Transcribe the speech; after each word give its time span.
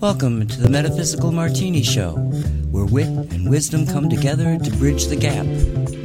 Welcome 0.00 0.48
to 0.48 0.60
the 0.60 0.68
Metaphysical 0.68 1.30
Martini 1.30 1.84
Show, 1.84 2.14
where 2.72 2.84
wit 2.84 3.06
and 3.06 3.48
wisdom 3.48 3.86
come 3.86 4.10
together 4.10 4.58
to 4.58 4.70
bridge 4.78 5.04
the 5.06 5.14
gap 5.14 5.46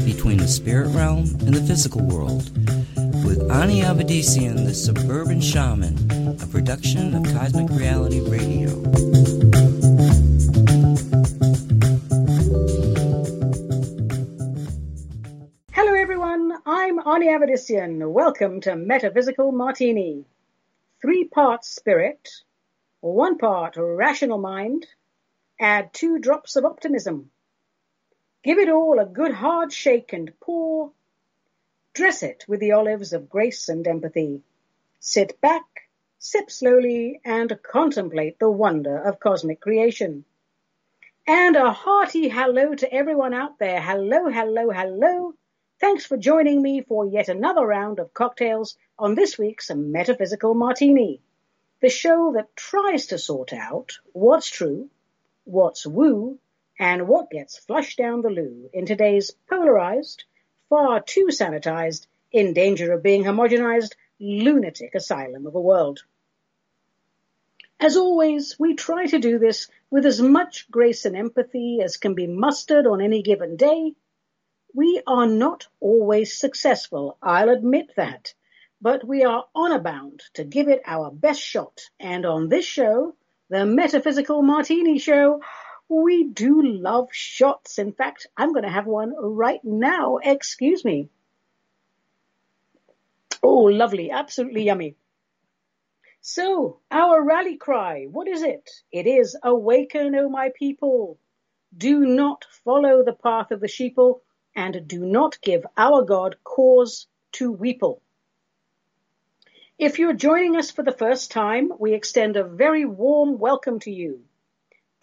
between 0.05 0.38
the 0.38 0.47
spirit 0.47 0.89
realm 0.89 1.35
and 1.39 1.55
the 1.55 1.63
physical 1.63 2.03
world. 2.03 2.51
With 3.25 3.49
Ani 3.49 3.81
Avedissian, 3.81 4.65
the 4.67 4.75
Suburban 4.75 5.42
Shaman, 5.42 6.38
a 6.40 6.46
production 6.46 7.15
of 7.15 7.24
Cosmic 7.24 7.72
Reality 7.72 8.20
Radio. 8.20 9.06
Avedissian. 17.48 18.11
Welcome 18.11 18.59
to 18.61 18.75
Metaphysical 18.75 19.53
Martini. 19.53 20.25
Three 21.02 21.23
parts 21.23 21.69
spirit, 21.69 22.29
one 22.99 23.38
part 23.38 23.75
rational 23.77 24.38
mind, 24.38 24.85
add 25.57 25.93
two 25.93 26.19
drops 26.19 26.57
of 26.57 26.65
optimism. 26.65 27.31
Give 28.43 28.57
it 28.57 28.67
all 28.67 28.99
a 28.99 29.05
good 29.05 29.31
hard 29.31 29.71
shake 29.71 30.11
and 30.11 30.38
pour. 30.41 30.91
Dress 31.93 32.21
it 32.21 32.43
with 32.49 32.59
the 32.59 32.73
olives 32.73 33.13
of 33.13 33.29
grace 33.29 33.69
and 33.69 33.88
empathy. 33.88 34.41
Sit 34.99 35.39
back, 35.39 35.88
sip 36.19 36.52
slowly, 36.52 37.21
and 37.23 37.57
contemplate 37.63 38.39
the 38.39 38.52
wonder 38.52 38.97
of 38.97 39.21
cosmic 39.21 39.61
creation. 39.61 40.25
And 41.25 41.55
a 41.55 41.71
hearty 41.71 42.27
hello 42.27 42.75
to 42.75 42.93
everyone 42.93 43.33
out 43.33 43.57
there. 43.57 43.81
Hello, 43.81 44.29
hello, 44.29 44.69
hello. 44.69 45.33
Thanks 45.80 46.05
for 46.05 46.17
joining 46.17 46.62
me 46.62 46.81
for 46.81 47.05
yet 47.05 47.30
another 47.30 47.66
round 47.66 47.99
of 47.99 48.13
cocktails 48.13 48.77
on 48.98 49.13
this 49.13 49.38
week's 49.38 49.70
Metaphysical 49.70 50.55
Martini 50.55 51.22
the 51.80 51.90
show 51.90 52.34
that 52.34 52.55
tries 52.55 53.08
to 53.08 53.19
sort 53.19 53.53
out 53.53 54.00
what's 54.14 54.50
true, 54.50 54.89
what's 55.44 55.86
woo, 55.86 56.39
and 56.80 57.08
what 57.08 57.30
gets 57.30 57.59
flushed 57.59 57.97
down 57.97 58.22
the 58.22 58.30
loo 58.30 58.69
in 58.73 58.86
today's 58.86 59.31
polarized, 59.47 60.23
far 60.69 61.00
too 61.00 61.28
sanitized, 61.28 62.08
in 62.31 62.53
danger 62.53 62.91
of 62.94 63.03
being 63.03 63.23
homogenized, 63.23 63.94
lunatic 64.19 64.95
asylum 64.95 65.45
of 65.45 65.53
a 65.53 65.62
world. 65.62 66.03
As 67.80 67.95
always, 67.95 68.58
we 68.58 68.73
try 68.73 69.06
to 69.06 69.19
do 69.19 69.38
this 69.38 69.67
with 69.91 70.08
as 70.08 70.19
much 70.19 70.69
grace 70.72 71.06
and 71.06 71.16
empathy 71.16 71.81
as 71.84 71.97
can 71.97 72.16
be 72.16 72.25
mustered 72.25 72.88
on 72.88 73.02
any 73.02 73.22
given 73.22 73.56
day. 73.56 73.94
We 74.78 75.02
are 75.08 75.25
not 75.25 75.66
always 75.80 76.38
successful, 76.38 77.17
I'll 77.20 77.50
admit 77.50 77.94
that, 77.95 78.36
but 78.80 79.03
we 79.03 79.23
are 79.23 79.45
honor 79.56 79.80
bound 79.80 80.22
to 80.36 80.44
give 80.44 80.67
it 80.67 80.84
our 80.86 81.09
best 81.09 81.42
shot. 81.42 81.81
And 82.00 82.28
on 82.28 82.47
this 82.47 82.66
show, 82.66 83.16
the 83.50 83.66
Metaphysical 83.66 84.44
Martini 84.44 85.00
Show, 85.00 85.42
we 85.89 86.25
do 86.25 86.61
love 86.61 87.08
shots. 87.11 87.80
In 87.80 87.92
fact, 87.92 88.28
I'm 88.38 88.53
going 88.53 88.66
to 88.66 88.69
have 88.69 88.86
one 88.86 89.16
right 89.19 89.61
now. 89.64 90.19
Excuse 90.23 90.86
me. 90.86 91.09
Oh, 93.41 93.62
lovely. 93.64 94.12
Absolutely 94.12 94.62
yummy. 94.62 94.95
So, 96.22 96.81
our 96.91 97.23
rally 97.23 97.58
cry, 97.58 98.06
what 98.06 98.28
is 98.28 98.44
it? 98.44 98.69
It 98.91 99.08
is 99.08 99.36
Awaken, 99.41 100.14
O 100.14 100.30
my 100.30 100.52
people. 100.56 101.17
Do 101.75 102.06
not 102.06 102.45
follow 102.64 103.03
the 103.03 103.14
path 103.14 103.50
of 103.50 103.59
the 103.59 103.67
sheeple, 103.67 104.19
and 104.58 104.88
do 104.88 105.05
not 105.05 105.39
give 105.39 105.66
our 105.77 106.02
God 106.02 106.36
cause 106.44 107.05
to 107.33 107.55
weeple. 107.55 108.00
If 109.77 110.00
you're 110.00 110.13
joining 110.13 110.55
us 110.55 110.72
for 110.72 110.83
the 110.83 110.91
first 110.91 111.30
time, 111.30 111.72
we 111.77 111.94
extend 111.94 112.36
a 112.36 112.44
very 112.44 112.83
warm 112.83 113.38
welcome 113.38 113.80
to 113.81 113.91
you. 113.91 114.23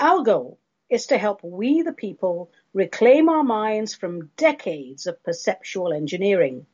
Our 0.01 0.25
goal 0.25 0.59
is 0.91 1.07
to 1.07 1.19
help 1.19 1.45
we 1.45 1.83
the 1.83 1.93
people 1.93 2.51
reclaim 2.73 3.29
our 3.29 3.45
minds 3.45 3.95
from 3.95 4.33
decades 4.37 5.07
of 5.07 5.23
perceptual 5.23 5.93
engineering. 5.93 6.67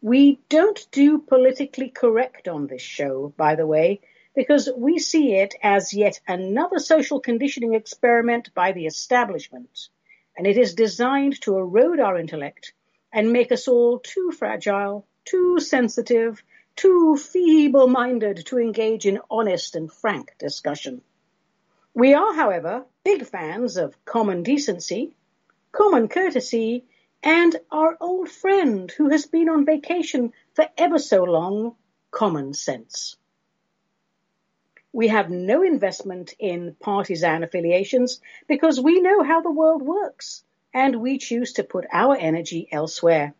We 0.00 0.40
don't 0.48 0.86
do 0.92 1.18
politically 1.18 1.90
correct 1.90 2.48
on 2.48 2.66
this 2.66 2.80
show, 2.80 3.34
by 3.36 3.54
the 3.54 3.66
way, 3.66 4.00
because 4.34 4.70
we 4.74 4.98
see 4.98 5.34
it 5.34 5.54
as 5.62 5.92
yet 5.92 6.20
another 6.26 6.78
social 6.78 7.20
conditioning 7.20 7.74
experiment 7.74 8.54
by 8.54 8.72
the 8.72 8.86
establishment, 8.86 9.90
and 10.36 10.46
it 10.46 10.56
is 10.56 10.74
designed 10.74 11.40
to 11.42 11.56
erode 11.56 12.00
our 12.00 12.18
intellect 12.18 12.72
and 13.12 13.32
make 13.32 13.52
us 13.52 13.68
all 13.68 13.98
too 13.98 14.32
fragile, 14.32 15.06
too 15.24 15.60
sensitive, 15.60 16.42
too 16.76 17.16
feeble-minded 17.16 18.46
to 18.46 18.58
engage 18.58 19.06
in 19.06 19.20
honest 19.30 19.76
and 19.76 19.92
frank 19.92 20.34
discussion. 20.38 21.02
We 21.94 22.14
are, 22.14 22.34
however, 22.34 22.86
big 23.04 23.26
fans 23.26 23.76
of 23.76 24.02
common 24.04 24.42
decency, 24.42 25.14
common 25.72 26.08
courtesy, 26.08 26.84
and 27.22 27.54
our 27.70 27.96
old 28.00 28.30
friend 28.30 28.90
who 28.90 29.10
has 29.10 29.26
been 29.26 29.48
on 29.48 29.66
vacation 29.66 30.32
for 30.54 30.68
ever 30.78 30.98
so 30.98 31.22
long, 31.22 31.76
common 32.10 32.54
sense. 32.54 33.16
We 34.92 35.08
have 35.08 35.30
no 35.30 35.62
investment 35.62 36.34
in 36.38 36.76
partisan 36.78 37.42
affiliations 37.42 38.20
because 38.46 38.80
we 38.80 39.00
know 39.00 39.22
how 39.22 39.40
the 39.40 39.50
world 39.50 39.82
works 39.82 40.44
and 40.74 41.00
we 41.00 41.18
choose 41.18 41.54
to 41.54 41.64
put 41.64 41.86
our 41.92 42.16
energy 42.16 42.68
elsewhere. 42.70 43.34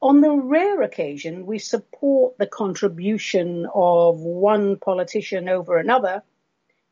On 0.00 0.20
the 0.20 0.30
rare 0.30 0.82
occasion 0.82 1.46
we 1.46 1.58
support 1.58 2.38
the 2.38 2.46
contribution 2.46 3.66
of 3.72 4.20
one 4.20 4.76
politician 4.76 5.48
over 5.48 5.76
another, 5.76 6.22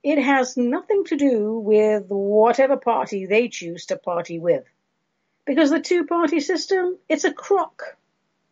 it 0.03 0.19
has 0.19 0.57
nothing 0.57 1.05
to 1.05 1.17
do 1.17 1.59
with 1.59 2.07
whatever 2.09 2.77
party 2.77 3.27
they 3.27 3.49
choose 3.49 3.87
to 3.87 3.97
party 3.97 4.39
with. 4.39 4.65
Because 5.45 5.71
the 5.71 5.81
two-party 5.81 6.41
system, 6.41 6.99
it's 7.09 7.25
a 7.25 7.33
crock. 7.33 7.97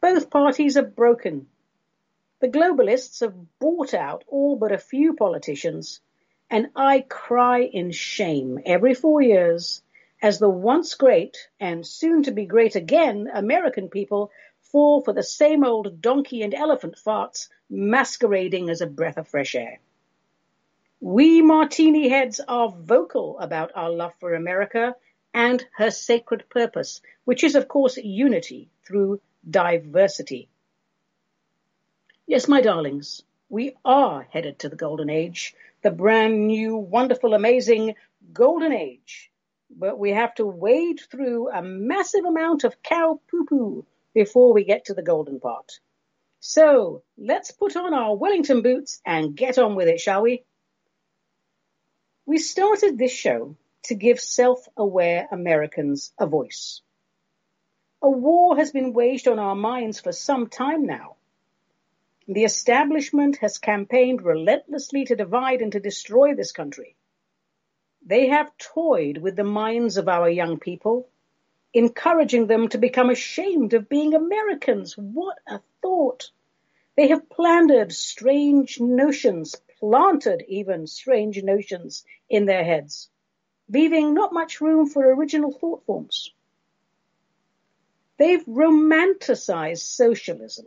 Both 0.01 0.31
parties 0.31 0.77
are 0.77 0.83
broken. 0.83 1.47
The 2.41 2.49
globalists 2.49 3.21
have 3.21 3.35
bought 3.59 3.93
out 3.93 4.25
all 4.27 4.57
but 4.57 4.73
a 4.73 4.79
few 4.79 5.13
politicians, 5.13 6.01
and 6.49 6.71
I 6.75 7.01
cry 7.01 7.61
in 7.61 7.91
shame 7.91 8.59
every 8.65 8.95
four 8.95 9.21
years 9.21 9.83
as 10.23 10.39
the 10.39 10.49
once 10.49 10.95
great 10.95 11.51
and 11.61 11.87
soon 11.87 12.23
to 12.23 12.31
be 12.31 12.47
great 12.47 12.77
again 12.77 13.29
American 13.31 13.91
people 13.91 14.31
fall 14.63 15.03
for 15.03 15.13
the 15.13 15.23
same 15.23 15.65
old 15.65 16.01
donkey 16.01 16.41
and 16.41 16.55
elephant 16.55 16.97
farts 16.97 17.51
masquerading 17.69 18.71
as 18.71 18.81
a 18.81 18.87
breath 18.87 19.19
of 19.19 19.29
fresh 19.29 19.55
air. 19.55 19.79
We 20.99 21.43
martini 21.43 22.09
heads 22.09 22.41
are 22.41 22.71
vocal 22.71 23.39
about 23.39 23.73
our 23.75 23.91
love 23.91 24.15
for 24.19 24.33
America 24.33 24.97
and 25.35 25.63
her 25.77 25.91
sacred 25.91 26.49
purpose, 26.49 27.03
which 27.25 27.45
is, 27.45 27.55
of 27.55 27.69
course, 27.69 27.99
unity 27.99 28.71
through 28.87 29.21
diversity. 29.49 30.49
Yes, 32.31 32.47
my 32.47 32.61
darlings, 32.61 33.25
we 33.49 33.75
are 33.85 34.25
headed 34.31 34.61
to 34.61 34.69
the 34.69 34.77
golden 34.77 35.11
age, 35.11 35.53
the 35.83 35.91
brand 35.91 36.47
new, 36.47 36.77
wonderful, 36.77 37.35
amazing 37.35 37.97
golden 38.33 38.73
age. 38.73 39.33
But 39.69 39.99
we 39.99 40.13
have 40.13 40.37
to 40.37 40.47
wade 40.47 41.01
through 41.11 41.51
a 41.51 41.61
massive 41.61 42.25
amount 42.25 42.63
of 42.63 42.85
cow 42.85 43.21
poo 43.29 43.47
poo 43.47 43.87
before 44.15 44.53
we 44.53 44.63
get 44.63 44.85
to 44.85 44.95
the 44.95 45.03
golden 45.03 45.41
part. 45.41 45.81
So 46.39 47.03
let's 47.19 47.51
put 47.51 47.75
on 47.75 47.95
our 47.95 48.15
Wellington 48.15 48.63
boots 48.63 49.01
and 49.05 49.35
get 49.35 49.59
on 49.59 49.75
with 49.75 49.89
it, 49.89 49.99
shall 49.99 50.23
we? 50.23 50.45
We 52.27 52.39
started 52.39 52.97
this 52.97 53.13
show 53.13 53.57
to 53.87 53.97
give 53.97 54.21
self-aware 54.21 55.27
Americans 55.33 56.13
a 56.17 56.29
voice. 56.29 56.81
A 58.01 58.09
war 58.09 58.57
has 58.57 58.71
been 58.71 58.93
waged 58.93 59.27
on 59.27 59.41
our 59.41 59.57
minds 59.57 59.99
for 59.99 60.13
some 60.13 60.47
time 60.47 60.87
now. 60.87 61.17
The 62.33 62.45
establishment 62.45 63.39
has 63.39 63.59
campaigned 63.59 64.23
relentlessly 64.23 65.05
to 65.07 65.17
divide 65.17 65.63
and 65.63 65.73
to 65.73 65.81
destroy 65.81 66.33
this 66.33 66.53
country. 66.53 66.95
They 68.07 68.29
have 68.29 68.57
toyed 68.57 69.19
with 69.19 69.35
the 69.35 69.43
minds 69.43 69.97
of 69.97 70.09
our 70.09 70.31
young 70.31 70.61
people 70.61 71.09
encouraging 71.75 72.47
them 72.47 72.69
to 72.69 72.79
become 72.79 73.11
ashamed 73.11 73.75
of 73.75 73.89
being 73.89 74.15
Americans. 74.15 74.97
What 74.97 75.39
a 75.49 75.61
thought! 75.83 76.31
They 76.95 77.09
have 77.09 77.29
planted 77.29 77.91
strange 77.91 78.79
notions, 78.79 79.57
planted 79.81 80.45
even 80.47 80.87
strange 80.87 81.43
notions 81.43 82.05
in 82.29 82.47
their 82.47 82.63
heads, 82.63 83.11
leaving 83.69 84.15
not 84.15 84.33
much 84.33 84.61
room 84.61 84.87
for 84.87 85.13
original 85.13 85.51
thought 85.51 85.85
forms. 85.85 86.33
They've 88.19 88.45
romanticized 88.47 89.83
socialism 89.83 90.67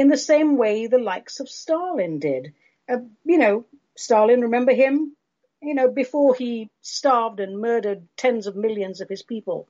in 0.00 0.08
the 0.08 0.16
same 0.16 0.56
way 0.56 0.86
the 0.86 0.98
likes 1.12 1.40
of 1.40 1.48
Stalin 1.50 2.18
did. 2.20 2.54
Uh, 2.88 3.00
you 3.22 3.36
know, 3.36 3.66
Stalin, 3.96 4.40
remember 4.40 4.72
him? 4.72 5.14
You 5.60 5.74
know, 5.74 5.90
before 5.90 6.34
he 6.34 6.70
starved 6.80 7.38
and 7.38 7.60
murdered 7.60 8.08
tens 8.16 8.46
of 8.46 8.56
millions 8.56 9.02
of 9.02 9.10
his 9.10 9.22
people 9.22 9.68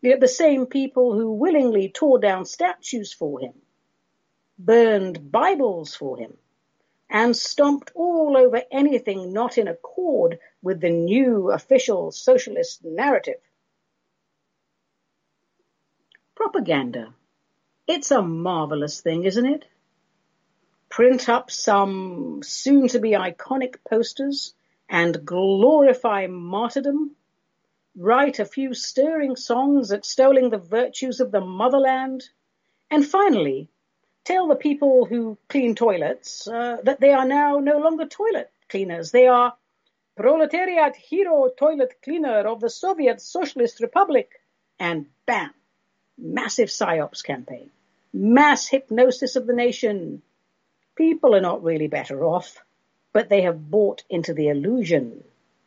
You 0.00 0.10
know, 0.10 0.20
the 0.20 0.28
same 0.28 0.66
people 0.66 1.12
who 1.14 1.32
willingly 1.32 1.88
tore 1.88 2.20
down 2.20 2.44
statues 2.44 3.12
for 3.12 3.40
him. 3.40 3.54
burned 4.56 5.32
Bibles 5.32 5.96
for 5.96 6.18
him, 6.18 6.38
and 7.10 7.36
stomped 7.36 7.90
all 7.96 8.36
over 8.36 8.62
anything 8.70 9.32
not 9.32 9.58
in 9.58 9.66
accord 9.66 10.38
with 10.62 10.80
the 10.80 10.90
new 10.90 11.50
official 11.50 12.12
socialist 12.12 12.84
narrative. 12.84 13.42
Propaganda. 16.36 17.12
It's 17.86 18.10
a 18.10 18.22
marvelous 18.22 19.02
thing, 19.02 19.24
isn't 19.24 19.44
it? 19.44 19.66
Print 20.88 21.28
up 21.28 21.50
some 21.50 22.40
soon 22.42 22.88
to 22.88 22.98
be 22.98 23.10
iconic 23.10 23.76
posters 23.86 24.54
and 24.88 25.24
glorify 25.26 26.26
martyrdom. 26.26 27.14
Write 27.96 28.38
a 28.38 28.46
few 28.46 28.72
stirring 28.72 29.36
songs 29.36 29.92
extolling 29.92 30.48
the 30.48 30.58
virtues 30.58 31.20
of 31.20 31.30
the 31.30 31.42
motherland. 31.42 32.24
And 32.90 33.06
finally, 33.06 33.68
tell 34.24 34.48
the 34.48 34.56
people 34.56 35.04
who 35.04 35.36
clean 35.48 35.74
toilets 35.74 36.48
uh, 36.48 36.78
that 36.84 37.00
they 37.00 37.12
are 37.12 37.26
now 37.26 37.58
no 37.58 37.78
longer 37.78 38.06
toilet 38.06 38.50
cleaners. 38.70 39.10
They 39.10 39.26
are 39.26 39.54
proletariat 40.16 40.96
hero 40.96 41.50
toilet 41.54 41.96
cleaner 42.02 42.46
of 42.46 42.60
the 42.60 42.70
Soviet 42.70 43.20
Socialist 43.20 43.80
Republic. 43.80 44.30
And 44.78 45.06
bam, 45.26 45.52
massive 46.18 46.68
psyops 46.68 47.22
campaign, 47.22 47.70
mass 48.12 48.66
hypnosis 48.68 49.36
of 49.36 49.46
the 49.46 49.54
nation. 49.54 50.22
People 50.96 51.34
are 51.34 51.40
not 51.40 51.64
really 51.64 51.88
better 51.88 52.24
off, 52.24 52.62
but 53.12 53.28
they 53.28 53.42
have 53.42 53.70
bought 53.70 54.02
into 54.08 54.34
the 54.34 54.48
illusion 54.48 55.24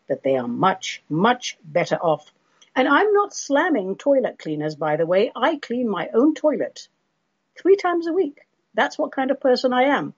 that 0.07 0.23
they 0.23 0.37
are 0.37 0.47
much, 0.47 1.01
much 1.09 1.57
better 1.63 1.95
off. 1.95 2.31
And 2.75 2.87
I'm 2.87 3.11
not 3.13 3.33
slamming 3.33 3.95
toilet 3.95 4.37
cleaners, 4.39 4.75
by 4.75 4.97
the 4.97 5.05
way. 5.05 5.31
I 5.35 5.57
clean 5.57 5.89
my 5.89 6.09
own 6.13 6.35
toilet 6.35 6.87
three 7.55 7.75
times 7.75 8.07
a 8.07 8.13
week. 8.13 8.41
That's 8.73 8.97
what 8.97 9.11
kind 9.11 9.31
of 9.31 9.41
person 9.41 9.73
I 9.73 9.83
am. 9.83 10.13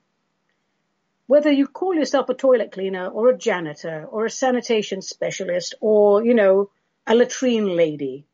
Whether 1.28 1.52
you 1.52 1.68
call 1.68 1.94
yourself 1.94 2.28
a 2.30 2.34
toilet 2.34 2.72
cleaner 2.72 3.08
or 3.08 3.30
a 3.30 3.38
janitor 3.38 4.06
or 4.12 4.26
a 4.26 4.30
sanitation 4.30 5.02
specialist 5.02 5.76
or, 5.80 6.26
you 6.26 6.34
know, 6.34 6.70
a 7.08 7.16
latrine 7.16 7.76
lady, 7.76 8.26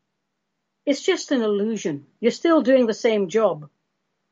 it's 0.85 1.01
just 1.01 1.31
an 1.31 1.41
illusion. 1.41 2.05
You're 2.19 2.31
still 2.31 2.61
doing 2.61 2.85
the 2.85 2.93
same 2.93 3.29
job. 3.29 3.69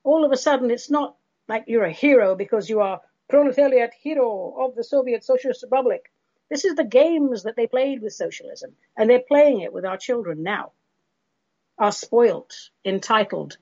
All 0.03 0.25
of 0.25 0.31
a 0.31 0.37
sudden, 0.37 0.69
it's 0.69 0.89
not 0.89 1.15
like 1.47 1.65
you're 1.67 1.85
a 1.85 1.91
hero 1.91 2.35
because 2.35 2.69
you 2.69 2.81
are 2.81 3.01
proletariat 3.29 3.93
hero 3.99 4.55
of 4.59 4.75
the 4.75 4.83
Soviet 4.83 5.23
Socialist 5.23 5.63
Republic. 5.63 6.11
This 6.49 6.65
is 6.65 6.75
the 6.75 6.83
games 6.83 7.43
that 7.43 7.55
they 7.55 7.67
played 7.67 8.01
with 8.01 8.13
socialism, 8.13 8.75
and 8.95 9.09
they're 9.09 9.19
playing 9.19 9.61
it 9.61 9.73
with 9.73 9.85
our 9.85 9.97
children 9.97 10.43
now. 10.43 10.71
Our 11.79 11.91
spoilt, 11.91 12.69
entitled, 12.85 13.57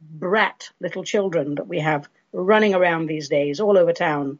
brat 0.00 0.70
little 0.80 1.04
children 1.04 1.56
that 1.56 1.68
we 1.68 1.80
have 1.80 2.08
running 2.32 2.74
around 2.74 3.06
these 3.06 3.28
days 3.28 3.60
all 3.60 3.76
over 3.76 3.92
town, 3.92 4.38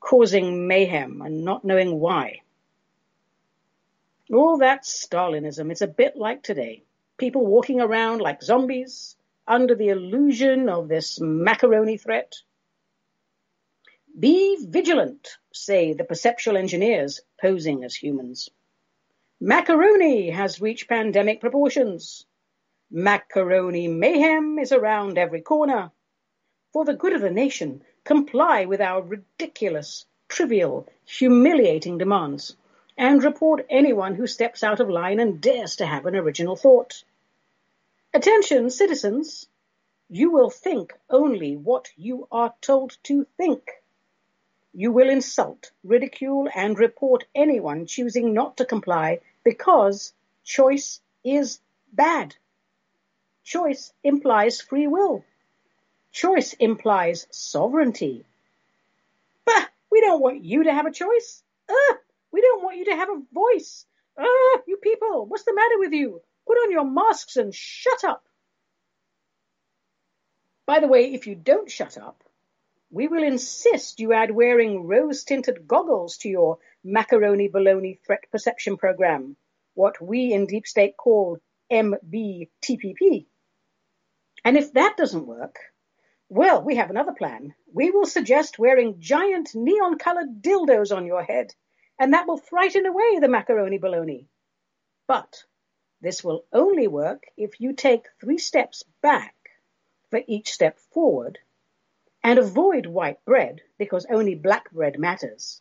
causing 0.00 0.66
mayhem 0.66 1.22
and 1.22 1.44
not 1.44 1.64
knowing 1.64 2.00
why. 2.00 2.40
All 4.32 4.58
that 4.58 4.84
Stalinism, 4.84 5.70
it's 5.70 5.82
a 5.82 5.86
bit 5.86 6.16
like 6.16 6.42
today. 6.42 6.82
People 7.18 7.46
walking 7.46 7.80
around 7.80 8.20
like 8.20 8.42
zombies 8.42 9.16
under 9.46 9.74
the 9.74 9.88
illusion 9.88 10.68
of 10.68 10.88
this 10.88 11.18
macaroni 11.18 11.96
threat. 11.96 12.34
Be 14.18 14.58
vigilant, 14.66 15.38
say 15.52 15.94
the 15.94 16.04
perceptual 16.04 16.56
engineers 16.56 17.22
posing 17.40 17.84
as 17.84 17.94
humans. 17.94 18.50
Macaroni 19.40 20.30
has 20.30 20.60
reached 20.60 20.88
pandemic 20.88 21.40
proportions. 21.40 22.26
Macaroni 22.90 23.88
mayhem 23.88 24.58
is 24.58 24.72
around 24.72 25.16
every 25.16 25.40
corner. 25.40 25.92
For 26.72 26.84
the 26.84 26.94
good 26.94 27.14
of 27.14 27.22
the 27.22 27.30
nation, 27.30 27.82
comply 28.04 28.66
with 28.66 28.80
our 28.80 29.02
ridiculous, 29.02 30.04
trivial, 30.28 30.86
humiliating 31.04 31.98
demands, 31.98 32.56
and 32.96 33.22
report 33.22 33.66
anyone 33.68 34.14
who 34.14 34.26
steps 34.26 34.62
out 34.62 34.80
of 34.80 34.88
line 34.88 35.20
and 35.20 35.40
dares 35.40 35.76
to 35.76 35.86
have 35.86 36.06
an 36.06 36.16
original 36.16 36.56
thought. 36.56 37.04
Attention, 38.16 38.70
citizens! 38.70 39.46
You 40.08 40.30
will 40.30 40.48
think 40.48 40.94
only 41.10 41.54
what 41.54 41.90
you 41.96 42.26
are 42.32 42.54
told 42.62 42.96
to 43.02 43.26
think. 43.36 43.70
You 44.72 44.90
will 44.90 45.10
insult, 45.10 45.70
ridicule, 45.84 46.48
and 46.54 46.78
report 46.78 47.26
anyone 47.34 47.84
choosing 47.84 48.32
not 48.32 48.56
to 48.56 48.64
comply 48.64 49.20
because 49.44 50.14
choice 50.44 51.02
is 51.24 51.60
bad. 51.92 52.34
Choice 53.44 53.92
implies 54.02 54.62
free 54.62 54.86
will. 54.86 55.22
Choice 56.10 56.54
implies 56.54 57.26
sovereignty. 57.30 58.24
Bah! 59.44 59.66
We 59.90 60.00
don't 60.00 60.22
want 60.22 60.42
you 60.42 60.64
to 60.64 60.72
have 60.72 60.86
a 60.86 60.90
choice. 60.90 61.42
Uh, 61.68 61.94
we 62.32 62.40
don't 62.40 62.64
want 62.64 62.78
you 62.78 62.86
to 62.86 62.96
have 62.96 63.10
a 63.10 63.22
voice. 63.30 63.84
Ah, 64.16 64.60
you 64.66 64.78
people, 64.78 65.26
what's 65.26 65.44
the 65.44 65.52
matter 65.52 65.78
with 65.78 65.92
you? 65.92 66.22
Put 66.46 66.58
on 66.58 66.70
your 66.70 66.84
masks 66.84 67.36
and 67.36 67.54
shut 67.54 68.04
up. 68.04 68.24
By 70.66 70.80
the 70.80 70.88
way, 70.88 71.14
if 71.14 71.26
you 71.26 71.34
don't 71.34 71.70
shut 71.70 71.96
up, 71.96 72.22
we 72.90 73.08
will 73.08 73.22
insist 73.22 74.00
you 74.00 74.12
add 74.12 74.30
wearing 74.30 74.86
rose-tinted 74.86 75.66
goggles 75.66 76.18
to 76.18 76.28
your 76.28 76.58
macaroni 76.84 77.48
baloney 77.48 77.98
threat 78.04 78.24
perception 78.30 78.76
program, 78.76 79.36
what 79.74 80.00
we 80.00 80.32
in 80.32 80.46
Deep 80.46 80.66
State 80.66 80.96
call 80.96 81.38
MBTPP. 81.70 83.26
And 84.44 84.56
if 84.56 84.72
that 84.74 84.96
doesn't 84.96 85.26
work, 85.26 85.56
well, 86.28 86.62
we 86.62 86.76
have 86.76 86.90
another 86.90 87.12
plan. 87.12 87.54
We 87.72 87.90
will 87.90 88.06
suggest 88.06 88.58
wearing 88.58 89.00
giant 89.00 89.50
neon 89.54 89.98
colored 89.98 90.42
dildos 90.42 90.96
on 90.96 91.06
your 91.06 91.22
head, 91.22 91.54
and 91.98 92.12
that 92.12 92.26
will 92.26 92.38
frighten 92.38 92.86
away 92.86 93.18
the 93.20 93.28
macaroni 93.28 93.78
baloney. 93.78 94.26
But 95.06 95.44
this 96.00 96.22
will 96.22 96.44
only 96.52 96.88
work 96.88 97.24
if 97.36 97.60
you 97.60 97.72
take 97.72 98.06
three 98.20 98.38
steps 98.38 98.84
back 99.00 99.34
for 100.10 100.20
each 100.26 100.52
step 100.52 100.78
forward 100.78 101.38
and 102.22 102.38
avoid 102.38 102.86
white 102.86 103.24
bread 103.24 103.60
because 103.78 104.06
only 104.10 104.34
black 104.34 104.70
bread 104.72 104.98
matters. 104.98 105.60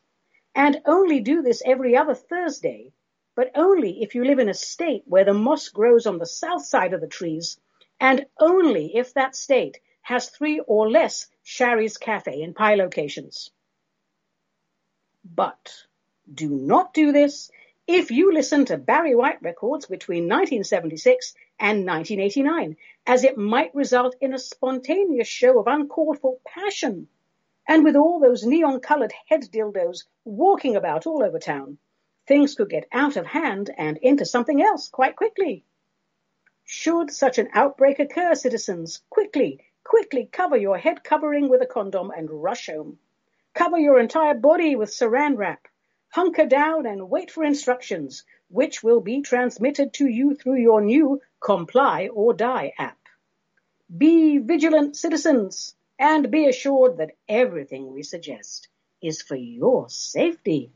And 0.54 0.82
only 0.86 1.20
do 1.20 1.42
this 1.42 1.62
every 1.66 1.98
other 1.98 2.16
Thursday, 2.16 2.94
but 3.36 3.52
only 3.56 4.02
if 4.02 4.16
you 4.16 4.24
live 4.24 4.40
in 4.40 4.50
a 4.50 4.54
state 4.54 5.04
where 5.06 5.26
the 5.26 5.34
moss 5.34 5.70
grows 5.70 6.06
on 6.06 6.18
the 6.18 6.26
south 6.26 6.66
side 6.66 6.94
of 6.94 7.02
the 7.02 7.08
trees 7.08 7.60
and 8.00 8.26
only 8.40 8.96
if 8.96 9.14
that 9.14 9.36
state 9.36 9.80
has 10.02 10.30
three 10.30 10.60
or 10.60 10.90
less 10.90 11.28
Shari's 11.44 11.98
Cafe 11.98 12.42
and 12.42 12.56
pie 12.56 12.76
locations. 12.76 13.52
But 15.24 15.74
do 16.31 16.50
not 16.50 16.94
do 16.94 17.12
this 17.12 17.52
if 17.87 18.09
you 18.09 18.33
listen 18.33 18.65
to 18.65 18.77
Barry 18.77 19.13
White 19.13 19.42
records 19.44 19.85
between 19.85 20.23
1976 20.23 21.35
and 21.59 21.85
1989, 21.85 22.77
as 23.06 23.23
it 23.23 23.37
might 23.37 23.75
result 23.75 24.15
in 24.19 24.33
a 24.33 24.39
spontaneous 24.39 25.27
show 25.27 25.59
of 25.59 25.68
uncalled 25.68 26.19
for 26.19 26.39
passion. 26.47 27.07
And 27.68 27.83
with 27.83 27.95
all 27.95 28.19
those 28.19 28.44
neon 28.44 28.80
colored 28.80 29.13
head 29.27 29.42
dildos 29.51 30.06
walking 30.23 30.75
about 30.75 31.06
all 31.06 31.23
over 31.23 31.37
town, 31.37 31.77
things 32.27 32.56
could 32.56 32.69
get 32.71 32.87
out 32.92 33.18
of 33.18 33.27
hand 33.27 33.69
and 33.77 33.97
into 33.97 34.25
something 34.25 34.63
else 34.63 34.89
quite 34.89 35.15
quickly. 35.15 35.63
Should 36.63 37.11
such 37.11 37.37
an 37.37 37.49
outbreak 37.54 37.99
occur, 37.99 38.33
citizens, 38.33 39.04
quickly, 39.11 39.63
quickly 39.83 40.27
cover 40.31 40.57
your 40.57 40.80
head 40.80 41.04
covering 41.04 41.49
with 41.49 41.61
a 41.61 41.68
condom 41.68 42.09
and 42.09 42.30
rush 42.31 42.65
home. 42.65 42.97
Cover 43.54 43.77
your 43.77 43.99
entire 43.99 44.33
body 44.33 44.75
with 44.75 44.89
saran 44.89 45.37
wrap. 45.37 45.68
Hunker 46.16 46.45
down 46.45 46.86
and 46.86 47.10
wait 47.10 47.30
for 47.30 47.44
instructions, 47.44 48.24
which 48.48 48.81
will 48.81 49.02
be 49.02 49.22
transmitted 49.22 49.92
to 49.95 50.07
you 50.07 50.34
through 50.34 50.62
your 50.62 50.80
new 50.80 51.22
Comply 51.42 52.07
or 52.07 52.34
Die 52.34 52.72
app. 52.78 52.98
Be 53.98 54.38
vigilant, 54.38 54.95
citizens, 54.95 55.76
and 56.00 56.31
be 56.31 56.48
assured 56.48 57.00
that 57.00 57.18
everything 57.28 57.92
we 57.92 58.02
suggest 58.02 58.69
is 59.02 59.22
for 59.22 59.36
your 59.36 59.90
safety. 59.90 60.72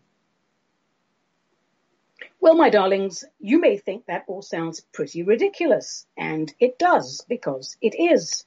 Well, 2.42 2.56
my 2.56 2.70
darlings, 2.70 3.24
you 3.40 3.62
may 3.62 3.78
think 3.78 4.08
that 4.08 4.26
all 4.28 4.42
sounds 4.42 4.82
pretty 4.92 5.24
ridiculous, 5.24 6.06
and 6.18 6.54
it 6.60 6.78
does, 6.78 7.24
because 7.30 7.78
it 7.80 7.96
is. 7.98 8.44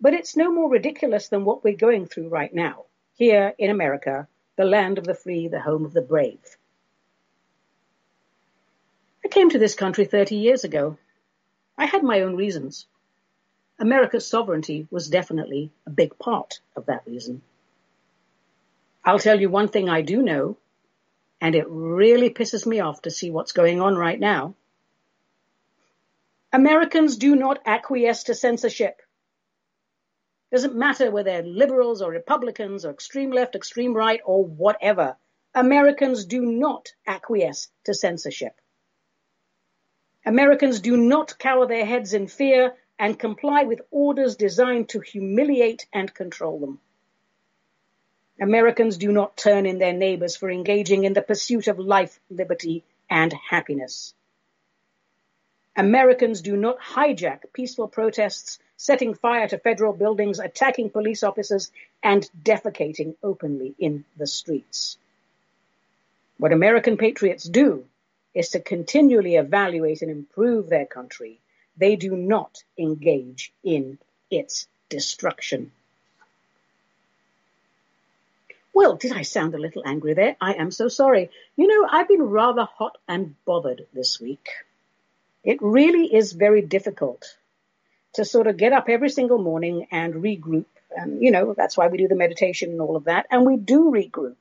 But 0.00 0.14
it's 0.14 0.36
no 0.36 0.50
more 0.50 0.68
ridiculous 0.68 1.28
than 1.28 1.44
what 1.44 1.62
we're 1.62 1.76
going 1.76 2.06
through 2.06 2.28
right 2.28 2.52
now, 2.52 2.86
here 3.14 3.54
in 3.56 3.70
America, 3.70 4.26
the 4.62 4.68
land 4.68 4.96
of 4.96 5.04
the 5.04 5.14
free, 5.14 5.48
the 5.48 5.60
home 5.60 5.84
of 5.84 5.92
the 5.92 6.00
brave. 6.00 6.56
I 9.24 9.28
came 9.28 9.50
to 9.50 9.58
this 9.58 9.74
country 9.74 10.04
30 10.04 10.36
years 10.36 10.62
ago. 10.62 10.98
I 11.76 11.86
had 11.86 12.04
my 12.04 12.20
own 12.20 12.36
reasons. 12.36 12.86
America's 13.80 14.24
sovereignty 14.24 14.86
was 14.88 15.08
definitely 15.08 15.72
a 15.84 15.90
big 15.90 16.16
part 16.16 16.60
of 16.76 16.86
that 16.86 17.02
reason. 17.08 17.42
I'll 19.04 19.18
tell 19.18 19.40
you 19.40 19.50
one 19.50 19.66
thing 19.66 19.88
I 19.88 20.02
do 20.02 20.22
know 20.22 20.56
and 21.40 21.56
it 21.56 21.66
really 21.68 22.30
pisses 22.30 22.64
me 22.64 22.78
off 22.78 23.02
to 23.02 23.10
see 23.10 23.32
what's 23.32 23.50
going 23.50 23.80
on 23.80 23.96
right 23.96 24.20
now. 24.20 24.54
Americans 26.52 27.16
do 27.16 27.34
not 27.34 27.58
acquiesce 27.66 28.22
to 28.24 28.34
censorship. 28.36 29.02
Doesn't 30.52 30.74
matter 30.74 31.10
whether 31.10 31.30
they're 31.30 31.42
liberals 31.42 32.02
or 32.02 32.10
Republicans 32.10 32.84
or 32.84 32.90
extreme 32.90 33.30
left, 33.30 33.56
extreme 33.56 33.94
right, 33.94 34.20
or 34.22 34.44
whatever. 34.44 35.16
Americans 35.54 36.26
do 36.26 36.42
not 36.42 36.92
acquiesce 37.06 37.70
to 37.84 37.94
censorship. 37.94 38.60
Americans 40.26 40.80
do 40.80 40.98
not 40.98 41.38
cower 41.38 41.66
their 41.66 41.86
heads 41.86 42.12
in 42.12 42.26
fear 42.26 42.74
and 42.98 43.18
comply 43.18 43.64
with 43.64 43.80
orders 43.90 44.36
designed 44.36 44.90
to 44.90 45.00
humiliate 45.00 45.86
and 45.90 46.12
control 46.12 46.60
them. 46.60 46.80
Americans 48.38 48.98
do 48.98 49.10
not 49.10 49.36
turn 49.38 49.64
in 49.64 49.78
their 49.78 49.94
neighbors 49.94 50.36
for 50.36 50.50
engaging 50.50 51.04
in 51.04 51.14
the 51.14 51.22
pursuit 51.22 51.66
of 51.66 51.78
life, 51.78 52.20
liberty, 52.28 52.84
and 53.08 53.32
happiness. 53.32 54.14
Americans 55.76 56.42
do 56.42 56.56
not 56.56 56.78
hijack 56.80 57.40
peaceful 57.52 57.88
protests, 57.88 58.58
setting 58.76 59.14
fire 59.14 59.48
to 59.48 59.58
federal 59.58 59.94
buildings, 59.94 60.38
attacking 60.38 60.90
police 60.90 61.22
officers, 61.22 61.70
and 62.02 62.28
defecating 62.42 63.14
openly 63.22 63.74
in 63.78 64.04
the 64.16 64.26
streets. 64.26 64.98
What 66.36 66.52
American 66.52 66.96
patriots 66.96 67.44
do 67.44 67.86
is 68.34 68.50
to 68.50 68.60
continually 68.60 69.36
evaluate 69.36 70.02
and 70.02 70.10
improve 70.10 70.68
their 70.68 70.86
country. 70.86 71.38
They 71.76 71.96
do 71.96 72.16
not 72.16 72.62
engage 72.76 73.52
in 73.64 73.98
its 74.30 74.66
destruction. 74.88 75.72
Well, 78.74 78.96
did 78.96 79.12
I 79.12 79.22
sound 79.22 79.54
a 79.54 79.58
little 79.58 79.82
angry 79.86 80.14
there? 80.14 80.36
I 80.40 80.54
am 80.54 80.70
so 80.70 80.88
sorry. 80.88 81.30
You 81.56 81.66
know, 81.66 81.88
I've 81.90 82.08
been 82.08 82.22
rather 82.22 82.64
hot 82.64 82.98
and 83.06 83.36
bothered 83.44 83.86
this 83.92 84.20
week. 84.20 84.48
It 85.44 85.58
really 85.60 86.14
is 86.14 86.32
very 86.32 86.62
difficult 86.62 87.36
to 88.14 88.24
sort 88.24 88.46
of 88.46 88.56
get 88.56 88.72
up 88.72 88.88
every 88.88 89.08
single 89.08 89.38
morning 89.38 89.86
and 89.90 90.14
regroup. 90.14 90.66
And, 90.94 91.22
you 91.22 91.30
know, 91.30 91.54
that's 91.56 91.76
why 91.76 91.88
we 91.88 91.98
do 91.98 92.08
the 92.08 92.14
meditation 92.14 92.70
and 92.70 92.80
all 92.80 92.96
of 92.96 93.04
that. 93.04 93.26
And 93.30 93.46
we 93.46 93.56
do 93.56 93.90
regroup. 93.90 94.36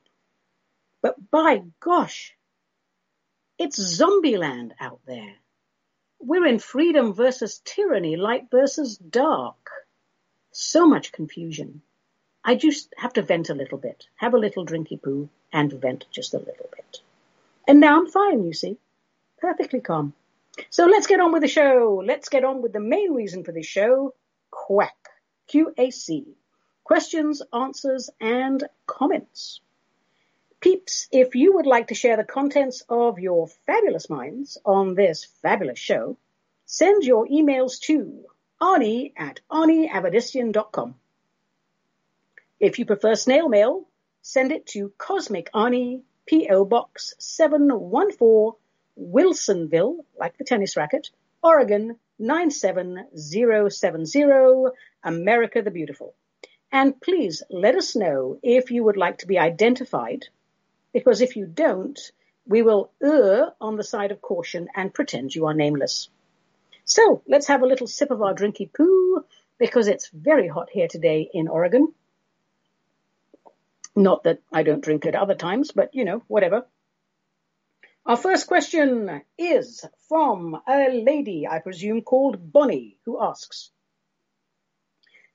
But 1.01 1.15
by 1.31 1.63
gosh, 1.79 2.35
it's 3.57 3.81
zombie 3.81 4.37
land 4.37 4.73
out 4.79 4.99
there. 5.07 5.33
We're 6.19 6.45
in 6.45 6.59
freedom 6.59 7.13
versus 7.13 7.61
tyranny, 7.65 8.15
light 8.15 8.47
versus 8.51 8.97
dark. 8.97 9.69
So 10.51 10.85
much 10.85 11.11
confusion. 11.11 11.81
I 12.43 12.55
just 12.55 12.93
have 12.97 13.13
to 13.13 13.21
vent 13.21 13.49
a 13.49 13.55
little 13.55 13.77
bit, 13.77 14.07
have 14.15 14.33
a 14.33 14.39
little 14.39 14.65
drinky 14.65 15.01
poo, 15.01 15.29
and 15.53 15.71
vent 15.71 16.05
just 16.11 16.33
a 16.33 16.39
little 16.39 16.69
bit. 16.75 16.99
And 17.67 17.79
now 17.79 17.99
I'm 17.99 18.07
fine, 18.07 18.43
you 18.43 18.53
see. 18.53 18.77
Perfectly 19.39 19.79
calm. 19.79 20.13
So 20.69 20.85
let's 20.85 21.07
get 21.07 21.19
on 21.19 21.31
with 21.31 21.41
the 21.41 21.47
show. 21.47 22.01
Let's 22.05 22.29
get 22.29 22.43
on 22.43 22.61
with 22.61 22.73
the 22.73 22.79
main 22.79 23.13
reason 23.13 23.43
for 23.43 23.51
this 23.51 23.65
show, 23.65 24.13
QAC. 24.53 24.89
Q-A-C. 25.47 26.37
Questions, 26.85 27.41
answers, 27.53 28.09
and 28.21 28.63
comments. 28.85 29.59
Peeps, 30.61 31.09
if 31.11 31.35
you 31.35 31.55
would 31.55 31.65
like 31.65 31.87
to 31.87 31.95
share 31.95 32.15
the 32.15 32.23
contents 32.23 32.83
of 32.87 33.19
your 33.19 33.47
fabulous 33.65 34.09
minds 34.09 34.57
on 34.63 34.95
this 34.95 35.25
fabulous 35.41 35.79
show, 35.79 36.17
send 36.65 37.03
your 37.03 37.27
emails 37.27 37.81
to 37.81 38.25
ani 38.61 39.11
at 39.17 39.41
aniavedissian.com. 39.51 40.95
If 42.61 42.79
you 42.79 42.85
prefer 42.85 43.15
snail 43.15 43.49
mail, 43.49 43.87
send 44.21 44.51
it 44.51 44.67
to 44.67 44.93
Cosmic 44.97 45.49
Ani, 45.53 46.03
P.O. 46.27 46.63
Box 46.65 47.13
714, 47.19 48.53
Wilsonville, 48.99 50.05
like 50.19 50.37
the 50.37 50.43
tennis 50.43 50.77
racket, 50.77 51.09
Oregon 51.43 51.97
97070, 52.19 54.23
America 55.03 55.61
the 55.61 55.71
Beautiful. 55.71 56.13
And 56.71 57.01
please 57.01 57.43
let 57.49 57.75
us 57.75 57.95
know 57.95 58.39
if 58.43 58.71
you 58.71 58.83
would 58.83 58.97
like 58.97 59.19
to 59.19 59.27
be 59.27 59.39
identified, 59.39 60.27
because 60.93 61.21
if 61.21 61.35
you 61.35 61.45
don't, 61.45 61.99
we 62.45 62.61
will 62.61 62.91
err 63.03 63.53
on 63.59 63.75
the 63.75 63.83
side 63.83 64.11
of 64.11 64.21
caution 64.21 64.69
and 64.75 64.93
pretend 64.93 65.35
you 65.35 65.47
are 65.47 65.53
nameless. 65.53 66.09
So 66.85 67.21
let's 67.27 67.47
have 67.47 67.61
a 67.61 67.67
little 67.67 67.87
sip 67.87 68.11
of 68.11 68.21
our 68.21 68.33
drinky 68.33 68.71
poo, 68.71 69.25
because 69.57 69.87
it's 69.87 70.09
very 70.09 70.47
hot 70.47 70.69
here 70.71 70.87
today 70.87 71.29
in 71.33 71.47
Oregon. 71.47 71.93
Not 73.95 74.23
that 74.23 74.39
I 74.51 74.63
don't 74.63 74.83
drink 74.83 75.05
at 75.05 75.15
other 75.15 75.35
times, 75.35 75.71
but 75.71 75.93
you 75.93 76.05
know, 76.05 76.23
whatever. 76.27 76.65
Our 78.03 78.17
first 78.17 78.47
question 78.47 79.21
is 79.37 79.85
from 80.09 80.59
a 80.67 80.89
lady, 80.89 81.47
I 81.47 81.59
presume, 81.59 82.01
called 82.01 82.51
Bonnie, 82.51 82.97
who 83.05 83.21
asks, 83.21 83.69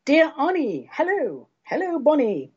Dear 0.05 0.33
Ani, 0.37 0.91
hello. 0.93 1.49
Hello, 1.63 2.01
Bonnie. 2.01 2.51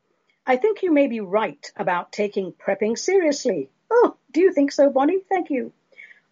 I 0.48 0.58
think 0.58 0.82
you 0.82 0.92
may 0.92 1.06
be 1.06 1.20
right 1.20 1.72
about 1.75 2.12
taking 2.12 2.54
prepping 2.54 2.98
seriously. 2.98 3.70
Oh, 3.92 4.18
do 4.32 4.42
you 4.42 4.51
think 4.51 4.72
so, 4.72 4.89
Bonnie? 4.89 5.22
Thank 5.30 5.51
you. 5.51 5.74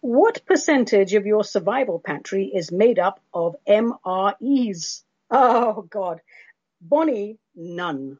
What 0.00 0.44
percentage 0.44 1.14
of 1.14 1.26
your 1.26 1.44
survival 1.44 2.00
pantry 2.00 2.46
is 2.52 2.72
made 2.72 2.98
up 2.98 3.20
of 3.32 3.54
MREs? 3.64 5.04
Oh, 5.30 5.82
God. 5.82 6.20
Bonnie, 6.80 7.38
none. 7.54 8.18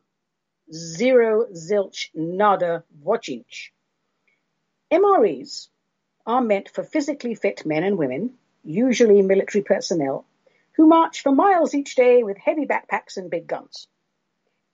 Zero, 0.72 1.46
zilch, 1.52 2.10
nada, 2.14 2.84
vochinch. 3.04 3.70
MREs 4.90 5.68
are 6.24 6.40
meant 6.40 6.70
for 6.70 6.82
physically 6.82 7.34
fit 7.34 7.66
men 7.66 7.84
and 7.84 7.98
women, 7.98 8.38
usually 8.64 9.22
military 9.22 9.62
personnel, 9.62 10.26
who 10.72 10.86
march 10.86 11.22
for 11.22 11.32
miles 11.32 11.74
each 11.74 11.94
day 11.94 12.22
with 12.22 12.38
heavy 12.38 12.64
backpacks 12.64 13.16
and 13.16 13.30
big 13.30 13.46
guns. 13.46 13.86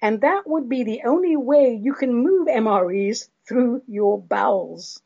And 0.00 0.20
that 0.20 0.46
would 0.46 0.68
be 0.68 0.84
the 0.84 1.02
only 1.04 1.36
way 1.36 1.74
you 1.74 1.94
can 1.94 2.14
move 2.14 2.46
MREs 2.46 3.28
through 3.48 3.82
your 3.88 4.20
bowels. 4.20 5.00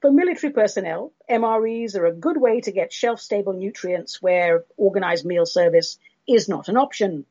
For 0.00 0.12
military 0.12 0.52
personnel, 0.52 1.12
MREs 1.28 1.96
are 1.96 2.06
a 2.06 2.12
good 2.12 2.36
way 2.36 2.60
to 2.60 2.70
get 2.70 2.92
shelf-stable 2.92 3.54
nutrients 3.54 4.20
where 4.20 4.64
organized 4.76 5.24
meal 5.24 5.46
service 5.46 5.98
is 6.28 6.48
not 6.48 6.68
an 6.68 6.76
option. 6.76 7.24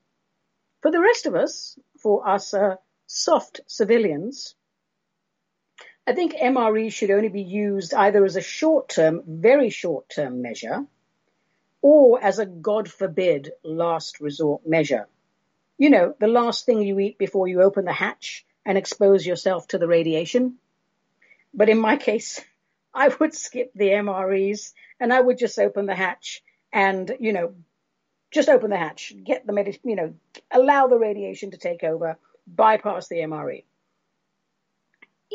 For 0.82 0.92
the 0.92 1.00
rest 1.00 1.28
of 1.28 1.36
us, 1.36 1.78
for 2.00 2.28
us 2.28 2.54
uh, 2.54 2.76
soft 3.08 3.62
civilians, 3.68 4.56
I 6.08 6.14
think 6.14 6.36
MRE 6.36 6.92
should 6.92 7.10
only 7.10 7.30
be 7.30 7.42
used 7.42 7.94
either 7.94 8.24
as 8.24 8.36
a 8.36 8.42
short-term, 8.42 9.24
very 9.26 9.72
short-term 9.72 10.42
measure, 10.42 10.86
or 11.82 12.24
as 12.24 12.38
a 12.38 12.46
God 12.46 12.90
forbid 12.92 13.52
last 13.64 14.20
resort 14.20 14.68
measure. 14.68 15.08
You 15.78 15.90
know, 15.90 16.16
the 16.20 16.28
last 16.28 16.66
thing 16.66 16.82
you 16.82 17.00
eat 17.00 17.18
before 17.18 17.48
you 17.48 17.62
open 17.62 17.86
the 17.86 17.94
hatch 17.94 18.46
and 18.66 18.78
expose 18.78 19.26
yourself 19.26 19.68
to 19.70 19.80
the 19.80 19.88
radiation. 19.88 20.58
But 21.54 21.70
in 21.70 21.80
my 21.80 21.98
case, 22.10 22.40
I 22.94 23.08
would 23.08 23.34
skip 23.34 23.72
the 23.74 23.90
MREs 23.90 24.74
and 25.00 25.12
I 25.12 25.20
would 25.20 25.40
just 25.40 25.58
open 25.58 25.88
the 25.88 25.96
hatch 25.96 26.44
and, 26.72 27.12
you 27.20 27.34
know, 27.34 27.56
just 28.32 28.50
open 28.50 28.70
the 28.70 28.78
hatch, 28.78 29.14
get 29.24 29.46
the 29.48 29.54
med, 29.54 29.80
you 29.84 29.96
know, 29.96 30.14
allow 30.52 30.88
the 30.88 30.98
radiation 30.98 31.52
to 31.52 31.58
take 31.58 31.84
over, 31.84 32.18
bypass 32.48 33.08
the 33.08 33.18
MRE. 33.18 33.64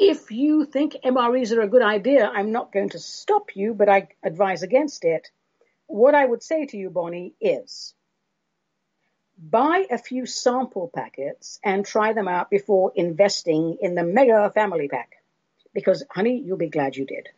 If 0.03 0.31
you 0.31 0.65
think 0.65 0.97
MREs 1.05 1.55
are 1.55 1.61
a 1.61 1.69
good 1.69 1.83
idea, 1.83 2.27
I'm 2.27 2.53
not 2.53 2.73
going 2.73 2.89
to 2.91 2.99
stop 2.99 3.55
you, 3.55 3.75
but 3.75 3.91
I 3.91 4.09
advise 4.23 4.63
against 4.63 5.05
it. 5.05 5.29
What 5.89 6.15
I 6.15 6.25
would 6.25 6.43
say 6.43 6.65
to 6.65 6.77
you, 6.79 6.89
Bonnie, 6.89 7.35
is 7.39 7.95
buy 9.37 9.85
a 9.91 9.99
few 9.99 10.25
sample 10.25 10.91
packets 10.95 11.61
and 11.63 11.85
try 11.85 12.15
them 12.15 12.29
out 12.29 12.49
before 12.49 12.93
investing 12.95 13.77
in 13.83 13.95
the 13.95 14.03
mega 14.03 14.51
family 14.55 14.89
pack. 14.89 15.17
Because, 15.75 16.03
honey, 16.11 16.43
you'll 16.43 16.57
be 16.57 16.71
glad 16.71 16.97
you 16.97 17.05
did. 17.05 17.29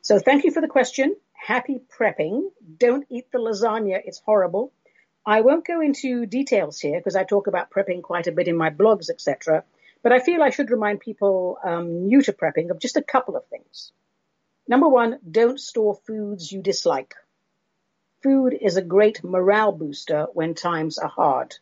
So 0.00 0.20
thank 0.20 0.44
you 0.44 0.52
for 0.52 0.60
the 0.60 0.68
question. 0.68 1.16
Happy 1.32 1.80
prepping. 1.98 2.50
Don't 2.78 3.04
eat 3.10 3.32
the 3.32 3.38
lasagna. 3.38 4.00
It's 4.04 4.22
horrible. 4.24 4.72
I 5.26 5.40
won't 5.40 5.66
go 5.66 5.80
into 5.80 6.24
details 6.24 6.78
here 6.78 7.00
because 7.00 7.16
I 7.16 7.24
talk 7.24 7.48
about 7.48 7.72
prepping 7.72 8.02
quite 8.02 8.28
a 8.28 8.32
bit 8.32 8.46
in 8.46 8.56
my 8.56 8.70
blogs, 8.70 9.10
etc. 9.10 9.64
But 10.06 10.12
I 10.12 10.20
feel 10.20 10.40
I 10.40 10.50
should 10.50 10.70
remind 10.70 11.00
people 11.00 11.58
um, 11.64 12.06
new 12.06 12.22
to 12.22 12.32
prepping 12.32 12.70
of 12.70 12.78
just 12.78 12.96
a 12.96 13.02
couple 13.02 13.34
of 13.34 13.44
things. 13.48 13.90
Number 14.68 14.88
one, 14.88 15.18
don't 15.28 15.58
store 15.58 15.96
foods 15.96 16.52
you 16.52 16.62
dislike. 16.62 17.16
Food 18.22 18.56
is 18.60 18.76
a 18.76 18.82
great 18.82 19.24
morale 19.24 19.72
booster 19.72 20.28
when 20.32 20.54
times 20.54 20.98
are 20.98 21.08
hard. 21.08 21.56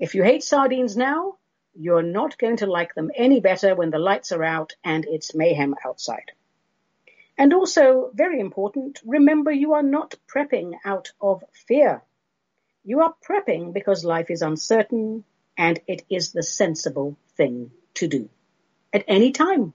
If 0.00 0.16
you 0.16 0.24
hate 0.24 0.42
sardines 0.42 0.96
now, 0.96 1.36
you're 1.76 2.02
not 2.02 2.38
going 2.38 2.56
to 2.56 2.66
like 2.66 2.92
them 2.96 3.12
any 3.14 3.38
better 3.38 3.76
when 3.76 3.90
the 3.90 4.00
lights 4.00 4.32
are 4.32 4.42
out 4.42 4.74
and 4.82 5.04
it's 5.04 5.36
mayhem 5.36 5.76
outside. 5.86 6.32
And 7.38 7.54
also, 7.54 8.10
very 8.12 8.40
important, 8.40 9.00
remember 9.04 9.52
you 9.52 9.74
are 9.74 9.84
not 9.84 10.16
prepping 10.26 10.72
out 10.84 11.12
of 11.20 11.44
fear. 11.52 12.02
You 12.82 13.02
are 13.02 13.14
prepping 13.24 13.72
because 13.72 14.04
life 14.04 14.28
is 14.28 14.42
uncertain, 14.42 15.22
and 15.56 15.80
it 15.86 16.04
is 16.10 16.32
the 16.32 16.42
sensible 16.42 17.16
thing 17.36 17.70
to 17.94 18.08
do 18.08 18.28
at 18.92 19.04
any 19.08 19.32
time. 19.32 19.72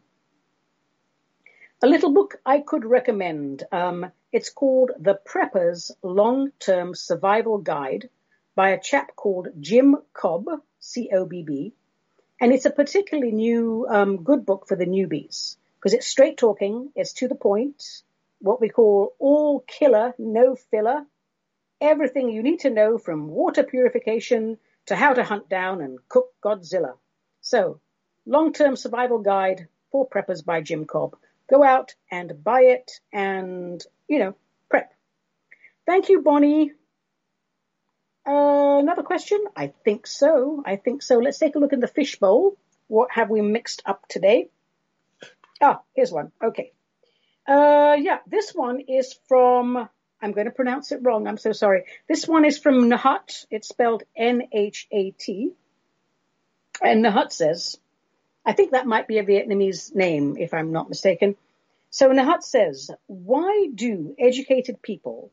A 1.84 1.88
little 1.88 2.14
book 2.14 2.36
I 2.46 2.60
could 2.60 2.86
recommend. 2.86 3.64
Um, 3.72 4.12
it's 4.32 4.52
called 4.52 4.92
The 5.00 5.16
Prepper's 5.16 5.92
Long-Term 6.04 6.94
Survival 6.94 7.58
Guide 7.58 8.10
by 8.54 8.70
a 8.70 8.80
chap 8.80 9.16
called 9.16 9.48
Jim 9.60 9.96
Cobb, 10.14 10.46
C-O-B-B, 10.80 11.74
and 12.40 12.54
it's 12.54 12.66
a 12.66 12.72
particularly 12.72 13.32
new, 13.32 13.88
um, 13.90 14.24
good 14.24 14.46
book 14.46 14.68
for 14.68 14.76
the 14.76 14.86
newbies 14.86 15.58
because 15.80 15.94
it's 15.94 16.08
straight 16.08 16.38
talking, 16.38 16.92
it's 16.96 17.14
to 17.14 17.28
the 17.28 17.36
point, 17.36 18.04
what 18.40 18.62
we 18.62 18.70
call 18.70 19.16
all 19.18 19.62
killer, 19.62 20.14
no 20.20 20.56
filler, 20.56 21.06
everything 21.80 22.30
you 22.30 22.44
need 22.44 22.60
to 22.60 22.70
know 22.70 22.98
from 22.98 23.28
water 23.28 23.64
purification 23.64 24.58
to 24.88 24.96
how 24.96 25.14
to 25.14 25.24
hunt 25.24 25.50
down 25.50 25.82
and 25.82 26.00
cook 26.10 26.34
Godzilla. 26.44 26.96
So, 27.42 27.80
long-term 28.26 28.76
survival 28.76 29.20
guide 29.20 29.68
for 29.92 30.08
preppers 30.08 30.44
by 30.44 30.62
Jim 30.62 30.86
Cobb. 30.86 31.16
Go 31.50 31.64
out 31.64 31.96
and 32.10 32.44
buy 32.44 32.62
it 32.62 32.92
and, 33.12 33.84
you 34.08 34.20
know, 34.20 34.36
prep. 34.70 34.94
Thank 35.86 36.10
you, 36.10 36.22
Bonnie. 36.22 36.72
Uh, 38.26 38.78
another 38.80 39.04
question? 39.04 39.44
I 39.56 39.68
think 39.84 40.06
so. 40.08 40.62
I 40.66 40.76
think 40.76 41.02
so. 41.02 41.18
Let's 41.18 41.40
take 41.40 41.56
a 41.56 41.60
look 41.60 41.74
in 41.74 41.80
the 41.80 41.88
fishbowl. 41.88 42.58
What 42.88 43.12
have 43.12 43.30
we 43.30 43.42
mixed 43.42 43.82
up 43.86 44.08
today? 44.08 44.50
Ah, 45.62 45.82
here's 45.94 46.12
one. 46.12 46.32
Okay. 46.44 46.72
Uh, 47.48 47.96
yeah, 48.00 48.20
this 48.28 48.52
one 48.52 48.80
is 48.82 49.16
from, 49.28 49.90
I'm 50.22 50.34
going 50.34 50.46
to 50.46 50.52
pronounce 50.52 50.92
it 50.92 51.00
wrong. 51.02 51.28
I'm 51.28 51.38
so 51.38 51.52
sorry. 51.52 51.86
This 52.08 52.28
one 52.28 52.46
is 52.46 52.60
from 52.60 52.90
Nahat. 52.90 53.46
It's 53.50 53.68
spelled 53.68 54.04
N-H-A-T. 54.16 55.52
And 56.82 57.04
Nahat 57.06 57.32
says, 57.32 57.80
I 58.46 58.54
think 58.54 58.72
that 58.72 58.88
might 58.88 59.08
be 59.08 59.18
a 59.18 59.24
Vietnamese 59.24 59.96
name, 59.96 60.38
if 60.38 60.54
I'm 60.54 60.72
not 60.72 60.90
mistaken. 60.90 61.36
So 61.90 62.10
Nahat 62.10 62.44
says, 62.44 62.92
why 63.08 63.68
do 63.74 64.16
educated 64.20 64.82
people 64.82 65.32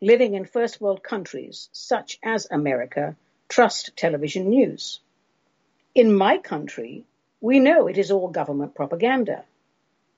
living 0.00 0.34
in 0.34 0.44
first 0.44 0.80
world 0.80 1.02
countries, 1.02 1.68
such 1.72 2.18
as 2.22 2.46
America, 2.50 3.16
trust 3.48 3.96
television 3.96 4.48
news? 4.50 5.00
In 5.94 6.14
my 6.14 6.38
country, 6.38 7.04
we 7.40 7.60
know 7.60 7.86
it 7.86 7.98
is 7.98 8.10
all 8.10 8.28
government 8.28 8.74
propaganda. 8.74 9.44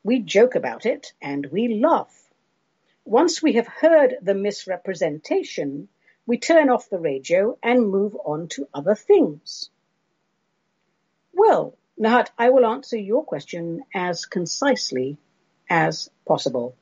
We 0.02 0.18
joke 0.20 0.54
about 0.54 0.84
it 0.84 1.12
and 1.22 1.46
we 1.46 1.80
laugh. 1.80 2.29
Once 3.10 3.42
we 3.42 3.54
have 3.54 3.66
heard 3.66 4.16
the 4.22 4.34
misrepresentation, 4.34 5.88
we 6.26 6.38
turn 6.38 6.70
off 6.70 6.88
the 6.90 7.00
radio 7.00 7.58
and 7.60 7.90
move 7.90 8.14
on 8.24 8.46
to 8.46 8.68
other 8.72 8.94
things. 8.94 9.68
Well, 11.32 11.76
Nahat, 11.98 12.28
I 12.38 12.50
will 12.50 12.64
answer 12.64 12.96
your 12.96 13.24
question 13.24 13.82
as 13.92 14.26
concisely 14.26 15.18
as 15.68 16.08
possible. 16.24 16.76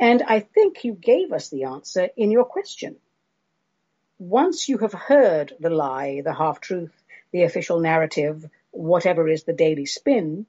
And 0.00 0.22
I 0.22 0.40
think 0.40 0.82
you 0.82 0.94
gave 0.94 1.30
us 1.30 1.50
the 1.50 1.64
answer 1.64 2.08
in 2.16 2.30
your 2.30 2.46
question. 2.46 2.96
Once 4.18 4.66
you 4.70 4.78
have 4.78 4.94
heard 4.94 5.52
the 5.60 5.68
lie, 5.68 6.22
the 6.24 6.32
half 6.32 6.62
truth, 6.62 7.04
the 7.32 7.42
official 7.42 7.80
narrative, 7.80 8.48
whatever 8.70 9.28
is 9.28 9.44
the 9.44 9.52
daily 9.52 9.84
spin, 9.84 10.46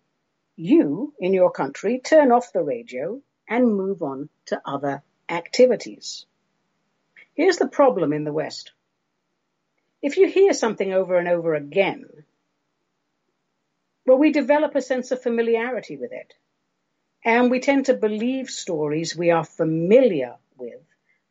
you, 0.56 1.14
in 1.20 1.34
your 1.34 1.52
country, 1.52 2.00
turn 2.00 2.32
off 2.32 2.54
the 2.54 2.64
radio 2.64 3.22
and 3.48 3.76
move 3.76 4.02
on 4.02 4.30
to 4.48 4.62
other 4.66 5.04
activities. 5.30 6.26
Here's 7.34 7.58
the 7.58 7.68
problem 7.68 8.14
in 8.14 8.24
the 8.24 8.34
West. 8.34 8.72
If 10.02 10.18
you 10.18 10.28
hear 10.28 10.54
something 10.54 10.94
over 10.94 11.18
and 11.18 11.28
over 11.28 11.56
again, 11.56 12.06
well, 14.06 14.18
we 14.18 14.32
develop 14.32 14.76
a 14.76 14.82
sense 14.82 15.12
of 15.12 15.22
familiarity 15.22 15.98
with 15.98 16.12
it. 16.12 16.34
And 17.24 17.50
we 17.50 17.60
tend 17.60 17.88
to 17.88 17.96
believe 17.96 18.50
stories 18.52 19.16
we 19.16 19.32
are 19.32 19.44
familiar 19.44 20.36
with 20.58 20.82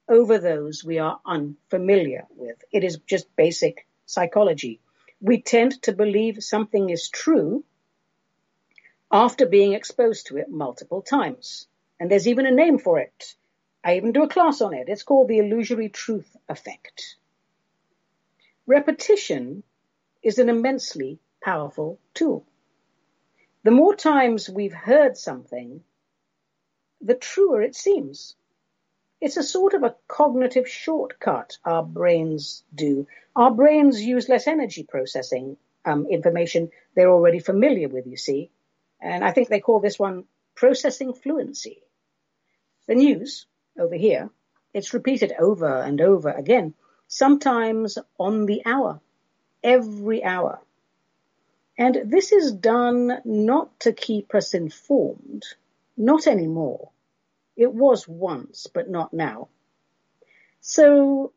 over 0.09 0.39
those 0.39 0.85
we 0.85 0.99
are 0.99 1.21
unfamiliar 1.25 2.27
with. 2.31 2.63
It 2.73 2.85
is 2.85 2.99
just 3.07 3.35
basic 3.37 3.87
psychology. 4.07 4.81
We 5.21 5.41
tend 5.41 5.81
to 5.83 5.93
believe 5.93 6.43
something 6.43 6.91
is 6.91 7.09
true 7.09 7.65
after 9.11 9.47
being 9.47 9.73
exposed 9.73 10.27
to 10.27 10.39
it 10.39 10.51
multiple 10.51 11.01
times. 11.01 11.69
And 12.05 12.11
there's 12.11 12.29
even 12.29 12.45
a 12.45 12.51
name 12.51 12.77
for 12.77 12.99
it. 12.99 13.35
I 13.83 13.97
even 13.97 14.13
do 14.13 14.25
a 14.25 14.29
class 14.29 14.61
on 14.61 14.75
it. 14.75 14.91
It's 14.91 15.05
called 15.05 15.27
the 15.27 15.39
illusory 15.39 15.89
truth 15.89 16.37
effect. 16.51 17.17
Repetition 18.67 19.63
is 20.23 20.39
an 20.39 20.51
immensely 20.51 21.19
powerful 21.43 21.99
tool. 22.13 22.45
The 23.63 23.71
more 23.71 23.97
times 23.97 24.51
we've 24.51 24.75
heard 24.75 25.17
something, 25.17 25.83
the 27.01 27.15
truer 27.15 27.63
it 27.63 27.75
seems. 27.75 28.37
It's 29.23 29.39
a 29.39 29.43
sort 29.43 29.73
of 29.73 29.83
a 29.83 29.97
cognitive 30.07 30.69
shortcut 30.69 31.57
our 31.65 31.83
brains 31.83 32.65
do. 32.75 33.07
Our 33.35 33.51
brains 33.51 34.05
use 34.05 34.29
less 34.29 34.47
energy 34.47 34.83
processing 34.83 35.57
um, 35.87 36.07
information 36.11 36.71
they're 36.95 37.11
already 37.11 37.39
familiar 37.39 37.89
with, 37.89 38.07
you 38.07 38.19
see. 38.19 38.51
And 39.01 39.25
I 39.25 39.31
think 39.31 39.49
they 39.49 39.61
call 39.61 39.81
this 39.81 39.99
one 39.99 40.25
processing 40.55 41.15
fluency. 41.15 41.81
The 42.87 42.95
news 42.95 43.47
over 43.79 43.95
here, 43.95 44.31
it's 44.73 44.95
repeated 44.95 45.33
over 45.39 45.83
and 45.83 46.01
over 46.01 46.31
again, 46.31 46.75
sometimes 47.09 47.99
on 48.19 48.47
the 48.47 48.63
hour, 48.67 49.01
every 49.63 50.23
hour. 50.23 50.61
And 51.79 52.11
this 52.11 52.33
is 52.33 52.53
done 52.53 53.21
not 53.25 53.81
to 53.81 53.93
keep 53.93 54.35
us 54.35 54.55
informed, 54.55 55.45
not 55.97 56.27
anymore. 56.27 56.91
It 57.57 57.73
was 57.73 58.07
once, 58.07 58.67
but 58.67 58.91
not 58.91 59.13
now. 59.13 59.49
So 60.61 61.33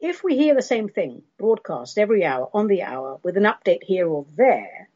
if 0.00 0.24
we 0.24 0.36
hear 0.36 0.54
the 0.54 0.62
same 0.62 0.88
thing 0.88 1.22
broadcast 1.38 1.98
every 1.98 2.24
hour 2.24 2.48
on 2.52 2.66
the 2.66 2.82
hour 2.82 3.20
with 3.22 3.36
an 3.36 3.44
update 3.44 3.84
here 3.84 4.08
or 4.08 4.26
there, 4.36 4.88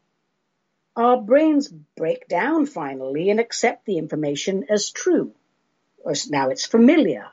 our 0.95 1.21
brains 1.21 1.69
break 1.95 2.27
down 2.27 2.65
finally 2.65 3.29
and 3.29 3.39
accept 3.39 3.85
the 3.85 3.97
information 3.97 4.65
as 4.69 4.89
true. 4.89 5.33
Now 6.29 6.49
it's 6.49 6.65
familiar. 6.65 7.27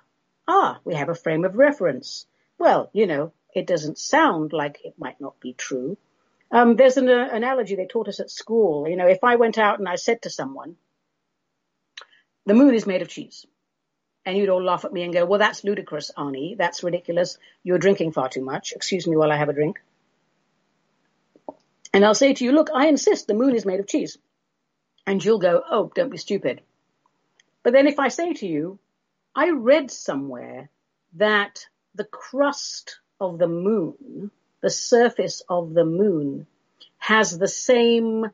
Ah, 0.47 0.81
we 0.85 0.95
have 0.95 1.09
a 1.09 1.15
frame 1.15 1.45
of 1.45 1.57
reference. 1.57 2.27
Well, 2.59 2.91
you 2.93 3.07
know, 3.07 3.33
it 3.55 3.67
doesn't 3.67 3.99
sound 3.99 4.53
like 4.53 4.81
it 4.85 4.95
might 4.99 5.21
not 5.21 5.39
be 5.41 5.53
true. 5.53 5.97
Um, 6.51 6.77
there's 6.77 6.97
an 6.97 7.09
uh, 7.09 7.29
analogy 7.33 7.77
they 7.77 7.87
taught 7.87 8.09
us 8.09 8.21
at 8.21 8.31
school. 8.31 8.89
You 8.89 8.97
know, 8.97 9.09
if 9.09 9.25
I 9.25 9.37
went 9.37 9.59
out 9.59 9.79
and 9.79 9.89
I 9.89 9.97
said 9.97 10.23
to 10.23 10.31
someone, 10.31 10.77
the 12.47 12.55
moon 12.55 12.75
is 12.75 12.87
made 12.87 13.03
of 13.03 13.09
cheese. 13.09 13.47
And 14.27 14.37
you'd 14.37 14.49
all 14.49 14.63
laugh 14.63 14.85
at 14.85 14.93
me 14.93 15.03
and 15.03 15.13
go, 15.13 15.27
well, 15.27 15.39
that's 15.39 15.65
ludicrous, 15.65 16.11
Ani. 16.17 16.55
That's 16.57 16.83
ridiculous. 16.83 17.39
You're 17.63 17.79
drinking 17.79 18.13
far 18.13 18.29
too 18.29 18.43
much. 18.43 18.73
Excuse 18.73 19.07
me 19.07 19.17
while 19.17 19.33
I 19.33 19.37
have 19.37 19.49
a 19.49 19.53
drink. 19.53 19.81
And 21.93 22.05
I'll 22.05 22.15
say 22.15 22.33
to 22.33 22.45
you, 22.45 22.53
look, 22.53 22.71
I 22.75 22.87
insist 22.89 23.27
the 23.27 23.35
moon 23.35 23.55
is 23.55 23.67
made 23.67 23.81
of 23.81 23.87
cheese. 23.87 24.17
And 25.07 25.23
you'll 25.23 25.39
go, 25.39 25.63
oh, 25.71 25.93
don't 25.95 26.11
be 26.11 26.17
stupid. 26.17 26.63
But 27.65 27.73
then 27.73 27.89
if 27.89 27.99
I 27.99 28.09
say 28.09 28.33
to 28.35 28.47
you, 28.47 28.79
I 29.35 29.51
read 29.51 29.91
somewhere 29.91 30.71
that 31.15 31.67
the 31.97 32.05
crust 32.05 33.01
of 33.21 33.39
the 33.39 33.49
moon, 33.49 34.31
the 34.61 34.71
surface 34.71 35.43
of 35.49 35.75
the 35.75 35.85
moon, 35.85 36.47
has 36.99 37.37
the 37.37 37.49
same 37.49 38.27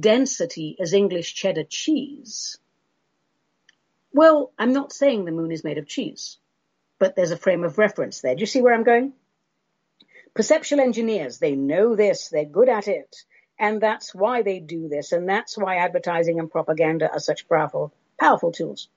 density 0.00 0.76
as 0.78 0.92
English 0.92 1.34
cheddar 1.34 1.64
cheese. 1.64 2.58
Well, 4.12 4.52
I'm 4.56 4.72
not 4.72 4.92
saying 4.92 5.24
the 5.24 5.32
moon 5.32 5.50
is 5.50 5.64
made 5.64 5.78
of 5.78 5.88
cheese, 5.88 6.38
but 7.00 7.16
there's 7.16 7.32
a 7.32 7.36
frame 7.36 7.64
of 7.64 7.78
reference 7.78 8.20
there. 8.20 8.36
Do 8.36 8.40
you 8.40 8.46
see 8.46 8.62
where 8.62 8.72
I'm 8.72 8.84
going? 8.84 9.12
perceptual 10.36 10.80
engineers, 10.80 11.38
they 11.38 11.56
know 11.56 11.96
this, 11.96 12.28
they're 12.28 12.44
good 12.44 12.68
at 12.68 12.86
it. 12.86 13.16
And 13.58 13.80
that's 13.80 14.14
why 14.14 14.42
they 14.42 14.60
do 14.60 14.88
this. 14.88 15.12
And 15.12 15.26
that's 15.26 15.56
why 15.56 15.76
advertising 15.76 16.38
and 16.38 16.50
propaganda 16.50 17.10
are 17.10 17.18
such 17.18 17.48
powerful, 17.48 17.92
powerful 18.18 18.52
tools. 18.52 18.88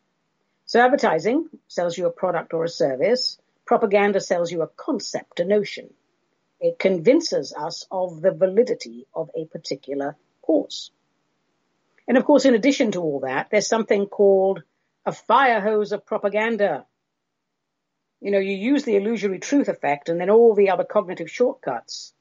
So 0.66 0.80
advertising 0.80 1.50
sells 1.68 1.98
you 1.98 2.06
a 2.06 2.12
product 2.12 2.54
or 2.54 2.64
a 2.64 2.70
service. 2.70 3.38
Propaganda 3.66 4.20
sells 4.22 4.52
you 4.52 4.62
a 4.62 4.68
concept, 4.68 5.40
a 5.40 5.46
notion. 5.46 5.90
It 6.60 6.80
convinces 6.80 7.54
us 7.54 7.86
of 7.92 8.22
the 8.22 8.32
validity 8.32 9.08
of 9.14 9.30
a 9.36 9.46
particular 9.46 10.16
cause. 10.42 10.92
And 12.08 12.18
of 12.18 12.26
course, 12.26 12.46
in 12.46 12.56
addition 12.56 12.92
to 12.94 13.02
all 13.02 13.22
that, 13.22 13.50
there's 13.50 13.68
something 13.68 14.08
called 14.08 14.64
a 15.06 15.12
fire 15.12 15.62
hose 15.62 15.92
of 15.92 16.06
propaganda 16.06 16.86
you 18.22 18.32
know, 18.32 18.40
you 18.40 18.56
use 18.56 18.84
the 18.84 18.98
illusory 18.98 19.40
truth 19.40 19.70
effect 19.70 20.10
and 20.10 20.20
then 20.20 20.30
all 20.30 20.54
the 20.54 20.70
other 20.72 20.84
cognitive 20.84 21.32
shortcuts. 21.32 22.14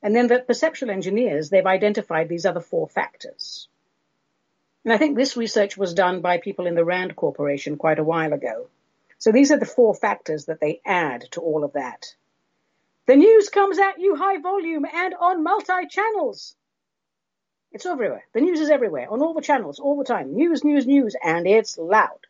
And 0.00 0.14
then 0.14 0.28
the 0.28 0.38
perceptual 0.38 0.90
engineers, 0.90 1.50
they've 1.50 1.66
identified 1.66 2.28
these 2.28 2.46
other 2.46 2.60
four 2.60 2.88
factors. 2.88 3.68
And 4.88 4.94
I 4.94 4.96
think 4.96 5.18
this 5.18 5.36
research 5.36 5.76
was 5.76 5.92
done 5.92 6.22
by 6.22 6.38
people 6.38 6.66
in 6.66 6.74
the 6.74 6.82
Rand 6.82 7.14
Corporation 7.14 7.76
quite 7.76 7.98
a 7.98 8.02
while 8.02 8.32
ago. 8.32 8.70
So 9.18 9.32
these 9.32 9.52
are 9.52 9.58
the 9.58 9.66
four 9.66 9.94
factors 9.94 10.46
that 10.46 10.60
they 10.62 10.80
add 10.82 11.26
to 11.32 11.42
all 11.42 11.62
of 11.62 11.74
that. 11.74 12.06
The 13.04 13.16
news 13.16 13.50
comes 13.50 13.78
at 13.78 14.00
you 14.00 14.16
high 14.16 14.38
volume 14.38 14.86
and 14.90 15.14
on 15.20 15.42
multi-channels. 15.42 16.56
It's 17.70 17.84
everywhere. 17.84 18.24
The 18.32 18.40
news 18.40 18.60
is 18.60 18.70
everywhere, 18.70 19.12
on 19.12 19.20
all 19.20 19.34
the 19.34 19.42
channels, 19.42 19.78
all 19.78 19.98
the 19.98 20.06
time. 20.06 20.34
News, 20.34 20.64
news, 20.64 20.86
news, 20.86 21.14
and 21.22 21.46
it's 21.46 21.76
loud. 21.76 22.20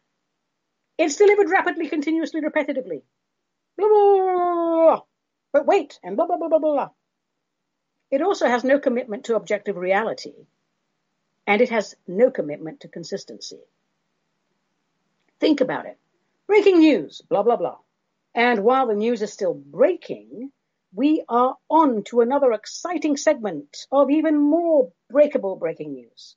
It's 0.99 1.14
delivered 1.14 1.51
rapidly, 1.51 1.87
continuously, 1.88 2.40
repetitively. 2.40 3.03
But 3.77 5.64
wait, 5.64 6.01
and 6.03 6.16
blah, 6.16 6.27
blah, 6.27 6.38
blah, 6.38 6.49
blah, 6.49 6.59
blah. 6.59 6.90
It 8.11 8.21
also 8.21 8.49
has 8.49 8.64
no 8.64 8.81
commitment 8.81 9.27
to 9.27 9.37
objective 9.37 9.77
reality, 9.77 10.33
and 11.49 11.63
it 11.63 11.71
has 11.71 11.97
no 12.07 12.31
commitment 12.31 12.81
to 12.81 12.89
consistency. 12.89 13.59
Think 15.41 15.63
about 15.63 15.87
it. 15.87 15.97
Breaking 16.47 16.81
news, 16.81 17.23
blah, 17.27 17.43
blah, 17.43 17.57
blah. 17.57 17.79
And 18.35 18.63
while 18.63 18.87
the 18.87 18.95
news 18.95 19.23
is 19.23 19.33
still 19.33 19.55
breaking, 19.55 20.53
we 20.95 21.25
are 21.27 21.57
on 21.71 22.05
to 22.05 22.21
another 22.21 22.53
exciting 22.53 23.17
segment 23.17 23.87
of 23.91 24.11
even 24.11 24.37
more 24.39 24.93
breakable 25.11 25.57
breaking 25.57 25.95
news. 25.95 26.37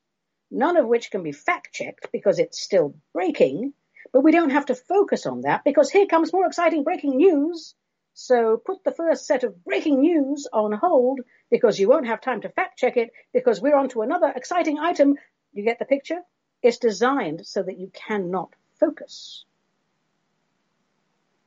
None 0.50 0.78
of 0.78 0.88
which 0.88 1.12
can 1.12 1.24
be 1.24 1.34
fact 1.34 1.74
checked 1.74 2.08
because 2.14 2.40
it's 2.40 2.62
still 2.62 2.96
breaking, 3.14 3.74
but 4.14 4.24
we 4.24 4.32
don't 4.32 4.52
have 4.52 4.68
to 4.68 4.76
focus 4.76 5.26
on 5.26 5.42
that 5.42 5.66
because 5.66 5.92
here 5.92 6.06
comes 6.06 6.32
more 6.32 6.46
exciting 6.46 6.86
breaking 6.86 7.18
news. 7.18 7.76
So 8.14 8.58
put 8.58 8.84
the 8.84 8.92
first 8.92 9.26
set 9.26 9.44
of 9.44 9.64
breaking 9.64 10.02
news 10.02 10.48
on 10.52 10.74
hold 10.74 11.22
because 11.50 11.80
you 11.80 11.88
won't 11.88 12.08
have 12.08 12.22
time 12.22 12.42
to 12.42 12.50
fact 12.50 12.78
check 12.78 12.98
it 12.98 13.12
because 13.34 13.62
we're 13.62 13.76
on 13.76 13.90
to 13.90 14.02
another 14.02 14.32
exciting 14.36 14.80
item. 14.80 15.18
You 15.54 15.64
get 15.64 15.80
the 15.80 15.86
picture? 15.86 16.22
It's 16.62 16.78
designed 16.78 17.48
so 17.48 17.64
that 17.64 17.80
you 17.80 17.90
cannot 17.94 18.54
focus. 18.80 19.46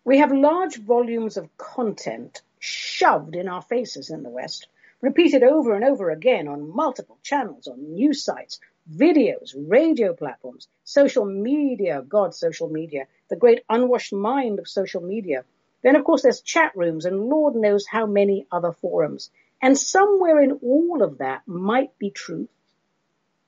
We 0.05 0.18
have 0.18 0.33
large 0.33 0.77
volumes 0.77 1.37
of 1.37 1.57
content 1.57 2.42
shoved 2.59 3.37
in 3.37 3.48
our 3.48 3.62
faces 3.62 4.11
in 4.11 4.22
the 4.22 4.29
West, 4.29 4.68
repeated 5.00 5.42
over 5.42 5.74
and 5.74 5.85
over 5.85 6.11
again 6.11 6.48
on 6.48 6.74
multiple 6.74 7.18
channels, 7.22 7.68
on 7.68 7.94
news 7.94 8.22
sites, 8.22 8.61
videos, 8.90 9.55
radio 9.57 10.12
platforms, 10.12 10.68
social 10.85 11.24
media, 11.24 12.03
God, 12.07 12.35
social 12.35 12.68
media, 12.68 13.07
the 13.29 13.37
great 13.37 13.64
unwashed 13.68 14.12
mind 14.12 14.59
of 14.59 14.68
social 14.68 15.00
media. 15.00 15.44
Then, 15.85 15.94
of 15.94 16.05
course, 16.05 16.23
there's 16.23 16.40
chat 16.40 16.73
rooms 16.75 17.05
and 17.05 17.29
Lord 17.29 17.55
knows 17.55 17.87
how 17.87 18.07
many 18.07 18.49
other 18.51 18.73
forums. 18.73 19.31
And 19.62 19.79
somewhere 19.79 20.42
in 20.42 20.59
all 20.62 21.05
of 21.05 21.18
that 21.18 21.47
might 21.47 21.97
be 21.99 22.11
truth, 22.11 22.51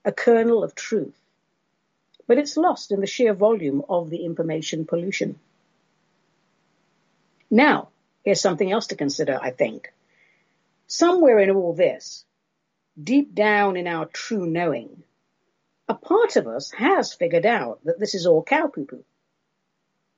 a 0.04 0.12
kernel 0.12 0.62
of 0.62 0.76
truth. 0.76 1.18
But 2.28 2.38
it's 2.38 2.56
lost 2.56 2.92
in 2.92 3.00
the 3.00 3.08
sheer 3.08 3.34
volume 3.34 3.82
of 3.88 4.10
the 4.10 4.24
information 4.24 4.86
pollution. 4.86 5.40
Now, 7.50 7.88
Here's 8.26 8.40
something 8.40 8.72
else 8.72 8.88
to 8.88 8.96
consider, 8.96 9.38
I 9.40 9.52
think. 9.52 9.92
Somewhere 10.88 11.38
in 11.38 11.50
all 11.50 11.74
this, 11.74 12.24
deep 13.00 13.32
down 13.36 13.76
in 13.76 13.86
our 13.86 14.06
true 14.06 14.46
knowing, 14.46 15.04
a 15.88 15.94
part 15.94 16.34
of 16.34 16.48
us 16.48 16.72
has 16.72 17.14
figured 17.14 17.46
out 17.46 17.84
that 17.84 18.00
this 18.00 18.16
is 18.16 18.26
all 18.26 18.42
cow 18.42 18.66
poo 18.66 18.84
poo. 18.84 19.04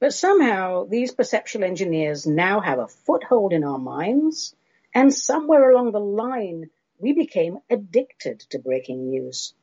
But 0.00 0.14
somehow 0.14 0.84
these 0.84 1.12
perceptual 1.12 1.64
engineers 1.64 2.24
now 2.26 2.60
have 2.60 2.78
a 2.78 2.86
foothold 2.86 3.52
in 3.52 3.64
our 3.64 3.78
minds, 3.78 4.54
and 4.94 5.12
somewhere 5.12 5.70
along 5.70 5.90
the 5.90 6.00
line, 6.00 6.70
we 6.98 7.12
became 7.12 7.58
addicted 7.68 8.40
to 8.50 8.60
breaking 8.60 9.10
news. 9.10 9.54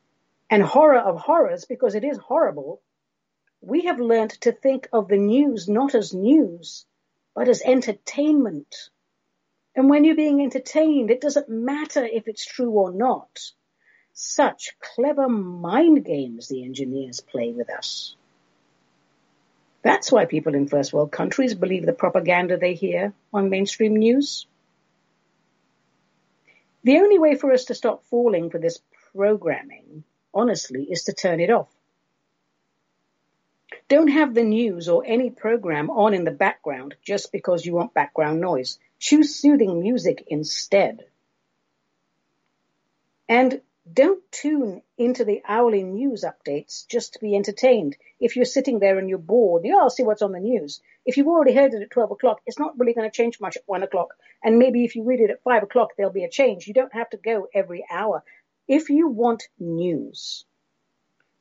And 0.49 0.61
horror 0.61 0.99
of 0.99 1.19
horrors, 1.19 1.65
because 1.65 1.95
it 1.95 2.03
is 2.03 2.17
horrible, 2.17 2.81
we 3.61 3.85
have 3.85 3.99
learnt 3.99 4.31
to 4.41 4.51
think 4.51 4.89
of 4.91 5.07
the 5.07 5.17
news 5.17 5.69
not 5.69 5.95
as 5.95 6.13
news, 6.13 6.85
but 7.33 7.47
as 7.47 7.61
entertainment. 7.61 8.89
And 9.73 9.89
when 9.89 10.03
you're 10.03 10.15
being 10.15 10.41
entertained, 10.41 11.11
it 11.11 11.21
doesn't 11.21 11.49
matter 11.49 12.03
if 12.05 12.27
it's 12.27 12.45
true 12.45 12.71
or 12.71 12.91
not. 12.91 13.53
Such 14.13 14.77
clever 14.79 15.27
mind 15.29 16.05
games 16.05 16.47
the 16.47 16.63
engineers 16.63 17.21
play 17.21 17.51
with 17.51 17.69
us. 17.69 18.15
That's 19.85 20.11
why 20.11 20.25
people 20.25 20.55
in 20.55 20.67
first 20.67 20.93
world 20.93 21.11
countries 21.11 21.53
believe 21.53 21.85
the 21.85 21.93
propaganda 21.93 22.57
they 22.57 22.73
hear 22.73 23.13
on 23.31 23.51
mainstream 23.51 23.95
news. 23.95 24.47
The 26.83 26.97
only 26.97 27.19
way 27.19 27.35
for 27.35 27.51
us 27.51 27.65
to 27.65 27.75
stop 27.75 28.03
falling 28.05 28.49
for 28.49 28.57
this 28.57 28.79
programming, 29.13 30.03
honestly, 30.33 30.87
is 30.89 31.03
to 31.03 31.13
turn 31.13 31.39
it 31.39 31.51
off. 31.51 31.69
Don't 33.87 34.07
have 34.07 34.33
the 34.33 34.43
news 34.43 34.89
or 34.89 35.03
any 35.05 35.29
program 35.29 35.91
on 35.91 36.15
in 36.15 36.23
the 36.23 36.31
background 36.31 36.95
just 37.03 37.31
because 37.31 37.63
you 37.63 37.75
want 37.75 37.93
background 37.93 38.41
noise. 38.41 38.79
Choose 38.97 39.35
soothing 39.35 39.81
music 39.81 40.23
instead. 40.25 41.05
And 43.29 43.61
don't 43.91 44.23
tune 44.31 44.81
into 44.97 45.25
the 45.25 45.41
hourly 45.47 45.83
news 45.83 46.23
updates 46.23 46.87
just 46.87 47.13
to 47.13 47.19
be 47.19 47.35
entertained. 47.35 47.97
If 48.19 48.35
you're 48.35 48.45
sitting 48.45 48.79
there 48.79 48.97
and 48.97 49.07
you're 49.09 49.17
bored, 49.17 49.63
yeah, 49.65 49.77
I'll 49.77 49.89
see 49.89 50.03
what's 50.03 50.21
on 50.21 50.31
the 50.31 50.39
news. 50.39 50.81
If 51.05 51.17
you've 51.17 51.27
already 51.27 51.53
heard 51.53 51.73
it 51.73 51.81
at 51.81 51.91
12 51.91 52.11
o'clock, 52.11 52.41
it's 52.45 52.59
not 52.59 52.77
really 52.79 52.93
going 52.93 53.09
to 53.09 53.15
change 53.15 53.39
much 53.39 53.57
at 53.57 53.63
1 53.67 53.83
o'clock. 53.83 54.15
And 54.43 54.57
maybe 54.57 54.85
if 54.85 54.95
you 54.95 55.03
read 55.03 55.19
it 55.19 55.29
at 55.29 55.43
5 55.43 55.63
o'clock, 55.63 55.89
there'll 55.95 56.11
be 56.11 56.23
a 56.23 56.29
change. 56.29 56.67
You 56.67 56.73
don't 56.73 56.93
have 56.93 57.09
to 57.11 57.17
go 57.17 57.47
every 57.53 57.85
hour. 57.89 58.23
If 58.67 58.89
you 58.89 59.07
want 59.07 59.43
news, 59.59 60.45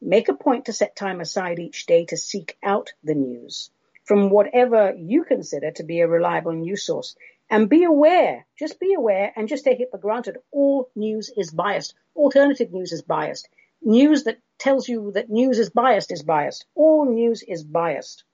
Make 0.06 0.28
a 0.28 0.34
point 0.34 0.66
to 0.66 0.74
set 0.74 0.94
time 0.94 1.22
aside 1.22 1.58
each 1.58 1.86
day 1.86 2.04
to 2.06 2.16
seek 2.18 2.58
out 2.62 2.92
the 3.02 3.14
news 3.14 3.70
from 4.04 4.28
whatever 4.28 4.94
you 4.94 5.24
consider 5.24 5.70
to 5.70 5.82
be 5.82 6.00
a 6.00 6.06
reliable 6.06 6.52
news 6.52 6.84
source. 6.84 7.16
And 7.50 7.68
be 7.68 7.84
aware, 7.84 8.46
just 8.58 8.80
be 8.80 8.94
aware 8.94 9.32
and 9.36 9.48
just 9.48 9.64
take 9.64 9.80
it 9.80 9.90
for 9.90 9.98
granted. 9.98 10.38
All 10.50 10.90
news 10.94 11.30
is 11.36 11.50
biased. 11.50 11.94
Alternative 12.16 12.72
news 12.72 12.92
is 12.92 13.02
biased. 13.02 13.48
News 13.82 14.24
that 14.24 14.38
tells 14.58 14.88
you 14.88 15.12
that 15.12 15.30
news 15.30 15.58
is 15.58 15.70
biased 15.70 16.10
is 16.10 16.22
biased. 16.22 16.64
All 16.74 17.04
news 17.04 17.42
is 17.42 17.62
biased. 17.62 18.24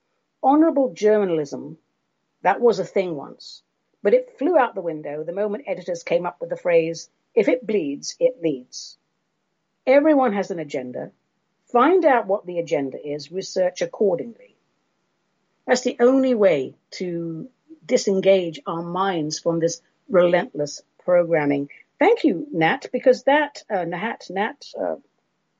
Honorable 0.41 0.93
journalism, 0.93 1.77
that 2.41 2.61
was 2.61 2.79
a 2.79 2.85
thing 2.85 3.15
once, 3.15 3.61
but 4.01 4.13
it 4.13 4.37
flew 4.39 4.57
out 4.57 4.75
the 4.75 4.81
window 4.81 5.23
the 5.23 5.33
moment 5.33 5.65
editors 5.67 6.03
came 6.03 6.25
up 6.25 6.39
with 6.39 6.49
the 6.49 6.55
phrase, 6.55 7.09
if 7.35 7.47
it 7.47 7.67
bleeds, 7.67 8.15
it 8.19 8.41
leads. 8.41 8.97
Everyone 9.85 10.33
has 10.33 10.51
an 10.51 10.59
agenda. 10.59 11.11
Find 11.65 12.05
out 12.05 12.27
what 12.27 12.45
the 12.45 12.59
agenda 12.59 12.97
is, 13.05 13.31
research 13.31 13.81
accordingly. 13.81 14.55
That's 15.65 15.81
the 15.81 15.97
only 15.99 16.33
way 16.33 16.75
to 16.91 17.49
disengage 17.91 18.61
our 18.65 18.81
minds 18.81 19.37
from 19.37 19.59
this 19.59 19.81
relentless 20.09 20.81
programming. 21.03 21.69
Thank 21.99 22.23
you, 22.23 22.47
Nat, 22.51 22.87
because 22.91 23.23
that, 23.23 23.63
uh, 23.69 23.83
Nat, 23.83 24.21
Nat, 24.29 24.65
uh, 24.81 24.95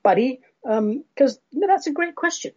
buddy, 0.02 0.40
because 0.62 1.36
um, 1.36 1.60
that's 1.68 1.86
a 1.86 1.92
great 1.92 2.14
question, 2.14 2.52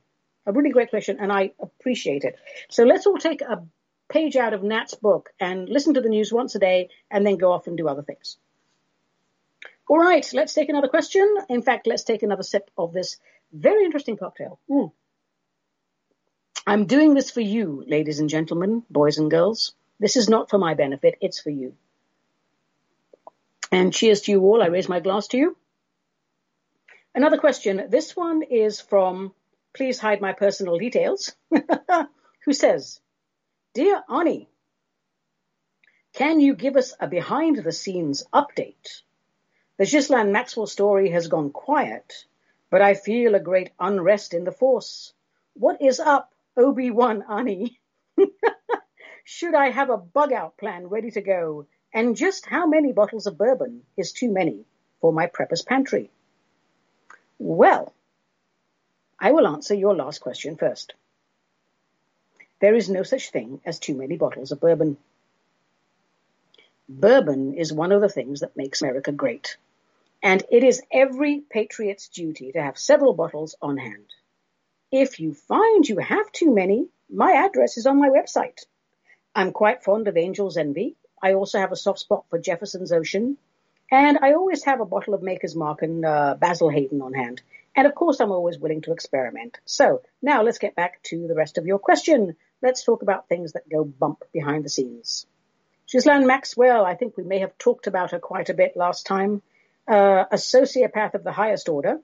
a 0.45 0.53
really 0.53 0.71
great 0.71 0.89
question, 0.89 1.17
and 1.19 1.31
I 1.31 1.51
appreciate 1.59 2.23
it. 2.23 2.35
So 2.69 2.83
let's 2.83 3.05
all 3.05 3.17
take 3.17 3.41
a 3.41 3.63
page 4.07 4.35
out 4.37 4.53
of 4.53 4.63
Nat's 4.63 4.95
book 4.95 5.31
and 5.39 5.67
listen 5.67 5.95
to 5.95 6.01
the 6.01 6.09
news 6.09 6.31
once 6.31 6.55
a 6.55 6.59
day 6.59 6.89
and 7.11 7.25
then 7.25 7.37
go 7.37 7.51
off 7.51 7.67
and 7.67 7.77
do 7.77 7.89
other 7.89 8.03
things. 8.03 8.37
All 9.89 9.99
right, 9.99 10.27
let's 10.33 10.53
take 10.53 10.69
another 10.69 10.87
question. 10.87 11.27
In 11.49 11.61
fact, 11.61 11.85
let's 11.85 12.03
take 12.03 12.23
another 12.23 12.43
sip 12.43 12.71
of 12.77 12.93
this 12.93 13.17
very 13.51 13.83
interesting 13.85 14.17
cocktail. 14.17 14.59
Mm. 14.69 14.91
I'm 16.67 16.87
doing 16.87 17.13
this 17.13 17.29
for 17.29 17.41
you, 17.41 17.83
ladies 17.85 18.19
and 18.19 18.27
gentlemen, 18.27 18.83
boys 18.89 19.19
and 19.19 19.29
girls. 19.29 19.75
This 19.99 20.15
is 20.15 20.27
not 20.27 20.49
for 20.49 20.57
my 20.57 20.73
benefit, 20.73 21.15
it's 21.21 21.39
for 21.39 21.51
you. 21.51 21.75
And 23.71 23.93
cheers 23.93 24.21
to 24.21 24.31
you 24.31 24.41
all. 24.41 24.63
I 24.63 24.67
raise 24.67 24.89
my 24.89 24.99
glass 24.99 25.27
to 25.27 25.37
you. 25.37 25.57
Another 27.13 27.37
question. 27.37 27.85
This 27.89 28.15
one 28.15 28.41
is 28.41 28.81
from 28.81 29.33
Please 29.75 29.99
Hide 29.99 30.21
My 30.21 30.33
Personal 30.33 30.79
Details, 30.79 31.33
who 32.45 32.53
says, 32.53 32.99
Dear 33.75 34.01
Ani, 34.09 34.49
can 36.13 36.39
you 36.39 36.55
give 36.55 36.77
us 36.77 36.93
a 36.99 37.07
behind 37.07 37.57
the 37.57 37.71
scenes 37.71 38.23
update? 38.33 39.01
The 39.77 39.85
Ghislaine 39.85 40.31
Maxwell 40.31 40.67
story 40.67 41.11
has 41.11 41.27
gone 41.27 41.51
quiet, 41.51 42.25
but 42.71 42.81
I 42.81 42.95
feel 42.95 43.35
a 43.35 43.39
great 43.39 43.69
unrest 43.79 44.33
in 44.33 44.45
the 44.45 44.51
force. 44.51 45.13
What 45.53 45.81
is 45.81 45.99
up, 45.99 46.33
Obi-Wan 46.57 47.23
Ani? 47.29 47.79
Should 49.23 49.55
I 49.55 49.69
have 49.69 49.89
a 49.89 49.97
bug 49.97 50.31
out 50.31 50.57
plan 50.57 50.87
ready 50.87 51.11
to 51.11 51.21
go? 51.21 51.67
And 51.93 52.15
just 52.15 52.45
how 52.45 52.67
many 52.67 52.91
bottles 52.91 53.27
of 53.27 53.37
bourbon 53.37 53.83
is 53.97 54.11
too 54.11 54.31
many 54.31 54.65
for 55.01 55.13
my 55.13 55.27
prepper's 55.27 55.61
pantry? 55.61 56.11
Well, 57.39 57.93
I 59.19 59.31
will 59.31 59.47
answer 59.47 59.73
your 59.73 59.95
last 59.95 60.19
question 60.19 60.57
first. 60.57 60.93
There 62.59 62.75
is 62.75 62.89
no 62.89 63.03
such 63.03 63.31
thing 63.31 63.61
as 63.65 63.79
too 63.79 63.95
many 63.95 64.17
bottles 64.17 64.51
of 64.51 64.59
bourbon. 64.59 64.97
Bourbon 66.87 67.53
is 67.55 67.73
one 67.73 67.91
of 67.91 68.01
the 68.01 68.09
things 68.09 68.41
that 68.41 68.57
makes 68.57 68.81
America 68.81 69.11
great 69.11 69.57
and 70.25 70.43
it 70.49 70.63
is 70.63 70.81
every 70.91 71.39
patriot's 71.39 72.07
duty 72.07 72.51
to 72.51 72.59
have 72.59 72.79
several 72.79 73.13
bottles 73.13 73.55
on 73.61 73.77
hand. 73.77 74.07
If 74.91 75.19
you 75.19 75.33
find 75.33 75.87
you 75.87 75.97
have 75.97 76.31
too 76.31 76.53
many, 76.53 76.87
my 77.09 77.31
address 77.33 77.77
is 77.77 77.85
on 77.85 77.99
my 77.99 78.09
website. 78.09 78.65
I'm 79.35 79.51
quite 79.51 79.83
fond 79.83 80.07
of 80.07 80.17
Angel's 80.17 80.57
Envy. 80.57 80.95
I 81.21 81.33
also 81.33 81.59
have 81.59 81.71
a 81.71 81.75
soft 81.75 81.99
spot 81.99 82.25
for 82.29 82.39
Jefferson's 82.39 82.91
Ocean. 82.91 83.37
And 83.91 84.19
I 84.21 84.33
always 84.33 84.63
have 84.63 84.81
a 84.81 84.85
bottle 84.85 85.13
of 85.13 85.21
Maker's 85.21 85.55
Mark 85.55 85.81
and 85.81 86.05
uh, 86.05 86.35
Basil 86.39 86.69
Hayden 86.69 87.01
on 87.01 87.13
hand. 87.13 87.41
And 87.75 87.85
of 87.85 87.93
course, 87.93 88.19
I'm 88.19 88.31
always 88.31 88.57
willing 88.57 88.81
to 88.83 88.93
experiment. 88.93 89.57
So 89.65 90.01
now 90.21 90.43
let's 90.43 90.59
get 90.59 90.75
back 90.75 91.01
to 91.03 91.27
the 91.27 91.35
rest 91.35 91.57
of 91.57 91.65
your 91.65 91.79
question. 91.79 92.35
Let's 92.61 92.83
talk 92.83 93.01
about 93.01 93.27
things 93.27 93.53
that 93.53 93.69
go 93.69 93.83
bump 93.83 94.23
behind 94.33 94.63
the 94.63 94.69
scenes. 94.69 95.27
Ghislaine 95.91 96.25
Maxwell, 96.25 96.85
I 96.85 96.95
think 96.95 97.15
we 97.15 97.23
may 97.23 97.39
have 97.39 97.57
talked 97.57 97.87
about 97.87 98.11
her 98.11 98.19
quite 98.19 98.49
a 98.49 98.55
bit 98.55 98.75
last 98.75 99.05
time, 99.05 99.41
uh, 99.87 100.25
a 100.31 100.35
sociopath 100.35 101.13
of 101.13 101.23
the 101.23 101.31
highest 101.31 101.69
order, 101.69 101.99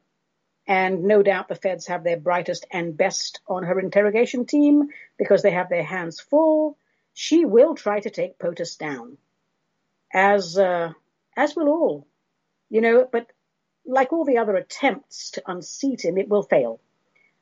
and 0.68 1.04
no 1.04 1.24
doubt 1.24 1.48
the 1.48 1.56
feds 1.56 1.88
have 1.88 2.04
their 2.04 2.18
brightest 2.18 2.66
and 2.72 2.96
best 2.96 3.42
on 3.48 3.64
her 3.64 3.80
interrogation 3.80 4.46
team 4.46 4.90
because 5.18 5.42
they 5.42 5.52
have 5.52 5.70
their 5.70 5.84
hands 5.84 6.20
full. 6.20 6.78
She 7.14 7.46
will 7.46 7.76
try 7.76 8.00
to 8.00 8.10
take 8.10 8.40
POTUS 8.40 8.78
down, 8.78 9.18
as 10.14 10.58
uh, 10.58 10.94
as 11.36 11.56
will 11.56 11.68
all, 11.68 12.08
you 12.70 12.82
know. 12.82 13.08
But 13.12 13.32
like 13.86 14.14
all 14.14 14.26
the 14.26 14.38
other 14.38 14.56
attempts 14.56 15.32
to 15.32 15.44
unseat 15.46 16.06
him, 16.06 16.18
it 16.18 16.30
will 16.30 16.44
fail. 16.44 16.80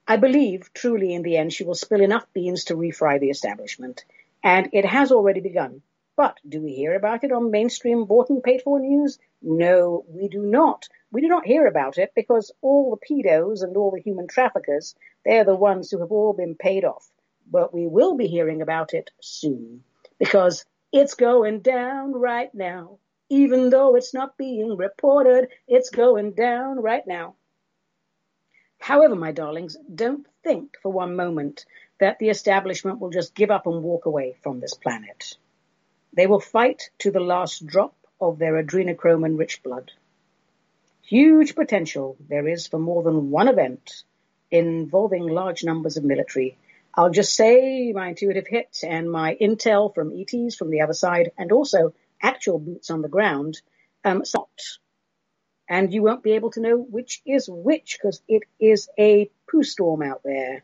I 0.08 0.18
believe 0.18 0.74
truly 0.74 1.14
in 1.14 1.22
the 1.22 1.38
end 1.38 1.54
she 1.54 1.66
will 1.66 1.76
spill 1.76 2.02
enough 2.02 2.26
beans 2.34 2.66
to 2.66 2.76
refry 2.76 3.20
the 3.20 3.30
establishment, 3.30 4.06
and 4.44 4.70
it 4.74 4.86
has 4.86 5.12
already 5.12 5.42
begun. 5.42 5.82
But 6.16 6.40
do 6.48 6.62
we 6.62 6.74
hear 6.74 6.96
about 6.96 7.24
it 7.24 7.32
on 7.32 7.52
mainstream 7.52 8.06
bought 8.06 8.30
and 8.30 8.44
paid 8.44 8.64
for 8.64 8.80
news? 8.80 9.20
No, 9.42 10.04
we 10.08 10.28
do 10.28 10.42
not. 10.42 10.90
We 11.12 11.22
do 11.22 11.28
not 11.28 11.45
hear 11.45 11.65
about 11.65 11.98
it 11.98 12.12
because 12.15 12.52
all 12.62 12.91
the 12.91 13.06
pedos 13.06 13.63
and 13.63 13.76
all 13.76 13.91
the 13.91 14.02
human 14.02 14.28
traffickers, 14.28 14.95
they're 15.26 15.43
the 15.43 15.56
ones 15.56 15.89
who 15.89 16.00
have 16.00 16.12
all 16.12 16.34
been 16.34 16.56
paid 16.56 16.86
off. 16.86 17.10
But 17.50 17.74
we 17.74 17.88
will 17.88 18.15
be 18.15 18.28
hearing 18.28 18.62
about 18.62 18.93
it 18.93 19.10
soon 19.19 19.84
because 20.19 20.65
it's 20.91 21.15
going 21.15 21.62
down 21.62 22.13
right 22.13 22.54
now. 22.54 23.00
Even 23.30 23.69
though 23.69 23.95
it's 23.95 24.13
not 24.13 24.38
being 24.38 24.76
reported, 24.78 25.50
it's 25.67 25.89
going 25.89 26.34
down 26.34 26.80
right 26.80 27.06
now. 27.06 27.36
However, 28.80 29.15
my 29.15 29.32
darlings, 29.32 29.78
don't 29.93 30.26
think 30.43 30.78
for 30.82 30.91
one 30.91 31.15
moment 31.15 31.65
that 32.00 32.17
the 32.19 32.30
establishment 32.30 33.00
will 33.00 33.10
just 33.10 33.36
give 33.36 33.52
up 33.52 33.67
and 33.67 33.84
walk 33.84 34.06
away 34.06 34.36
from 34.41 34.60
this 34.60 34.74
planet. 34.74 35.38
They 36.13 36.28
will 36.28 36.39
fight 36.39 36.89
to 37.00 37.12
the 37.12 37.19
last 37.19 37.65
drop 37.65 37.95
of 38.22 38.39
their 38.39 38.62
adrenochrome 38.63 39.26
and 39.26 39.38
rich 39.38 39.62
blood. 39.63 39.91
Huge 41.10 41.56
potential 41.56 42.17
there 42.30 42.48
is 42.48 42.67
for 42.67 42.78
more 42.78 43.02
than 43.02 43.32
one 43.32 43.48
event 43.48 44.04
involving 44.52 45.26
large 45.26 45.63
numbers 45.63 45.98
of 45.98 46.04
military. 46.04 46.56
I'll 46.93 47.10
just 47.10 47.34
say 47.34 47.91
my 47.93 48.10
intuitive 48.10 48.45
hit 48.45 48.84
and 48.84 49.12
my 49.12 49.36
intel 49.41 49.91
from 49.91 50.13
ETs 50.15 50.56
from 50.56 50.69
the 50.69 50.82
other 50.82 50.93
side 50.93 51.32
and 51.36 51.52
also 51.52 51.95
actual 52.22 52.60
boots 52.60 52.91
on 52.91 53.02
the 53.02 53.08
ground 53.08 53.60
um, 54.06 54.24
stopped. 54.24 54.78
And 55.67 55.91
you 55.91 56.04
won't 56.04 56.22
be 56.22 56.34
able 56.34 56.52
to 56.52 56.62
know 56.62 56.78
which 56.78 57.24
is 57.26 57.50
which 57.50 57.98
because 58.00 58.22
it 58.28 58.43
is 58.60 58.88
a 59.00 59.32
poo 59.50 59.63
storm 59.63 60.04
out 60.04 60.22
there. 60.24 60.63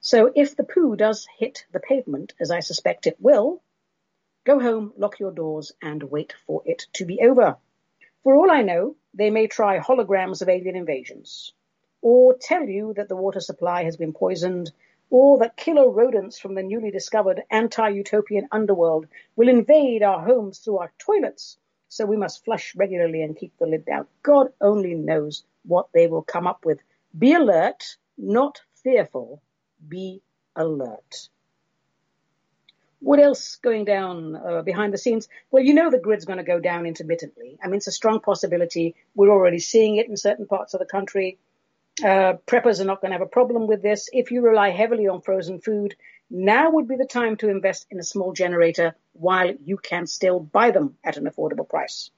So 0.00 0.30
if 0.34 0.56
the 0.56 0.64
poo 0.64 0.94
does 0.94 1.26
hit 1.38 1.64
the 1.72 1.80
pavement, 1.80 2.34
as 2.38 2.50
I 2.50 2.60
suspect 2.60 3.06
it 3.06 3.16
will, 3.18 3.62
Go 4.44 4.58
home, 4.58 4.94
lock 4.96 5.20
your 5.20 5.32
doors, 5.32 5.72
and 5.82 6.02
wait 6.02 6.34
for 6.46 6.62
it 6.64 6.86
to 6.94 7.04
be 7.04 7.20
over. 7.20 7.58
For 8.22 8.34
all 8.36 8.50
I 8.50 8.60
know, 8.60 8.96
they 9.14 9.30
may 9.30 9.46
try 9.46 9.78
holograms 9.78 10.42
of 10.42 10.48
alien 10.50 10.76
invasions, 10.76 11.54
or 12.02 12.34
tell 12.34 12.68
you 12.68 12.92
that 12.94 13.08
the 13.08 13.16
water 13.16 13.40
supply 13.40 13.84
has 13.84 13.96
been 13.96 14.12
poisoned, 14.12 14.72
or 15.08 15.38
that 15.38 15.56
killer 15.56 15.88
rodents 15.88 16.38
from 16.38 16.54
the 16.54 16.62
newly 16.62 16.90
discovered 16.90 17.42
anti-utopian 17.50 18.46
underworld 18.52 19.06
will 19.36 19.48
invade 19.48 20.02
our 20.02 20.22
homes 20.22 20.58
through 20.58 20.78
our 20.78 20.92
toilets, 20.98 21.56
so 21.88 22.04
we 22.04 22.16
must 22.18 22.44
flush 22.44 22.76
regularly 22.76 23.22
and 23.22 23.38
keep 23.38 23.56
the 23.56 23.66
lid 23.66 23.86
down. 23.86 24.06
God 24.22 24.52
only 24.60 24.94
knows 24.94 25.44
what 25.64 25.88
they 25.94 26.06
will 26.06 26.22
come 26.22 26.46
up 26.46 26.64
with. 26.64 26.82
Be 27.18 27.32
alert, 27.32 27.96
not 28.18 28.60
fearful. 28.82 29.40
Be 29.88 30.20
alert. 30.54 31.30
What 33.00 33.18
else 33.18 33.56
going 33.56 33.86
down 33.86 34.36
uh, 34.36 34.62
behind 34.62 34.92
the 34.92 34.98
scenes? 34.98 35.28
Well, 35.50 35.64
you 35.64 35.74
know 35.74 35.90
the 35.90 35.98
grid's 35.98 36.26
going 36.26 36.38
to 36.38 36.44
go 36.44 36.60
down 36.60 36.86
intermittently. 36.86 37.58
I 37.62 37.66
mean, 37.66 37.76
it's 37.76 37.86
a 37.86 37.92
strong 37.92 38.20
possibility. 38.20 38.94
We're 39.14 39.30
already 39.30 39.58
seeing 39.58 39.96
it 39.96 40.08
in 40.08 40.16
certain 40.16 40.46
parts 40.46 40.74
of 40.74 40.80
the 40.80 40.86
country. 40.86 41.38
Uh, 42.02 42.34
preppers 42.46 42.80
are 42.80 42.84
not 42.84 43.00
going 43.00 43.10
to 43.10 43.18
have 43.18 43.26
a 43.26 43.26
problem 43.26 43.66
with 43.66 43.82
this. 43.82 44.08
If 44.12 44.30
you 44.30 44.42
rely 44.42 44.70
heavily 44.70 45.08
on 45.08 45.22
frozen 45.22 45.60
food, 45.60 45.96
now 46.30 46.70
would 46.70 46.88
be 46.88 46.96
the 46.96 47.06
time 47.06 47.36
to 47.38 47.48
invest 47.48 47.86
in 47.90 47.98
a 47.98 48.04
small 48.04 48.32
generator 48.32 48.94
while 49.12 49.52
you 49.64 49.76
can 49.76 50.06
still 50.06 50.38
buy 50.38 50.70
them 50.70 50.96
at 51.02 51.16
an 51.16 51.24
affordable 51.24 51.68
price. 51.68 52.10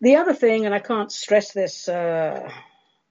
The 0.00 0.16
other 0.16 0.34
thing, 0.34 0.66
and 0.66 0.74
I 0.74 0.78
can't 0.78 1.10
stress 1.10 1.52
this, 1.52 1.88
uh, 1.88 2.50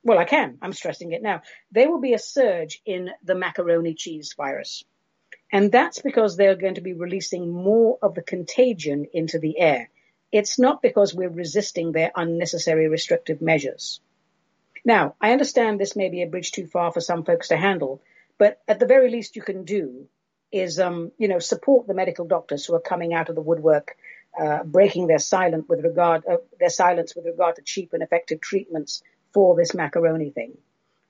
well, 0.04 0.20
I 0.20 0.26
can, 0.26 0.60
I'm 0.62 0.74
stressing 0.74 1.14
it 1.14 1.24
now. 1.24 1.42
There 1.72 1.90
will 1.90 2.00
be 2.00 2.14
a 2.14 2.20
surge 2.20 2.82
in 2.86 3.10
the 3.24 3.36
macaroni 3.36 3.96
cheese 3.96 4.36
virus. 4.38 4.84
And 5.52 5.72
that's 5.72 6.02
because 6.02 6.36
they're 6.36 6.56
going 6.56 6.76
to 6.76 6.82
be 6.82 6.94
releasing 6.94 7.52
more 7.52 7.98
of 8.02 8.16
the 8.16 8.22
contagion 8.22 9.08
into 9.14 9.40
the 9.40 9.60
air. 9.60 9.90
It's 10.32 10.60
not 10.60 10.82
because 10.82 11.14
we're 11.14 11.30
resisting 11.30 11.92
their 11.92 12.12
unnecessary 12.16 12.90
restrictive 12.90 13.42
measures. 13.42 14.02
Now, 14.84 15.16
I 15.22 15.32
understand 15.32 15.80
this 15.80 15.96
may 15.96 16.10
be 16.10 16.24
a 16.24 16.28
bridge 16.28 16.52
too 16.52 16.68
far 16.68 16.92
for 16.92 17.02
some 17.02 17.24
folks 17.24 17.48
to 17.48 17.58
handle, 17.58 18.02
but 18.38 18.62
at 18.68 18.80
the 18.80 18.86
very 18.86 19.10
least 19.10 19.36
you 19.36 19.42
can 19.42 19.64
do 19.64 20.08
is, 20.52 20.80
um, 20.80 21.12
you 21.18 21.28
know, 21.28 21.40
support 21.40 21.88
the 21.88 21.94
medical 21.94 22.26
doctors 22.26 22.66
who 22.66 22.76
are 22.76 22.82
coming 22.82 23.14
out 23.14 23.30
of 23.30 23.36
the 23.36 23.42
woodwork, 23.42 23.96
uh, 24.40 24.64
breaking 24.64 25.08
their 25.08 25.20
silent 25.20 25.68
with 25.70 25.84
regard, 25.84 26.26
uh, 26.28 26.38
their 26.60 26.70
silence 26.70 27.16
with 27.16 27.26
regard 27.26 27.56
to 27.56 27.62
cheap 27.62 27.94
and 27.94 28.04
effective 28.04 28.42
treatments 28.42 29.02
for 29.34 29.56
this 29.56 29.74
macaroni 29.74 30.30
thing. 30.30 30.58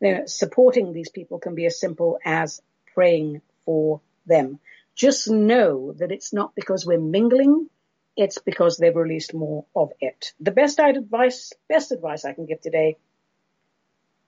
You 0.01 0.17
know, 0.17 0.25
supporting 0.25 0.93
these 0.93 1.09
people 1.09 1.39
can 1.39 1.55
be 1.55 1.65
as 1.65 1.79
simple 1.79 2.19
as 2.23 2.61
praying 2.93 3.41
for 3.65 4.01
them. 4.25 4.59
Just 4.95 5.29
know 5.29 5.93
that 5.93 6.11
it's 6.11 6.33
not 6.33 6.55
because 6.55 6.85
we're 6.85 6.99
mingling, 6.99 7.69
it's 8.15 8.37
because 8.37 8.77
they've 8.77 8.95
released 8.95 9.33
more 9.33 9.65
of 9.75 9.91
it. 9.99 10.33
The 10.39 10.51
best 10.51 10.79
advice, 10.79 11.53
best 11.67 11.91
advice 11.91 12.23
I 12.25 12.33
can 12.33 12.45
give 12.45 12.61
today, 12.61 12.97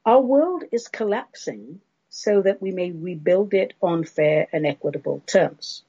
our 0.06 0.22
world 0.22 0.64
is 0.72 0.88
collapsing 0.88 1.82
so 2.10 2.42
that 2.42 2.62
we 2.62 2.72
may 2.72 2.92
rebuild 2.92 3.54
it 3.54 3.74
on 3.82 4.04
fair 4.04 4.48
and 4.52 4.66
equitable 4.66 5.22
terms. 5.26 5.84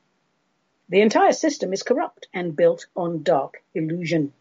The 0.89 1.01
entire 1.01 1.33
system 1.33 1.73
is 1.73 1.83
corrupt 1.83 2.29
and 2.33 2.57
built 2.57 2.87
on 2.97 3.23
dark 3.23 3.63
illusion. 3.75 4.33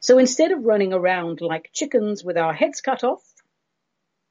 So 0.00 0.18
instead 0.18 0.52
of 0.52 0.64
running 0.64 0.92
around 0.92 1.40
like 1.40 1.70
chickens 1.72 2.22
with 2.22 2.38
our 2.38 2.54
heads 2.54 2.80
cut 2.80 3.02
off, 3.02 3.22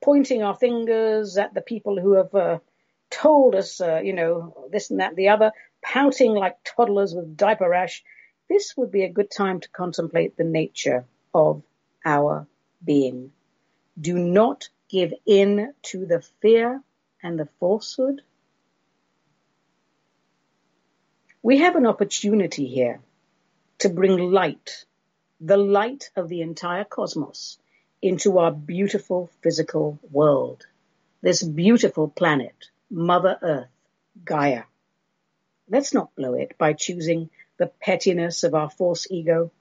pointing 0.01 0.41
our 0.41 0.56
fingers 0.56 1.38
at 1.38 1.53
the 1.53 1.62
people 1.62 1.99
who 1.99 2.13
have 2.13 2.34
uh, 2.34 2.60
told 3.10 3.56
us, 3.56 3.82
uh, 3.82 4.02
you 4.04 4.13
know, 4.13 4.67
this 4.72 4.91
and 4.91 5.00
that, 5.00 5.10
and 5.10 5.17
the 5.17 5.30
other, 5.30 5.52
pouting 5.82 6.34
like 6.34 6.58
toddlers 6.63 7.13
with 7.13 7.38
diaper 7.38 7.70
rash, 7.70 8.04
this 8.50 8.76
would 8.78 8.91
be 8.91 9.04
a 9.04 9.10
good 9.10 9.32
time 9.32 9.60
to 9.60 9.70
contemplate 9.70 10.38
the 10.38 10.43
nature 10.43 11.06
of 11.34 11.63
our 12.06 12.48
being. 12.84 13.32
Do 14.00 14.17
not 14.17 14.70
give 14.89 15.13
in 15.26 15.74
to 15.84 16.06
the 16.06 16.22
fear 16.41 16.82
and 17.22 17.39
the 17.39 17.50
falsehood. 17.60 18.22
We 21.41 21.60
have 21.60 21.76
an 21.76 21.86
opportunity 21.86 22.67
here 22.67 23.00
to 23.80 23.89
bring 23.89 24.17
light, 24.32 24.86
the 25.39 25.58
light 25.58 26.10
of 26.15 26.30
the 26.30 26.41
entire 26.41 26.84
cosmos, 26.84 27.58
into 28.02 28.38
our 28.39 28.52
beautiful 28.52 29.30
physical 29.41 30.00
world, 30.12 30.65
this 31.22 31.43
beautiful 31.43 32.08
planet 32.08 32.70
Mother 32.89 33.38
Earth, 33.41 33.69
Gaia. 34.23 34.63
Let's 35.69 35.93
not 35.93 36.15
blow 36.15 36.34
it 36.34 36.58
by 36.58 36.73
choosing 36.73 37.30
the 37.58 37.67
pettiness 37.67 38.43
of 38.43 38.56
our 38.56 38.69
false 38.69 39.08
ego 39.10 39.52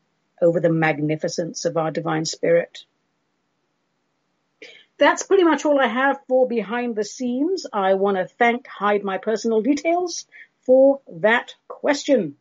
over 0.41 0.61
the 0.61 0.71
magnificence 0.71 1.65
of 1.65 1.77
our 1.77 1.91
divine 1.91 2.25
spirit. 2.25 2.85
That's 4.99 5.25
pretty 5.25 5.45
much 5.45 5.65
all 5.65 5.79
I 5.79 5.89
have 5.89 6.21
for 6.27 6.49
behind 6.49 6.97
the 6.97 7.05
scenes. 7.05 7.67
I 7.73 7.95
want 7.95 8.17
to 8.17 8.27
thank 8.27 8.67
Hide 8.67 9.05
My 9.05 9.19
Personal 9.19 9.61
Details 9.61 10.27
for 10.63 11.01
that 11.09 11.55
question. 11.69 12.37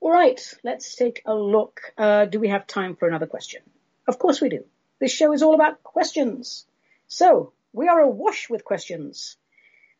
All 0.00 0.10
right, 0.10 0.40
let's 0.62 0.94
take 0.94 1.22
a 1.24 1.34
look. 1.34 1.80
Uh, 1.96 2.26
do 2.26 2.38
we 2.38 2.48
have 2.48 2.66
time 2.66 2.96
for 2.96 3.08
another 3.08 3.26
question? 3.26 3.62
Of 4.06 4.18
course 4.18 4.40
we 4.40 4.50
do. 4.50 4.64
This 5.00 5.12
show 5.12 5.32
is 5.32 5.42
all 5.42 5.54
about 5.54 5.82
questions. 5.82 6.66
So 7.08 7.52
we 7.76 7.88
are 7.88 8.00
awash 8.00 8.48
with 8.48 8.64
questions. 8.64 9.36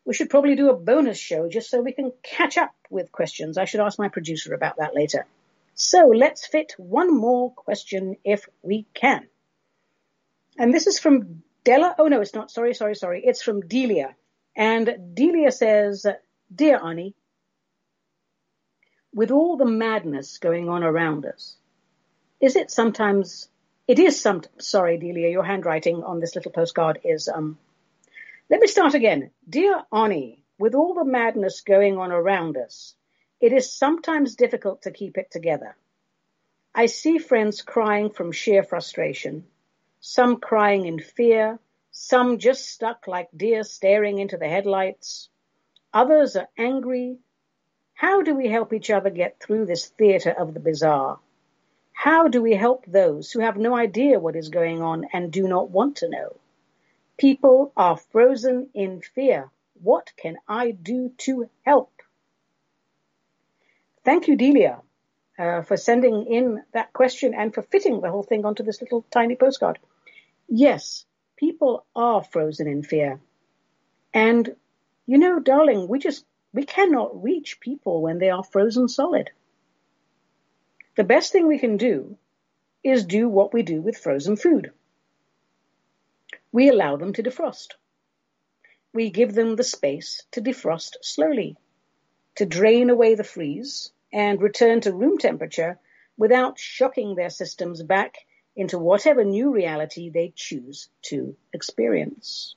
We 0.03 0.15
should 0.15 0.31
probably 0.31 0.55
do 0.55 0.71
a 0.71 0.75
bonus 0.75 1.19
show 1.19 1.47
just 1.47 1.69
so 1.69 1.79
we 1.79 1.91
can 1.91 2.11
catch 2.23 2.57
up 2.57 2.73
with 2.89 3.11
questions. 3.11 3.55
I 3.57 3.65
should 3.65 3.81
ask 3.81 3.99
my 3.99 4.09
producer 4.09 4.55
about 4.55 4.77
that 4.77 4.95
later. 4.95 5.27
So 5.75 6.07
let's 6.07 6.47
fit 6.47 6.73
one 6.77 7.15
more 7.15 7.51
question 7.51 8.17
if 8.23 8.49
we 8.63 8.87
can. 8.95 9.27
And 10.57 10.73
this 10.73 10.87
is 10.87 10.97
from 10.97 11.43
Della. 11.63 11.93
Oh 11.99 12.07
no, 12.07 12.19
it's 12.19 12.33
not. 12.33 12.49
Sorry, 12.49 12.73
sorry, 12.73 12.95
sorry. 12.95 13.21
It's 13.23 13.43
from 13.43 13.61
Delia. 13.61 14.15
And 14.55 15.13
Delia 15.13 15.51
says, 15.51 16.03
Dear 16.53 16.83
Ani, 16.83 17.13
with 19.13 19.29
all 19.29 19.55
the 19.55 19.65
madness 19.65 20.39
going 20.39 20.67
on 20.67 20.83
around 20.83 21.27
us, 21.27 21.55
is 22.41 22.55
it 22.55 22.71
sometimes, 22.71 23.49
it 23.87 23.99
is 23.99 24.19
some, 24.19 24.41
sorry, 24.57 24.97
Delia, 24.97 25.29
your 25.29 25.43
handwriting 25.43 26.03
on 26.03 26.19
this 26.19 26.35
little 26.35 26.51
postcard 26.51 26.99
is, 27.03 27.27
um, 27.27 27.59
let 28.49 28.61
me 28.61 28.67
start 28.67 28.93
again. 28.93 29.31
Dear 29.47 29.83
Ani, 29.91 30.43
with 30.57 30.73
all 30.73 30.93
the 30.93 31.03
madness 31.03 31.61
going 31.61 31.97
on 31.97 32.11
around 32.11 32.55
us, 32.55 32.95
it 33.41 33.51
is 33.51 33.73
sometimes 33.73 34.35
difficult 34.35 34.83
to 34.83 34.91
keep 34.91 35.17
it 35.17 35.29
together. 35.29 35.75
I 36.73 36.85
see 36.85 37.17
friends 37.17 37.61
crying 37.61 38.09
from 38.09 38.31
sheer 38.31 38.63
frustration, 38.63 39.45
some 39.99 40.37
crying 40.37 40.85
in 40.85 40.99
fear, 40.99 41.59
some 41.91 42.37
just 42.37 42.69
stuck 42.69 43.07
like 43.07 43.27
deer 43.35 43.63
staring 43.63 44.19
into 44.19 44.37
the 44.37 44.47
headlights. 44.47 45.29
Others 45.93 46.35
are 46.37 46.49
angry. 46.57 47.17
How 47.95 48.21
do 48.21 48.33
we 48.33 48.47
help 48.47 48.71
each 48.71 48.89
other 48.89 49.09
get 49.09 49.39
through 49.39 49.65
this 49.65 49.87
theater 49.87 50.31
of 50.31 50.53
the 50.53 50.59
bizarre? 50.59 51.19
How 51.91 52.27
do 52.27 52.41
we 52.41 52.53
help 52.53 52.85
those 52.85 53.31
who 53.31 53.39
have 53.39 53.57
no 53.57 53.75
idea 53.75 54.19
what 54.19 54.35
is 54.35 54.49
going 54.49 54.81
on 54.81 55.05
and 55.11 55.33
do 55.33 55.47
not 55.47 55.69
want 55.69 55.97
to 55.97 56.09
know? 56.09 56.37
People 57.17 57.73
are 57.75 57.97
frozen 57.97 58.69
in 58.73 59.01
fear. 59.01 59.49
What 59.81 60.11
can 60.17 60.37
I 60.47 60.71
do 60.71 61.11
to 61.19 61.49
help? 61.65 61.91
Thank 64.05 64.27
you, 64.27 64.35
Delia, 64.35 64.81
uh, 65.37 65.63
for 65.63 65.77
sending 65.77 66.27
in 66.27 66.63
that 66.73 66.93
question 66.93 67.33
and 67.33 67.53
for 67.53 67.61
fitting 67.63 68.01
the 68.01 68.11
whole 68.11 68.23
thing 68.23 68.45
onto 68.45 68.63
this 68.63 68.81
little 68.81 69.05
tiny 69.11 69.35
postcard. 69.35 69.79
Yes, 70.47 71.05
people 71.35 71.85
are 71.95 72.23
frozen 72.23 72.67
in 72.67 72.83
fear. 72.83 73.19
And, 74.13 74.55
you 75.05 75.17
know, 75.17 75.39
darling, 75.39 75.87
we 75.87 75.99
just, 75.99 76.25
we 76.53 76.65
cannot 76.65 77.23
reach 77.23 77.59
people 77.59 78.01
when 78.01 78.19
they 78.19 78.29
are 78.29 78.43
frozen 78.43 78.87
solid. 78.87 79.31
The 80.95 81.03
best 81.03 81.31
thing 81.31 81.47
we 81.47 81.59
can 81.59 81.77
do 81.77 82.17
is 82.83 83.05
do 83.05 83.27
what 83.27 83.53
we 83.53 83.63
do 83.63 83.81
with 83.81 83.97
frozen 83.97 84.37
food. 84.37 84.71
We 86.51 86.69
allow 86.69 86.95
them 86.95 87.13
to 87.13 87.23
defrost. 87.23 87.73
We 88.93 89.09
give 89.09 89.33
them 89.33 89.55
the 89.55 89.63
space 89.63 90.25
to 90.31 90.41
defrost 90.41 90.95
slowly, 91.01 91.57
to 92.35 92.45
drain 92.45 92.89
away 92.89 93.15
the 93.15 93.23
freeze 93.23 93.91
and 94.13 94.41
return 94.41 94.81
to 94.81 94.93
room 94.93 95.17
temperature 95.17 95.79
without 96.17 96.57
shocking 96.57 97.15
their 97.15 97.29
systems 97.29 97.83
back 97.83 98.25
into 98.55 98.79
whatever 98.79 99.23
new 99.23 99.51
reality 99.51 100.09
they 100.09 100.33
choose 100.35 100.89
to 101.03 101.35
experience. 101.53 102.55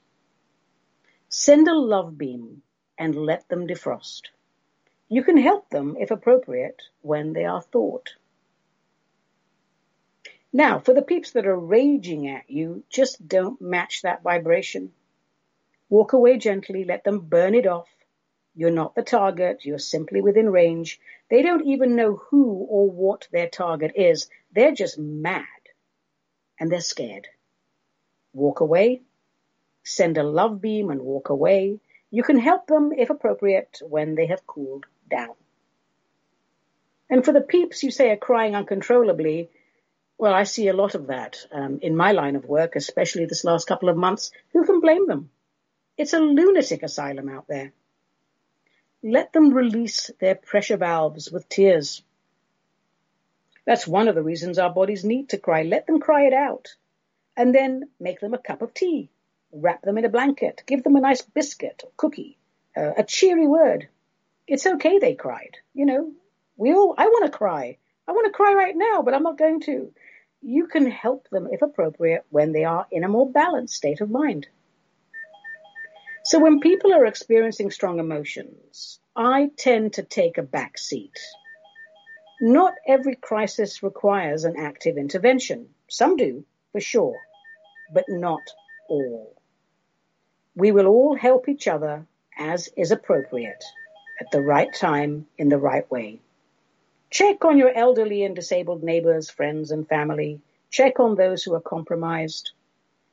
Send 1.28 1.68
a 1.68 1.74
love 1.74 2.16
beam 2.16 2.62
and 2.98 3.14
let 3.14 3.48
them 3.48 3.66
defrost. 3.66 4.22
You 5.08 5.24
can 5.24 5.36
help 5.36 5.70
them, 5.70 5.96
if 5.98 6.10
appropriate, 6.10 6.82
when 7.02 7.32
they 7.32 7.44
are 7.44 7.62
thawed. 7.62 8.10
Now, 10.52 10.80
for 10.80 10.94
the 10.94 11.02
peeps 11.02 11.32
that 11.32 11.46
are 11.46 11.58
raging 11.58 12.26
at 12.28 12.50
you, 12.50 12.82
just 12.88 13.26
don't 13.26 13.60
match 13.60 14.02
that 14.02 14.22
vibration. 14.22 14.92
Walk 15.88 16.12
away 16.12 16.38
gently, 16.38 16.84
let 16.84 17.04
them 17.04 17.20
burn 17.20 17.54
it 17.54 17.66
off. 17.66 17.88
You're 18.54 18.70
not 18.70 18.94
the 18.94 19.02
target, 19.02 19.64
you're 19.64 19.78
simply 19.78 20.20
within 20.20 20.50
range. 20.50 21.00
They 21.28 21.42
don't 21.42 21.66
even 21.66 21.94
know 21.94 22.16
who 22.16 22.66
or 22.68 22.90
what 22.90 23.28
their 23.30 23.48
target 23.48 23.92
is. 23.94 24.28
They're 24.52 24.74
just 24.74 24.98
mad 24.98 25.44
and 26.58 26.70
they're 26.70 26.80
scared. 26.80 27.28
Walk 28.32 28.60
away, 28.60 29.02
send 29.84 30.18
a 30.18 30.24
love 30.24 30.60
beam 30.60 30.90
and 30.90 31.00
walk 31.00 31.30
away. 31.30 31.78
You 32.10 32.24
can 32.24 32.38
help 32.38 32.66
them, 32.66 32.92
if 32.92 33.08
appropriate, 33.08 33.80
when 33.88 34.16
they 34.16 34.26
have 34.26 34.46
cooled 34.46 34.86
down. 35.08 35.34
And 37.08 37.24
for 37.24 37.32
the 37.32 37.40
peeps 37.40 37.82
you 37.82 37.90
say 37.90 38.10
are 38.10 38.16
crying 38.16 38.54
uncontrollably, 38.54 39.50
well, 40.20 40.34
I 40.34 40.44
see 40.44 40.68
a 40.68 40.74
lot 40.74 40.94
of 40.94 41.06
that 41.06 41.46
um, 41.50 41.78
in 41.80 41.96
my 41.96 42.12
line 42.12 42.36
of 42.36 42.44
work, 42.44 42.76
especially 42.76 43.24
this 43.24 43.42
last 43.42 43.66
couple 43.66 43.88
of 43.88 43.96
months. 43.96 44.30
Who 44.52 44.66
can 44.66 44.80
blame 44.80 45.06
them? 45.06 45.30
It's 45.96 46.12
a 46.12 46.20
lunatic 46.20 46.82
asylum 46.82 47.30
out 47.30 47.48
there. 47.48 47.72
Let 49.02 49.32
them 49.32 49.54
release 49.54 50.10
their 50.20 50.34
pressure 50.34 50.76
valves 50.76 51.32
with 51.32 51.48
tears. 51.48 52.02
That's 53.64 53.86
one 53.86 54.08
of 54.08 54.14
the 54.14 54.22
reasons 54.22 54.58
our 54.58 54.68
bodies 54.68 55.06
need 55.06 55.30
to 55.30 55.38
cry. 55.38 55.62
Let 55.62 55.86
them 55.86 56.00
cry 56.00 56.26
it 56.26 56.34
out. 56.34 56.74
And 57.34 57.54
then 57.54 57.88
make 57.98 58.20
them 58.20 58.34
a 58.34 58.38
cup 58.38 58.60
of 58.60 58.74
tea. 58.74 59.08
Wrap 59.54 59.80
them 59.80 59.96
in 59.96 60.04
a 60.04 60.10
blanket. 60.10 60.64
Give 60.66 60.82
them 60.82 60.96
a 60.96 61.00
nice 61.00 61.22
biscuit 61.22 61.80
or 61.82 61.92
cookie. 61.96 62.36
Uh, 62.76 62.92
a 62.98 63.04
cheery 63.04 63.46
word. 63.46 63.88
It's 64.46 64.66
okay 64.66 64.98
they 64.98 65.14
cried. 65.14 65.56
You 65.72 65.86
know, 65.86 66.12
we 66.58 66.74
all, 66.74 66.94
I 66.98 67.06
want 67.06 67.24
to 67.24 67.38
cry. 67.38 67.78
I 68.06 68.12
want 68.12 68.26
to 68.26 68.36
cry 68.36 68.52
right 68.52 68.76
now, 68.76 69.00
but 69.00 69.14
I'm 69.14 69.22
not 69.22 69.38
going 69.38 69.60
to. 69.62 69.94
You 70.42 70.66
can 70.66 70.90
help 70.90 71.28
them, 71.28 71.48
if 71.50 71.62
appropriate, 71.62 72.24
when 72.30 72.52
they 72.52 72.64
are 72.64 72.86
in 72.90 73.04
a 73.04 73.08
more 73.08 73.30
balanced 73.30 73.74
state 73.74 74.00
of 74.00 74.10
mind. 74.10 74.48
So 76.24 76.38
when 76.38 76.60
people 76.60 76.92
are 76.92 77.06
experiencing 77.06 77.70
strong 77.70 77.98
emotions, 77.98 79.00
I 79.16 79.50
tend 79.56 79.94
to 79.94 80.02
take 80.02 80.38
a 80.38 80.42
back 80.42 80.78
seat. 80.78 81.18
Not 82.40 82.74
every 82.86 83.16
crisis 83.16 83.82
requires 83.82 84.44
an 84.44 84.56
active 84.58 84.96
intervention. 84.96 85.68
Some 85.88 86.16
do, 86.16 86.44
for 86.72 86.80
sure, 86.80 87.18
but 87.92 88.04
not 88.08 88.42
all. 88.88 89.34
We 90.54 90.72
will 90.72 90.86
all 90.86 91.16
help 91.16 91.48
each 91.48 91.68
other 91.68 92.06
as 92.38 92.70
is 92.76 92.92
appropriate 92.92 93.62
at 94.20 94.30
the 94.30 94.40
right 94.40 94.72
time 94.72 95.26
in 95.36 95.48
the 95.48 95.58
right 95.58 95.90
way. 95.90 96.20
Check 97.10 97.44
on 97.44 97.58
your 97.58 97.76
elderly 97.76 98.22
and 98.22 98.36
disabled 98.36 98.84
neighbors, 98.84 99.28
friends, 99.28 99.72
and 99.72 99.88
family. 99.88 100.40
Check 100.70 101.00
on 101.00 101.16
those 101.16 101.42
who 101.42 101.54
are 101.54 101.60
compromised. 101.60 102.52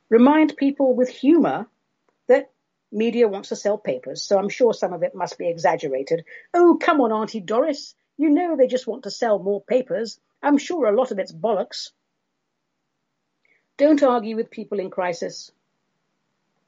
Remind 0.08 0.56
people 0.56 0.94
with 0.94 1.08
humor 1.08 1.66
that 2.28 2.50
media 2.92 3.26
wants 3.26 3.48
to 3.48 3.56
sell 3.56 3.76
papers, 3.76 4.22
so 4.22 4.38
I'm 4.38 4.48
sure 4.48 4.72
some 4.72 4.92
of 4.92 5.02
it 5.02 5.16
must 5.16 5.36
be 5.36 5.48
exaggerated. 5.48 6.24
Oh, 6.54 6.78
come 6.80 7.00
on, 7.00 7.12
Auntie 7.12 7.40
Doris. 7.40 7.94
You 8.16 8.30
know 8.30 8.56
they 8.56 8.68
just 8.68 8.86
want 8.86 9.02
to 9.02 9.10
sell 9.10 9.40
more 9.40 9.62
papers. 9.62 10.20
I'm 10.42 10.58
sure 10.58 10.86
a 10.86 10.96
lot 10.96 11.10
of 11.10 11.18
it's 11.18 11.32
bollocks. 11.32 11.90
Don't 13.76 14.02
argue 14.02 14.36
with 14.36 14.50
people 14.50 14.78
in 14.78 14.90
crisis. 14.90 15.50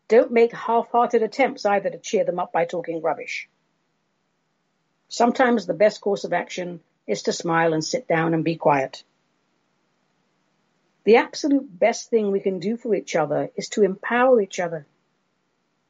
Don't 0.09 0.33
make 0.33 0.53
half-hearted 0.53 1.23
attempts 1.23 1.65
either 1.65 1.91
to 1.91 1.99
cheer 1.99 2.25
them 2.25 2.41
up 2.41 2.53
by 2.53 2.65
talking 2.65 3.01
rubbish. 3.01 3.49
Sometimes 5.09 5.67
the 5.67 5.75
best 5.75 6.01
course 6.01 6.25
of 6.25 6.33
action 6.33 6.81
is 7.07 7.23
to 7.23 7.33
smile 7.33 7.73
and 7.73 7.85
sit 7.85 8.07
down 8.07 8.35
and 8.35 8.45
be 8.45 8.57
quiet. 8.57 9.03
The 11.05 11.17
absolute 11.17 11.67
best 11.79 12.11
thing 12.11 12.31
we 12.31 12.41
can 12.41 12.59
do 12.59 12.77
for 12.77 12.95
each 12.95 13.17
other 13.17 13.51
is 13.57 13.69
to 13.71 13.83
empower 13.83 14.41
each 14.41 14.61
other. 14.61 14.87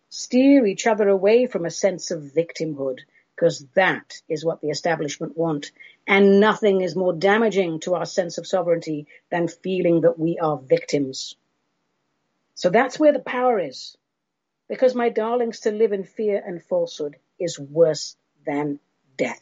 Steer 0.08 0.66
each 0.66 0.86
other 0.86 1.08
away 1.08 1.46
from 1.46 1.64
a 1.64 1.70
sense 1.70 2.10
of 2.10 2.22
victimhood 2.22 3.00
because 3.34 3.64
that 3.74 4.20
is 4.28 4.44
what 4.44 4.60
the 4.60 4.68
establishment 4.68 5.36
want. 5.36 5.72
And 6.06 6.40
nothing 6.40 6.82
is 6.82 6.94
more 6.94 7.12
damaging 7.12 7.80
to 7.80 7.94
our 7.94 8.04
sense 8.04 8.38
of 8.38 8.46
sovereignty 8.46 9.06
than 9.30 9.48
feeling 9.48 10.02
that 10.02 10.18
we 10.18 10.38
are 10.38 10.58
victims. 10.58 11.36
So 12.54 12.68
that's 12.68 12.98
where 12.98 13.12
the 13.12 13.18
power 13.18 13.58
is. 13.58 13.96
Because 14.68 14.94
my 14.94 15.08
darlings, 15.08 15.60
to 15.60 15.72
live 15.72 15.92
in 15.92 16.04
fear 16.04 16.42
and 16.44 16.62
falsehood 16.62 17.16
is 17.38 17.58
worse 17.58 18.16
than 18.46 18.78
death. 19.16 19.40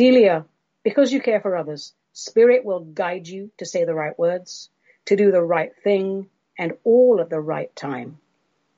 Delia, 0.00 0.46
because 0.82 1.12
you 1.12 1.20
care 1.20 1.40
for 1.40 1.56
others, 1.56 1.94
spirit 2.12 2.64
will 2.64 2.80
guide 2.80 3.28
you 3.28 3.50
to 3.58 3.66
say 3.66 3.84
the 3.84 3.94
right 3.94 4.18
words, 4.18 4.70
to 5.06 5.16
do 5.16 5.30
the 5.30 5.42
right 5.42 5.72
thing, 5.84 6.30
and 6.58 6.72
all 6.84 7.20
at 7.20 7.30
the 7.30 7.40
right 7.40 7.74
time. 7.76 8.18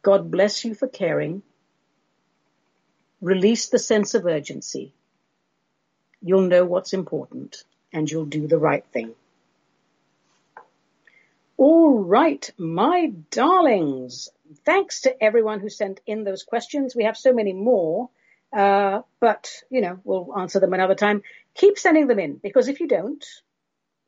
God 0.03 0.31
bless 0.31 0.65
you 0.65 0.75
for 0.75 0.89
caring 0.89 1.43
Release 3.23 3.69
the 3.69 3.79
sense 3.79 4.15
of 4.15 4.27
urgency. 4.27 4.93
You'll 6.21 6.49
know 6.49 6.65
what's 6.65 6.93
important 6.93 7.63
and 7.93 8.11
you'll 8.11 8.25
do 8.25 8.49
the 8.49 8.59
right 8.59 8.85
thing. 8.93 9.15
All 11.57 12.01
right, 12.01 12.51
my 12.59 13.13
darlings. 13.31 14.29
Thanks 14.65 15.03
to 15.03 15.23
everyone 15.23 15.61
who 15.61 15.69
sent 15.69 16.01
in 16.05 16.25
those 16.25 16.43
questions. 16.43 16.97
We 16.97 17.05
have 17.05 17.17
so 17.17 17.33
many 17.33 17.53
more, 17.53 18.11
uh, 18.53 19.03
but 19.21 19.51
you 19.71 19.81
know 19.81 20.01
we'll 20.05 20.33
answer 20.39 20.61
them 20.61 20.73
another 20.73 20.95
time. 20.95 21.23
Keep 21.55 21.79
sending 21.79 22.07
them 22.07 22.19
in 22.19 22.37
because 22.37 22.69
if 22.69 22.81
you 22.81 22.89
don't, 22.89 23.25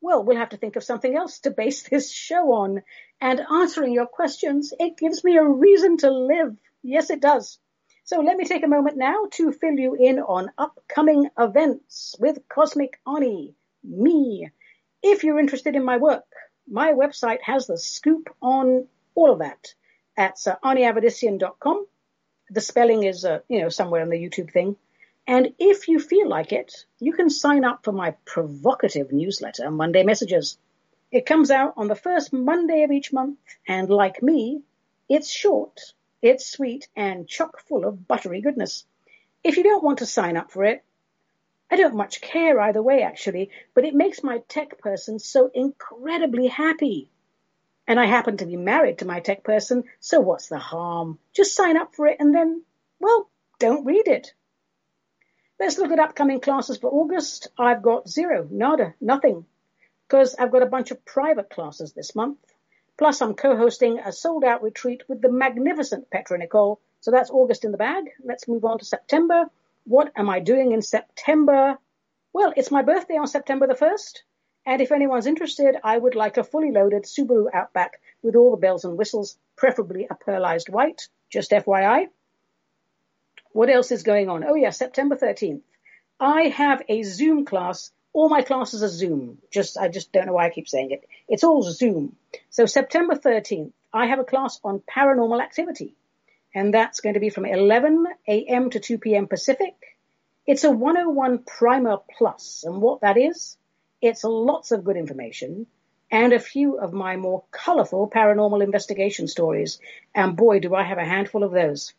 well, 0.01 0.23
we'll 0.23 0.37
have 0.37 0.49
to 0.49 0.57
think 0.57 0.75
of 0.75 0.83
something 0.83 1.15
else 1.15 1.39
to 1.39 1.51
base 1.51 1.83
this 1.89 2.11
show 2.11 2.53
on. 2.53 2.83
And 3.19 3.39
answering 3.39 3.93
your 3.93 4.05
questions, 4.05 4.73
it 4.79 4.97
gives 4.97 5.23
me 5.23 5.37
a 5.37 5.43
reason 5.43 5.97
to 5.97 6.11
live. 6.11 6.55
Yes, 6.83 7.09
it 7.09 7.21
does. 7.21 7.57
So 8.03 8.19
let 8.21 8.37
me 8.37 8.45
take 8.45 8.63
a 8.63 8.67
moment 8.67 8.97
now 8.97 9.25
to 9.31 9.51
fill 9.51 9.79
you 9.79 9.95
in 9.95 10.19
on 10.19 10.51
upcoming 10.59 11.27
events 11.39 12.15
with 12.19 12.47
Cosmic 12.47 12.99
Ani, 13.07 13.55
me. 13.83 14.51
If 15.01 15.23
you're 15.23 15.39
interested 15.39 15.75
in 15.75 15.83
my 15.83 15.97
work, 15.97 16.25
my 16.67 16.93
website 16.93 17.41
has 17.41 17.65
the 17.65 17.79
scoop 17.79 18.29
on 18.41 18.87
all 19.15 19.31
of 19.31 19.39
that 19.39 19.73
at 20.15 20.35
uh. 20.45 21.85
The 22.49 22.61
spelling 22.61 23.03
is, 23.03 23.25
uh, 23.25 23.39
you 23.47 23.61
know, 23.61 23.69
somewhere 23.69 24.01
on 24.01 24.09
the 24.09 24.21
YouTube 24.21 24.51
thing. 24.51 24.75
And 25.27 25.53
if 25.57 25.87
you 25.87 25.99
feel 25.99 26.29
like 26.29 26.51
it, 26.51 26.85
you 26.99 27.13
can 27.13 27.29
sign 27.29 27.65
up 27.65 27.83
for 27.83 27.91
my 27.91 28.11
provocative 28.25 29.11
newsletter, 29.11 29.71
Monday 29.71 30.03
Messages. 30.03 30.57
It 31.11 31.25
comes 31.25 31.49
out 31.49 31.73
on 31.77 31.87
the 31.87 31.95
first 31.95 32.31
Monday 32.33 32.83
of 32.83 32.91
each 32.91 33.11
month, 33.11 33.39
and 33.67 33.89
like 33.89 34.21
me, 34.21 34.61
it's 35.09 35.29
short 35.29 35.79
It's 36.21 36.47
sweet 36.47 36.87
and 36.95 37.27
chock 37.27 37.59
full 37.67 37.85
of 37.85 38.07
buttery 38.07 38.41
goodness. 38.41 38.85
If 39.43 39.57
you 39.57 39.63
don't 39.63 39.83
want 39.83 39.99
to 39.99 40.07
sign 40.07 40.37
up 40.37 40.51
for 40.51 40.63
it, 40.63 40.83
I 41.69 41.75
don't 41.75 41.95
much 41.95 42.19
care 42.19 42.59
either 42.59 42.81
way, 42.81 43.03
actually, 43.03 43.51
but 43.75 43.85
it 43.85 43.93
makes 43.93 44.23
my 44.23 44.39
tech 44.47 44.79
person 44.79 45.19
so 45.19 45.51
incredibly 45.53 46.47
happy. 46.47 47.09
And 47.87 47.99
I 47.99 48.05
happen 48.05 48.37
to 48.37 48.45
be 48.45 48.57
married 48.57 48.99
to 48.99 49.05
my 49.05 49.19
tech 49.19 49.43
person, 49.43 49.83
so 49.99 50.19
what's 50.19 50.47
the 50.47 50.57
harm? 50.57 51.19
Just 51.33 51.55
sign 51.55 51.77
up 51.77 51.95
for 51.95 52.07
it 52.07 52.17
and 52.19 52.33
then, 52.33 52.63
well, 52.99 53.29
don't 53.59 53.85
read 53.85 54.07
it. 54.07 54.33
Let's 55.59 55.77
look 55.77 55.91
at 55.91 55.99
upcoming 55.99 56.41
classes 56.41 56.77
for 56.77 56.89
August. 56.89 57.49
I've 57.57 57.81
got 57.81 58.09
zero, 58.09 58.47
nada, 58.49 58.93
nothing, 58.99 59.45
because 60.07 60.35
I've 60.35 60.51
got 60.51 60.63
a 60.63 60.67
bunch 60.67 60.91
of 60.91 61.05
private 61.05 61.49
classes 61.49 61.93
this 61.93 62.15
month. 62.15 62.39
Plus, 62.97 63.21
I'm 63.21 63.35
co-hosting 63.35 63.99
a 63.99 64.11
sold-out 64.11 64.63
retreat 64.63 65.03
with 65.07 65.21
the 65.21 65.31
magnificent 65.31 66.09
Petra 66.09 66.37
Nicole. 66.37 66.79
So 67.01 67.11
that's 67.11 67.29
August 67.29 67.65
in 67.65 67.71
the 67.71 67.77
bag. 67.77 68.05
Let's 68.23 68.47
move 68.47 68.65
on 68.65 68.79
to 68.79 68.85
September. 68.85 69.45
What 69.83 70.11
am 70.15 70.29
I 70.29 70.39
doing 70.39 70.71
in 70.71 70.81
September? 70.81 71.77
Well, 72.33 72.53
it's 72.57 72.71
my 72.71 72.81
birthday 72.81 73.17
on 73.17 73.27
September 73.27 73.67
the 73.67 73.75
1st. 73.75 74.21
And 74.65 74.81
if 74.81 74.91
anyone's 74.91 75.27
interested, 75.27 75.75
I 75.83 75.97
would 75.97 76.15
like 76.15 76.37
a 76.37 76.43
fully 76.43 76.71
loaded 76.71 77.03
Subaru 77.03 77.47
Outback 77.53 77.99
with 78.23 78.35
all 78.35 78.51
the 78.51 78.57
bells 78.57 78.85
and 78.85 78.97
whistles, 78.97 79.37
preferably 79.55 80.07
a 80.09 80.15
pearlized 80.15 80.69
white. 80.69 81.07
Just 81.29 81.51
FYI. 81.51 82.07
What 83.51 83.69
else 83.69 83.91
is 83.91 84.03
going 84.03 84.29
on? 84.29 84.43
Oh 84.43 84.55
yeah, 84.55 84.71
September 84.71 85.15
13th. 85.15 85.61
I 86.19 86.43
have 86.47 86.81
a 86.89 87.03
Zoom 87.03 87.45
class. 87.45 87.91
All 88.13 88.29
my 88.29 88.41
classes 88.41 88.81
are 88.81 88.87
Zoom. 88.87 89.39
Just, 89.51 89.77
I 89.77 89.87
just 89.89 90.11
don't 90.11 90.25
know 90.25 90.33
why 90.33 90.47
I 90.47 90.49
keep 90.49 90.67
saying 90.67 90.91
it. 90.91 91.07
It's 91.27 91.43
all 91.43 91.61
Zoom. 91.61 92.15
So 92.49 92.65
September 92.65 93.15
13th, 93.15 93.71
I 93.93 94.07
have 94.07 94.19
a 94.19 94.23
class 94.23 94.59
on 94.63 94.81
paranormal 94.89 95.41
activity 95.41 95.95
and 96.55 96.73
that's 96.73 97.01
going 97.01 97.13
to 97.13 97.19
be 97.19 97.29
from 97.29 97.45
11 97.45 98.05
a.m. 98.27 98.69
to 98.69 98.79
2 98.79 98.97
p.m. 98.97 99.27
Pacific. 99.27 99.75
It's 100.47 100.63
a 100.63 100.71
101 100.71 101.39
Primer 101.39 101.97
Plus, 102.17 102.63
and 102.65 102.81
what 102.81 103.01
that 103.01 103.17
is, 103.17 103.57
it's 104.05 104.23
lots 104.23 104.71
of 104.71 104.83
good 104.83 104.97
information 104.97 105.67
and 106.11 106.33
a 106.33 106.39
few 106.39 106.79
of 106.79 106.93
my 106.93 107.17
more 107.17 107.43
colorful 107.51 108.09
paranormal 108.09 108.63
investigation 108.63 109.27
stories. 109.27 109.79
And 110.13 110.37
boy, 110.37 110.59
do 110.59 110.75
I 110.75 110.83
have 110.83 110.97
a 110.97 111.05
handful 111.05 111.43
of 111.43 111.51
those. 111.51 111.93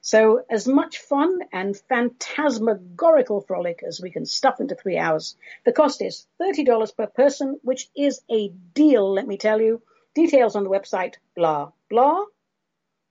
So 0.00 0.44
as 0.50 0.66
much 0.66 0.98
fun 0.98 1.40
and 1.52 1.76
phantasmagorical 1.76 3.40
frolic 3.42 3.82
as 3.82 4.00
we 4.00 4.10
can 4.10 4.26
stuff 4.26 4.60
into 4.60 4.74
three 4.74 4.98
hours. 4.98 5.36
The 5.64 5.72
cost 5.72 6.02
is 6.02 6.26
$30 6.40 6.96
per 6.96 7.06
person, 7.06 7.58
which 7.62 7.88
is 7.96 8.20
a 8.30 8.48
deal, 8.74 9.12
let 9.12 9.26
me 9.26 9.36
tell 9.36 9.60
you. 9.60 9.82
Details 10.14 10.56
on 10.56 10.64
the 10.64 10.70
website, 10.70 11.14
blah, 11.34 11.70
blah. 11.88 12.24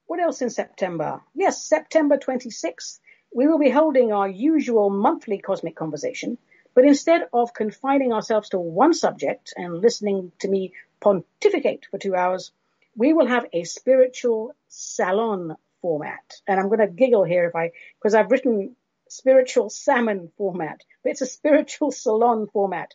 What 0.06 0.20
else 0.20 0.42
in 0.42 0.50
September? 0.50 1.22
Yes, 1.34 1.66
September 1.66 2.18
26th, 2.18 3.00
we 3.34 3.48
will 3.48 3.60
be 3.60 3.70
holding 3.70 4.12
our 4.12 4.28
usual 4.28 4.90
monthly 4.90 5.40
cosmic 5.40 5.76
conversation, 5.76 6.38
but 6.74 6.86
instead 6.86 7.28
of 7.34 7.54
confining 7.54 8.14
ourselves 8.14 8.50
to 8.50 8.60
one 8.60 8.94
subject 8.94 9.54
and 9.56 9.82
listening 9.82 10.32
to 10.40 10.48
me 10.48 10.74
pontificate 11.00 11.88
for 11.90 11.98
two 11.98 12.16
hours, 12.16 12.52
we 12.96 13.14
will 13.14 13.28
have 13.28 13.46
a 13.54 13.64
spiritual 13.64 14.54
salon 14.68 15.56
format. 15.82 16.42
And 16.48 16.60
I'm 16.60 16.68
going 16.68 16.80
to 16.80 16.88
giggle 16.88 17.24
here 17.24 17.46
if 17.46 17.56
I, 17.56 17.72
because 18.00 18.16
I've 18.16 18.32
written 18.32 18.76
spiritual 19.10 19.70
salmon 19.70 20.32
format, 20.38 20.82
but 21.04 21.12
it's 21.12 21.22
a 21.22 21.26
spiritual 21.26 21.92
salon 21.92 22.48
format. 22.48 22.94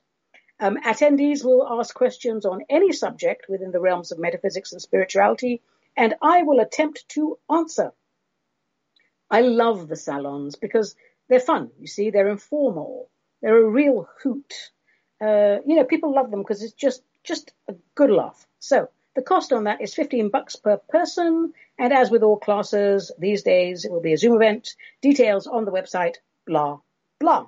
Um, 0.58 0.78
attendees 0.78 1.44
will 1.44 1.66
ask 1.68 1.94
questions 1.94 2.46
on 2.46 2.64
any 2.70 2.92
subject 2.92 3.46
within 3.48 3.72
the 3.72 3.80
realms 3.80 4.12
of 4.12 4.18
metaphysics 4.18 4.72
and 4.72 4.80
spirituality, 4.80 5.60
and 5.96 6.14
I 6.22 6.42
will 6.44 6.60
attempt 6.60 7.06
to 7.10 7.38
answer. 7.50 7.92
I 9.30 9.42
love 9.42 9.88
the 9.88 9.96
salons 9.96 10.56
because 10.56 10.96
they're 11.28 11.40
fun. 11.40 11.70
You 11.78 11.86
see, 11.86 12.10
they're 12.10 12.28
informal. 12.28 13.10
They're 13.42 13.64
a 13.64 13.68
real 13.68 14.08
hoot. 14.22 14.52
Uh, 15.20 15.58
you 15.66 15.76
know, 15.76 15.84
people 15.84 16.14
love 16.14 16.30
them 16.30 16.40
because 16.40 16.62
it's 16.62 16.72
just, 16.72 17.02
just 17.24 17.52
a 17.68 17.74
good 17.94 18.10
laugh. 18.10 18.46
So 18.58 18.88
the 19.14 19.22
cost 19.22 19.52
on 19.52 19.64
that 19.64 19.80
is 19.80 19.94
15 19.94 20.30
bucks 20.30 20.56
per 20.56 20.76
person. 20.76 21.52
And 21.78 21.92
as 21.92 22.10
with 22.10 22.22
all 22.22 22.38
classes 22.38 23.12
these 23.18 23.42
days, 23.42 23.84
it 23.84 23.92
will 23.92 24.00
be 24.00 24.12
a 24.12 24.18
Zoom 24.18 24.36
event. 24.36 24.74
Details 25.02 25.46
on 25.46 25.64
the 25.64 25.72
website, 25.72 26.16
blah, 26.46 26.80
blah. 27.18 27.46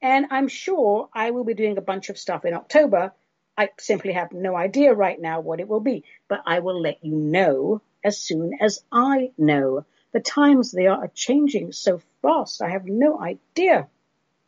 And 0.00 0.26
I'm 0.30 0.48
sure 0.48 1.08
I 1.12 1.32
will 1.32 1.44
be 1.44 1.54
doing 1.54 1.78
a 1.78 1.82
bunch 1.82 2.08
of 2.08 2.18
stuff 2.18 2.44
in 2.44 2.54
October 2.54 3.12
I 3.58 3.70
simply 3.76 4.12
have 4.12 4.30
no 4.30 4.54
idea 4.54 4.94
right 4.94 5.20
now 5.20 5.40
what 5.40 5.58
it 5.58 5.66
will 5.66 5.80
be, 5.80 6.04
but 6.28 6.44
I 6.46 6.60
will 6.60 6.80
let 6.80 7.04
you 7.04 7.16
know 7.16 7.82
as 8.04 8.20
soon 8.20 8.56
as 8.60 8.84
I 8.92 9.32
know. 9.36 9.84
The 10.12 10.20
times 10.20 10.70
they 10.70 10.86
are 10.86 11.08
changing 11.08 11.72
so 11.72 12.00
fast, 12.22 12.62
I 12.62 12.68
have 12.70 12.86
no 12.86 13.20
idea. 13.20 13.88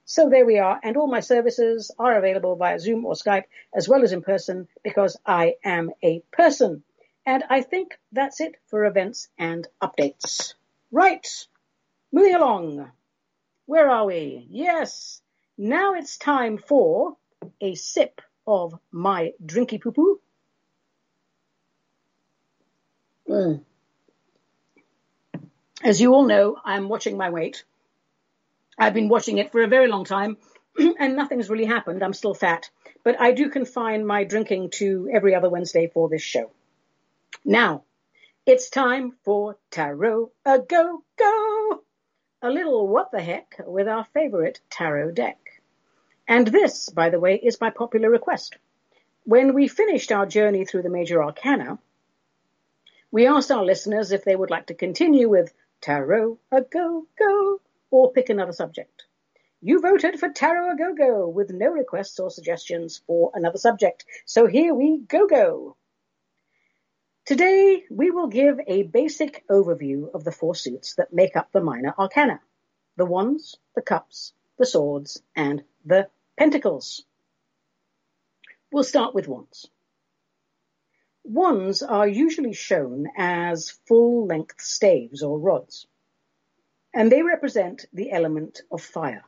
So 0.05 0.29
there 0.29 0.45
we 0.45 0.59
are, 0.59 0.81
and 0.83 0.97
all 0.97 1.07
my 1.07 1.21
services 1.21 1.91
are 1.99 2.19
available 2.19 2.57
via 2.57 2.79
Zoom 2.79 3.05
or 3.05 3.15
Skype 3.15 3.45
as 3.75 3.89
well 3.89 4.03
as 4.03 4.13
in 4.13 4.23
person 4.23 4.67
because 4.83 5.17
I 5.25 5.55
am 5.65 5.91
a 6.03 6.21
person. 6.33 6.83
And 7.25 7.45
I 7.49 7.63
think 7.63 7.99
that's 8.11 8.41
it 8.41 8.57
for 8.67 8.87
events 8.87 9.29
and 9.39 9.69
updates. 9.81 10.55
Right, 10.91 11.27
moving 12.11 12.35
along. 12.35 12.91
Where 13.67 13.89
are 13.89 14.07
we? 14.07 14.47
Yes, 14.51 15.23
now 15.57 15.95
it's 15.95 16.19
time 16.19 16.59
for 16.59 17.17
a 17.61 17.75
sip 17.77 18.21
of 18.47 18.79
my 18.91 19.33
drinky 19.45 19.81
poo 19.81 19.93
poo. 19.93 20.21
Mm. 23.29 23.61
As 25.85 26.01
you 26.01 26.13
all 26.15 26.27
know, 26.27 26.57
I'm 26.65 26.89
watching 26.89 27.17
my 27.17 27.31
weight. 27.31 27.65
I've 28.81 28.95
been 28.95 29.11
watching 29.11 29.37
it 29.37 29.53
for 29.53 29.63
a 29.63 29.69
very 29.69 29.89
long 29.89 30.07
time 30.07 30.39
and 30.99 31.15
nothing's 31.15 31.51
really 31.51 31.67
happened. 31.67 32.03
I'm 32.03 32.15
still 32.15 32.33
fat, 32.33 32.71
but 33.05 33.21
I 33.21 33.33
do 33.33 33.51
confine 33.51 34.07
my 34.07 34.25
drinking 34.25 34.71
to 34.77 35.11
every 35.13 35.35
other 35.35 35.51
Wednesday 35.51 35.91
for 35.93 36.09
this 36.09 36.23
show. 36.23 36.51
Now, 37.45 37.85
it's 38.47 38.71
time 38.71 39.13
for 39.23 39.59
Tarot 39.71 40.33
a 40.47 40.61
Go 40.61 41.05
Go! 41.19 41.83
A 42.41 42.49
little 42.49 42.89
what 42.89 43.11
the 43.11 43.21
heck 43.21 43.61
with 43.67 43.87
our 43.87 44.07
favorite 44.15 44.61
tarot 44.71 45.11
deck. 45.11 45.37
And 46.27 46.47
this, 46.47 46.89
by 46.89 47.11
the 47.11 47.21
way, 47.21 47.37
is 47.37 47.57
by 47.57 47.69
popular 47.69 48.09
request. 48.09 48.57
When 49.25 49.53
we 49.53 49.69
finished 49.69 50.11
our 50.11 50.25
journey 50.25 50.65
through 50.65 50.85
the 50.85 50.89
major 50.89 51.23
arcana, 51.23 51.79
we 53.11 53.27
asked 53.27 53.51
our 53.51 53.63
listeners 53.63 54.11
if 54.11 54.25
they 54.25 54.35
would 54.35 54.51
like 54.51 54.69
to 54.69 54.75
continue 54.75 55.29
with 55.29 55.53
Tarot 55.83 56.39
a 56.51 56.63
Go 56.63 57.07
Go 57.19 57.61
or 57.91 58.13
pick 58.13 58.29
another 58.29 58.53
subject. 58.53 59.05
You 59.61 59.81
voted 59.81 60.19
for 60.19 60.31
Tarot 60.31 60.73
a 60.73 60.77
Go 60.77 60.95
Go 60.95 61.29
with 61.29 61.51
no 61.51 61.69
requests 61.69 62.19
or 62.19 62.31
suggestions 62.31 63.03
for 63.07 63.31
another 63.35 63.59
subject. 63.59 64.07
So 64.25 64.47
here 64.47 64.75
we 64.75 64.99
go 64.99 65.27
go. 65.27 65.77
Today 67.27 67.85
we 67.91 68.11
will 68.11 68.29
give 68.29 68.59
a 68.67 68.85
basic 68.85 69.45
overview 69.49 70.13
of 70.15 70.25
the 70.25 70.33
four 70.33 70.55
suits 70.55 70.95
that 70.95 71.13
make 71.13 71.37
up 71.37 71.53
the 71.53 71.61
minor 71.61 71.95
arcana. 71.99 72.41
The 72.97 73.05
wands, 73.05 73.59
the 73.75 73.83
cups, 73.83 74.33
the 74.59 74.67
swords, 74.67 75.23
and 75.37 75.63
the 75.85 76.09
Pentacles. 76.39 77.05
We'll 78.73 78.85
start 78.85 79.15
with 79.15 79.29
wands. 79.29 79.69
Wands 81.23 81.83
are 81.83 82.09
usually 82.09 82.55
shown 82.55 83.07
as 83.17 83.71
full-length 83.87 84.61
staves 84.61 85.23
or 85.23 85.39
rods, 85.39 85.87
and 86.93 87.11
they 87.11 87.23
represent 87.23 87.87
the 87.93 88.11
element 88.13 88.63
of 88.71 88.83
fire. 88.83 89.25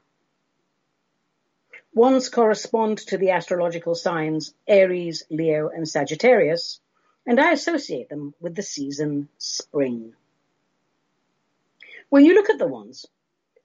Wands 1.95 2.29
correspond 2.29 2.99
to 2.99 3.19
the 3.19 3.31
astrological 3.31 3.95
signs 3.95 4.55
Aries, 4.67 5.25
Leo, 5.31 5.69
and 5.69 5.89
Sagittarius, 5.89 6.81
and 7.27 7.39
I 7.39 7.53
associate 7.53 8.09
them 8.09 8.35
with 8.41 8.55
the 8.55 8.63
season 8.63 9.29
spring. 9.39 10.15
When 12.09 12.25
you 12.25 12.35
look 12.35 12.51
at 12.51 12.59
the 12.59 12.67
ones, 12.67 13.07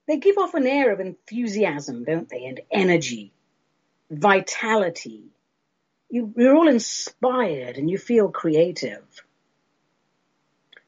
they 0.08 0.18
give 0.18 0.38
off 0.38 0.54
an 0.54 0.68
air 0.68 0.92
of 0.92 1.00
enthusiasm, 1.00 2.04
don't 2.04 2.30
they, 2.30 2.46
and 2.46 2.62
energy 2.72 3.34
vitality. 4.10 5.24
You, 6.10 6.34
you're 6.38 6.56
all 6.56 6.68
inspired 6.68 7.78
and 7.78 7.90
you 7.90 7.98
feel 7.98 8.30
creative. 8.30 9.04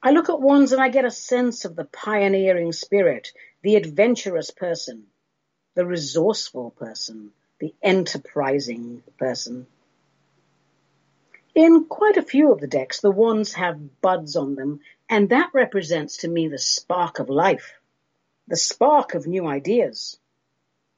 I 0.01 0.11
look 0.11 0.29
at 0.29 0.39
wands 0.39 0.71
and 0.71 0.81
I 0.81 0.89
get 0.89 1.03
a 1.03 1.11
sense 1.11 1.65
of 1.65 1.75
the 1.75 1.83
pioneering 1.83 2.71
spirit, 2.71 3.33
the 3.61 3.75
adventurous 3.75 4.49
person, 4.49 5.07
the 5.73 5.85
resourceful 5.85 6.71
person, 6.71 7.31
the 7.59 7.73
enterprising 7.81 9.03
person. 9.17 9.67
In 11.53 11.85
quite 11.85 12.15
a 12.15 12.21
few 12.21 12.53
of 12.53 12.61
the 12.61 12.67
decks, 12.67 13.01
the 13.01 13.11
wands 13.11 13.53
have 13.55 13.99
buds 13.99 14.37
on 14.37 14.55
them, 14.55 14.79
and 15.09 15.29
that 15.29 15.49
represents 15.53 16.17
to 16.17 16.29
me 16.29 16.47
the 16.47 16.57
spark 16.57 17.19
of 17.19 17.29
life, 17.29 17.73
the 18.47 18.55
spark 18.55 19.15
of 19.15 19.27
new 19.27 19.45
ideas. 19.47 20.17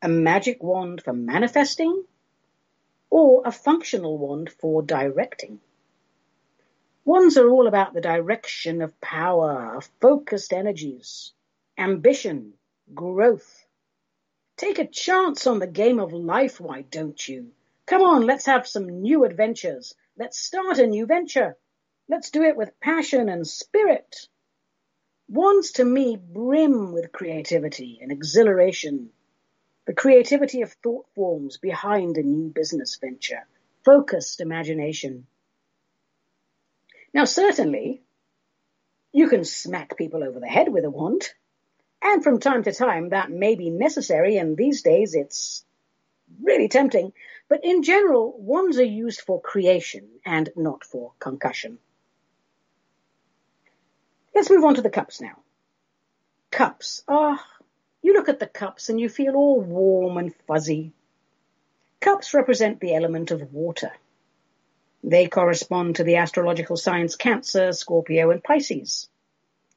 A 0.04 0.10
magic 0.10 0.62
wand 0.62 1.02
for 1.02 1.14
manifesting, 1.14 2.04
or 3.10 3.42
a 3.46 3.52
functional 3.52 4.20
wand 4.20 4.52
for 4.52 4.84
directing. 4.84 5.60
Wands 7.04 7.36
are 7.38 7.50
all 7.50 7.68
about 7.68 7.94
the 7.94 8.02
direction 8.02 8.84
of 8.84 9.02
power, 9.02 9.82
focused 10.00 10.54
energies, 10.54 11.34
ambition, 11.76 12.54
growth. 12.94 13.66
Take 14.56 14.78
a 14.78 14.88
chance 14.88 15.48
on 15.48 15.58
the 15.58 15.66
game 15.66 16.00
of 16.00 16.14
life, 16.14 16.60
why 16.60 16.84
don't 16.84 17.28
you? 17.28 17.54
Come 17.88 18.04
on, 18.04 18.28
let's 18.28 18.46
have 18.46 18.68
some 18.68 19.02
new 19.02 19.26
adventures. 19.26 19.96
Let's 20.16 20.38
start 20.38 20.78
a 20.78 20.86
new 20.86 21.08
venture. 21.08 21.58
Let's 22.08 22.30
do 22.30 22.44
it 22.44 22.56
with 22.56 22.80
passion 22.80 23.30
and 23.30 23.48
spirit. 23.48 24.28
Wands 25.28 25.72
to 25.74 25.86
me 25.86 26.18
brim 26.18 26.92
with 26.92 27.12
creativity 27.12 27.98
and 28.02 28.12
exhilaration. 28.12 29.10
The 29.88 29.94
creativity 29.96 30.62
of 30.62 30.74
thought 30.74 31.08
forms 31.16 31.58
behind 31.58 32.18
a 32.18 32.24
new 32.24 32.50
business 32.50 32.98
venture. 32.98 33.48
Focused 33.84 34.40
imagination. 34.40 35.26
Now 37.14 37.26
certainly, 37.26 38.02
you 39.12 39.28
can 39.28 39.44
smack 39.44 39.98
people 39.98 40.24
over 40.24 40.40
the 40.40 40.48
head 40.48 40.70
with 40.70 40.86
a 40.86 40.90
wand. 40.90 41.28
And 42.02 42.24
from 42.24 42.40
time 42.40 42.64
to 42.64 42.74
time 42.74 43.10
that 43.10 43.30
may 43.30 43.56
be 43.56 43.70
necessary 43.70 44.38
and 44.38 44.58
these 44.58 44.82
days 44.82 45.14
it's 45.14 45.64
really 46.42 46.68
tempting. 46.68 47.14
But 47.50 47.64
in 47.64 47.84
general, 47.84 48.34
wands 48.38 48.80
are 48.80 48.84
used 48.84 49.22
for 49.22 49.42
creation 49.42 50.08
and 50.26 50.50
not 50.56 50.84
for 50.84 51.12
concussion. 51.20 51.78
Let's 54.34 54.50
move 54.50 54.64
on 54.64 54.76
to 54.76 54.82
the 54.82 54.90
cups 54.90 55.20
now. 55.20 55.38
Cups. 56.50 57.04
Ah, 57.08 57.38
oh, 57.38 57.66
you 58.02 58.14
look 58.14 58.30
at 58.30 58.40
the 58.40 58.48
cups 58.48 58.90
and 58.90 59.00
you 59.00 59.10
feel 59.10 59.36
all 59.36 59.60
warm 59.60 60.18
and 60.18 60.34
fuzzy. 60.48 60.94
Cups 62.00 62.34
represent 62.34 62.80
the 62.80 62.96
element 62.96 63.32
of 63.32 63.54
water. 63.54 63.92
They 65.04 65.28
correspond 65.28 65.96
to 65.96 66.04
the 66.04 66.18
astrological 66.18 66.78
signs 66.78 67.16
Cancer, 67.16 67.72
Scorpio, 67.74 68.32
and 68.32 68.44
Pisces. 68.44 69.10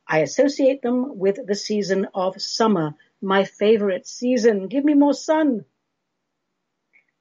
I 0.07 0.19
associate 0.19 0.83
them 0.83 1.19
with 1.19 1.47
the 1.47 1.55
season 1.55 2.09
of 2.15 2.41
summer, 2.41 2.95
my 3.23 3.45
favorite 3.45 4.07
season. 4.07 4.69
Give 4.69 4.85
me 4.85 4.95
more 4.95 5.15
sun. 5.15 5.65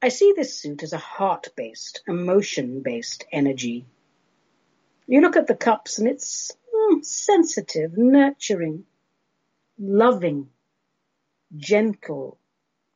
I 0.02 0.10
see 0.10 0.34
this 0.36 0.60
suit 0.60 0.84
as 0.84 0.92
a 0.92 0.98
heart-based, 0.98 2.04
emotion-based 2.08 3.26
energy. 3.32 3.86
You 5.08 5.22
look 5.22 5.38
at 5.38 5.48
the 5.48 5.56
cups 5.56 5.98
and 5.98 6.10
it's 6.10 6.52
mm, 6.76 7.06
sensitive, 7.06 7.98
nurturing, 7.98 8.84
loving, 9.80 10.50
gentle, 11.56 12.38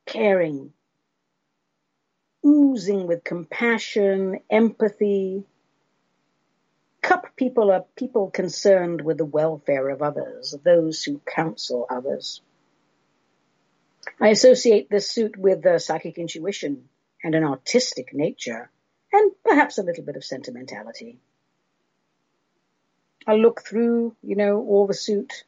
caring, 0.06 0.74
oozing 2.48 3.08
with 3.08 3.24
compassion, 3.24 4.40
empathy. 4.50 5.44
Cup 7.02 7.36
people 7.36 7.72
are 7.72 7.86
people 7.96 8.30
concerned 8.30 9.02
with 9.02 9.18
the 9.18 9.26
welfare 9.26 9.90
of 9.90 10.02
others, 10.02 10.56
those 10.64 11.04
who 11.04 11.22
counsel 11.26 11.86
others. 11.90 12.42
I 14.20 14.30
associate 14.30 14.90
this 14.90 15.12
suit 15.12 15.38
with 15.38 15.62
the 15.62 15.80
psychic 15.80 16.18
intuition, 16.18 16.88
and 17.24 17.36
an 17.36 17.44
artistic 17.44 18.14
nature, 18.14 18.70
and 19.12 19.32
perhaps 19.44 19.78
a 19.78 19.84
little 19.84 20.04
bit 20.04 20.16
of 20.16 20.24
sentimentality. 20.24 21.20
I 23.26 23.36
look 23.36 23.62
through, 23.62 24.16
you 24.24 24.36
know, 24.36 24.62
all 24.62 24.88
the 24.88 24.94
suit, 24.94 25.44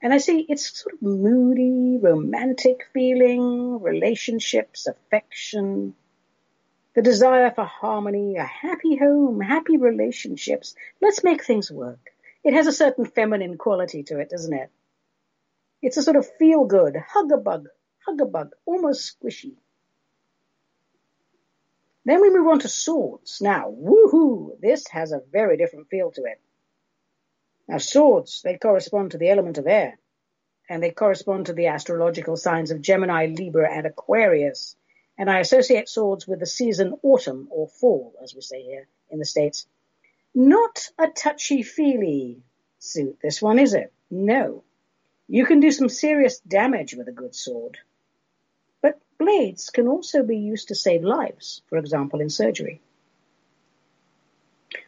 and 0.00 0.14
I 0.14 0.18
see 0.18 0.46
it's 0.48 0.82
sort 0.82 0.94
of 0.94 1.02
moody, 1.02 1.98
romantic 2.00 2.86
feeling, 2.92 3.82
relationships, 3.82 4.86
affection, 4.86 5.94
the 6.96 7.02
desire 7.02 7.50
for 7.50 7.64
harmony, 7.66 8.36
a 8.36 8.44
happy 8.44 8.96
home, 8.96 9.38
happy 9.42 9.76
relationships. 9.76 10.74
Let's 11.02 11.22
make 11.22 11.44
things 11.44 11.70
work. 11.70 12.00
It 12.42 12.54
has 12.54 12.66
a 12.66 12.72
certain 12.72 13.04
feminine 13.04 13.58
quality 13.58 14.02
to 14.04 14.18
it, 14.18 14.30
doesn't 14.30 14.54
it? 14.54 14.70
It's 15.82 15.98
a 15.98 16.02
sort 16.02 16.16
of 16.16 16.26
feel 16.38 16.64
good, 16.64 16.96
hug 16.96 17.30
a 17.32 17.36
bug, 17.36 17.68
hug 18.06 18.22
a 18.22 18.24
bug, 18.24 18.54
almost 18.64 19.14
squishy. 19.20 19.56
Then 22.06 22.22
we 22.22 22.30
move 22.30 22.46
on 22.46 22.60
to 22.60 22.68
swords. 22.68 23.42
Now, 23.42 23.70
woohoo! 23.70 24.58
This 24.58 24.88
has 24.88 25.12
a 25.12 25.20
very 25.30 25.58
different 25.58 25.90
feel 25.90 26.12
to 26.12 26.22
it. 26.22 26.40
Now, 27.68 27.76
swords, 27.76 28.40
they 28.40 28.56
correspond 28.56 29.10
to 29.10 29.18
the 29.18 29.28
element 29.28 29.58
of 29.58 29.66
air, 29.66 29.98
and 30.66 30.82
they 30.82 30.92
correspond 30.92 31.46
to 31.46 31.52
the 31.52 31.66
astrological 31.66 32.38
signs 32.38 32.70
of 32.70 32.80
Gemini, 32.80 33.26
Libra, 33.26 33.70
and 33.70 33.86
Aquarius. 33.86 34.76
And 35.18 35.30
I 35.30 35.40
associate 35.40 35.88
swords 35.88 36.26
with 36.26 36.40
the 36.40 36.46
season 36.46 36.94
autumn 37.02 37.48
or 37.50 37.68
fall, 37.68 38.14
as 38.22 38.34
we 38.34 38.42
say 38.42 38.62
here 38.62 38.86
in 39.10 39.18
the 39.18 39.24
States. 39.24 39.66
Not 40.34 40.90
a 40.98 41.08
touchy-feely 41.08 42.42
suit, 42.78 43.18
this 43.22 43.40
one, 43.40 43.58
is 43.58 43.72
it? 43.72 43.92
No. 44.10 44.62
You 45.28 45.46
can 45.46 45.60
do 45.60 45.70
some 45.70 45.88
serious 45.88 46.38
damage 46.40 46.94
with 46.94 47.08
a 47.08 47.12
good 47.12 47.34
sword. 47.34 47.78
But 48.82 49.00
blades 49.18 49.70
can 49.70 49.88
also 49.88 50.22
be 50.22 50.36
used 50.36 50.68
to 50.68 50.74
save 50.74 51.02
lives, 51.02 51.62
for 51.68 51.78
example 51.78 52.20
in 52.20 52.28
surgery. 52.28 52.80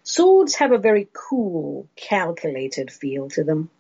Swords 0.02 0.56
have 0.56 0.72
a 0.72 0.78
very 0.78 1.08
cool, 1.12 1.88
calculated 1.96 2.90
feel 2.90 3.30
to 3.30 3.44
them. 3.44 3.70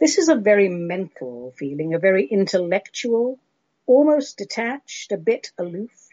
This 0.00 0.18
is 0.18 0.28
a 0.28 0.34
very 0.34 0.68
mental 0.68 1.52
feeling, 1.56 1.94
a 1.94 1.98
very 1.98 2.26
intellectual, 2.26 3.38
almost 3.86 4.38
detached, 4.38 5.12
a 5.12 5.16
bit 5.16 5.52
aloof. 5.58 6.08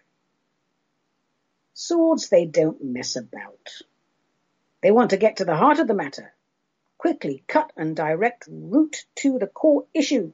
Swords, 1.74 2.30
they 2.30 2.46
don't 2.46 2.84
mess 2.84 3.16
about. 3.16 3.70
They 4.82 4.92
want 4.92 5.12
to 5.12 5.18
get 5.18 5.38
to 5.38 5.46
the 5.46 5.56
heart 5.56 5.80
of 5.80 5.88
the 5.88 5.94
matter, 5.94 6.34
quickly 6.98 7.44
cut 7.48 7.72
and 7.76 7.96
direct 7.96 8.48
root 8.50 9.06
to 9.16 9.40
the 9.40 9.48
core 9.48 9.86
issue 9.94 10.34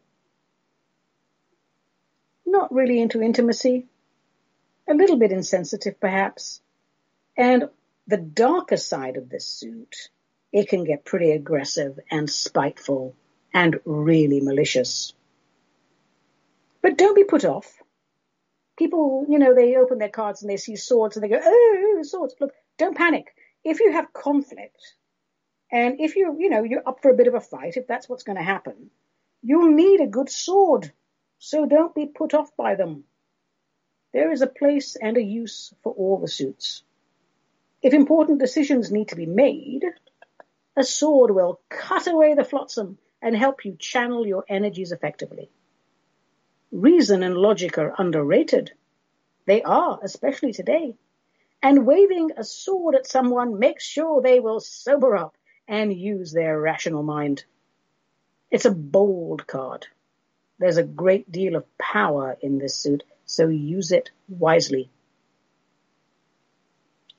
not 2.55 2.73
really 2.73 3.01
into 3.01 3.21
intimacy, 3.21 3.86
a 4.88 4.93
little 4.93 5.17
bit 5.17 5.31
insensitive 5.31 5.99
perhaps. 5.99 6.61
And 7.36 7.69
the 8.07 8.17
darker 8.17 8.77
side 8.77 9.17
of 9.17 9.29
this 9.29 9.45
suit, 9.45 10.09
it 10.53 10.69
can 10.69 10.86
get 10.86 11.03
pretty 11.03 11.31
aggressive 11.31 11.99
and 12.09 12.29
spiteful 12.29 13.13
and 13.53 13.79
really 13.83 14.39
malicious. 14.39 15.13
But 16.86 16.99
don't 16.99 17.15
be 17.15 17.23
put 17.23 17.45
off. 17.45 17.81
People, 18.77 19.25
you 19.27 19.39
know, 19.39 19.55
they 19.55 19.75
open 19.75 19.97
their 19.97 20.07
cards 20.07 20.43
and 20.43 20.51
they 20.51 20.57
see 20.57 20.75
swords 20.75 21.17
and 21.17 21.23
they 21.23 21.29
go, 21.29 21.41
oh, 21.43 21.99
swords. 22.03 22.36
Look, 22.39 22.53
don't 22.77 22.95
panic. 22.95 23.33
If 23.63 23.79
you 23.79 23.91
have 23.93 24.13
conflict 24.13 24.93
and 25.71 25.99
if 25.99 26.15
you, 26.15 26.36
you 26.38 26.47
know, 26.47 26.61
you're 26.61 26.88
up 26.88 27.01
for 27.01 27.09
a 27.09 27.15
bit 27.15 27.25
of 27.25 27.33
a 27.33 27.41
fight, 27.41 27.75
if 27.75 27.88
that's 27.88 28.07
what's 28.07 28.21
going 28.21 28.38
to 28.38 28.43
happen, 28.43 28.91
you'll 29.41 29.71
need 29.71 29.99
a 29.99 30.05
good 30.05 30.29
sword 30.29 30.91
so 31.39 31.65
don't 31.65 31.95
be 31.95 32.05
put 32.05 32.36
off 32.36 32.55
by 32.55 32.75
them. 32.75 33.05
There 34.13 34.31
is 34.31 34.43
a 34.43 34.57
place 34.61 34.95
and 34.95 35.17
a 35.17 35.23
use 35.23 35.73
for 35.81 35.91
all 35.91 36.19
the 36.19 36.27
suits. 36.27 36.83
If 37.81 37.95
important 37.95 38.38
decisions 38.38 38.91
need 38.91 39.07
to 39.07 39.15
be 39.15 39.25
made, 39.25 39.86
a 40.77 40.83
sword 40.83 41.31
will 41.31 41.61
cut 41.67 42.05
away 42.05 42.36
the 42.36 42.43
flotsam 42.43 42.99
and 43.23 43.36
help 43.36 43.65
you 43.65 43.75
channel 43.75 44.27
your 44.27 44.45
energies 44.47 44.91
effectively. 44.91 45.49
Reason 46.76 47.23
and 47.23 47.38
logic 47.38 47.78
are 47.78 47.95
underrated. 47.97 48.73
They 49.45 49.61
are, 49.61 49.97
especially 50.03 50.51
today. 50.51 50.97
And 51.63 51.88
waving 51.88 52.32
a 52.36 52.43
sword 52.43 52.95
at 52.95 53.07
someone 53.07 53.59
makes 53.59 53.86
sure 53.86 54.21
they 54.21 54.41
will 54.41 54.59
sober 54.59 55.15
up 55.15 55.38
and 55.69 55.93
use 55.93 56.34
their 56.34 56.59
rational 56.59 57.01
mind. 57.01 57.45
It's 58.51 58.65
a 58.65 58.71
bold 58.71 59.47
card. 59.47 59.88
There's 60.59 60.76
a 60.76 60.84
great 60.84 61.32
deal 61.32 61.55
of 61.55 61.78
power 61.78 62.36
in 62.41 62.57
this 62.57 62.76
suit, 62.76 63.03
so 63.26 63.47
use 63.47 63.93
it 63.93 64.11
wisely. 64.28 64.89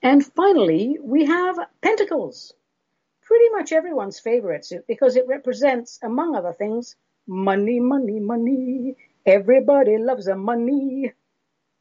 And 0.02 0.22
finally, 0.22 0.98
we 1.00 1.24
have 1.24 1.58
Pentacles. 1.80 2.52
Pretty 3.22 3.48
much 3.48 3.72
everyone's 3.72 4.20
favorite 4.20 4.66
suit 4.66 4.86
because 4.86 5.16
it 5.16 5.26
represents, 5.26 5.98
among 6.02 6.36
other 6.36 6.52
things, 6.52 6.94
money, 7.26 7.80
money, 7.80 8.20
money. 8.20 8.96
Everybody 9.26 9.98
loves 9.98 10.28
a 10.28 10.36
money. 10.36 11.12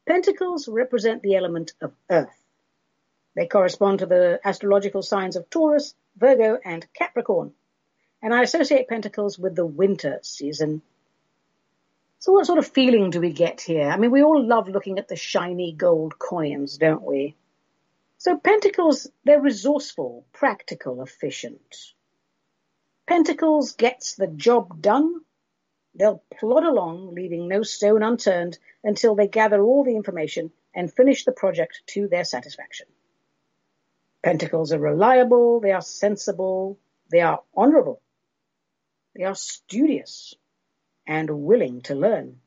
Pentacles 0.06 0.68
represent 0.68 1.22
the 1.22 1.36
element 1.36 1.72
of 1.80 1.94
earth. 2.10 2.42
They 3.34 3.46
correspond 3.46 4.00
to 4.00 4.06
the 4.06 4.40
astrological 4.44 5.02
signs 5.02 5.36
of 5.36 5.48
Taurus, 5.48 5.94
Virgo, 6.16 6.58
and 6.64 6.86
Capricorn. 6.92 7.52
And 8.22 8.34
I 8.34 8.42
associate 8.42 8.88
pentacles 8.88 9.38
with 9.38 9.54
the 9.54 9.66
winter 9.66 10.18
season 10.22 10.82
so 12.26 12.32
what 12.32 12.46
sort 12.46 12.58
of 12.58 12.66
feeling 12.66 13.10
do 13.10 13.20
we 13.20 13.30
get 13.30 13.60
here? 13.60 13.88
I 13.88 13.96
mean, 13.96 14.10
we 14.10 14.24
all 14.24 14.44
love 14.44 14.68
looking 14.68 14.98
at 14.98 15.06
the 15.06 15.16
shiny 15.16 15.72
gold 15.72 16.18
coins, 16.18 16.78
don't 16.78 17.02
we? 17.02 17.36
So 18.18 18.36
Pentacles, 18.36 19.08
they're 19.24 19.40
resourceful, 19.40 20.26
practical, 20.32 21.02
efficient. 21.02 21.92
Pentacles 23.06 23.74
gets 23.74 24.14
the 24.16 24.26
job 24.26 24.82
done. 24.82 25.20
They'll 25.98 26.22
plod 26.38 26.64
along, 26.64 27.14
leaving 27.14 27.48
no 27.48 27.62
stone 27.62 28.02
unturned 28.02 28.58
until 28.84 29.14
they 29.14 29.28
gather 29.28 29.62
all 29.62 29.82
the 29.82 29.96
information 29.96 30.52
and 30.74 30.92
finish 30.92 31.24
the 31.24 31.32
project 31.32 31.82
to 31.88 32.06
their 32.06 32.24
satisfaction. 32.24 32.86
Pentacles 34.22 34.72
are 34.72 34.78
reliable, 34.78 35.60
they 35.60 35.72
are 35.72 35.80
sensible, 35.80 36.78
they 37.10 37.20
are 37.20 37.42
honorable, 37.56 38.02
they 39.14 39.24
are 39.24 39.34
studious 39.34 40.34
and 41.06 41.30
willing 41.30 41.80
to 41.82 41.94
learn. 41.94 42.40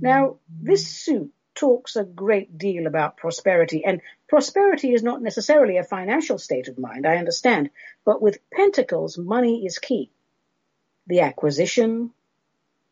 Now, 0.00 0.38
this 0.48 0.86
suit 0.86 1.32
talks 1.54 1.96
a 1.96 2.04
great 2.04 2.58
deal 2.58 2.86
about 2.86 3.16
prosperity, 3.16 3.84
and 3.84 4.02
prosperity 4.28 4.92
is 4.92 5.02
not 5.02 5.22
necessarily 5.22 5.76
a 5.76 5.84
financial 5.84 6.38
state 6.38 6.68
of 6.68 6.78
mind, 6.78 7.06
I 7.06 7.16
understand, 7.16 7.70
but 8.04 8.20
with 8.20 8.38
pentacles, 8.50 9.16
money 9.16 9.64
is 9.64 9.78
key. 9.78 10.10
The 11.06 11.20
acquisition, 11.20 12.13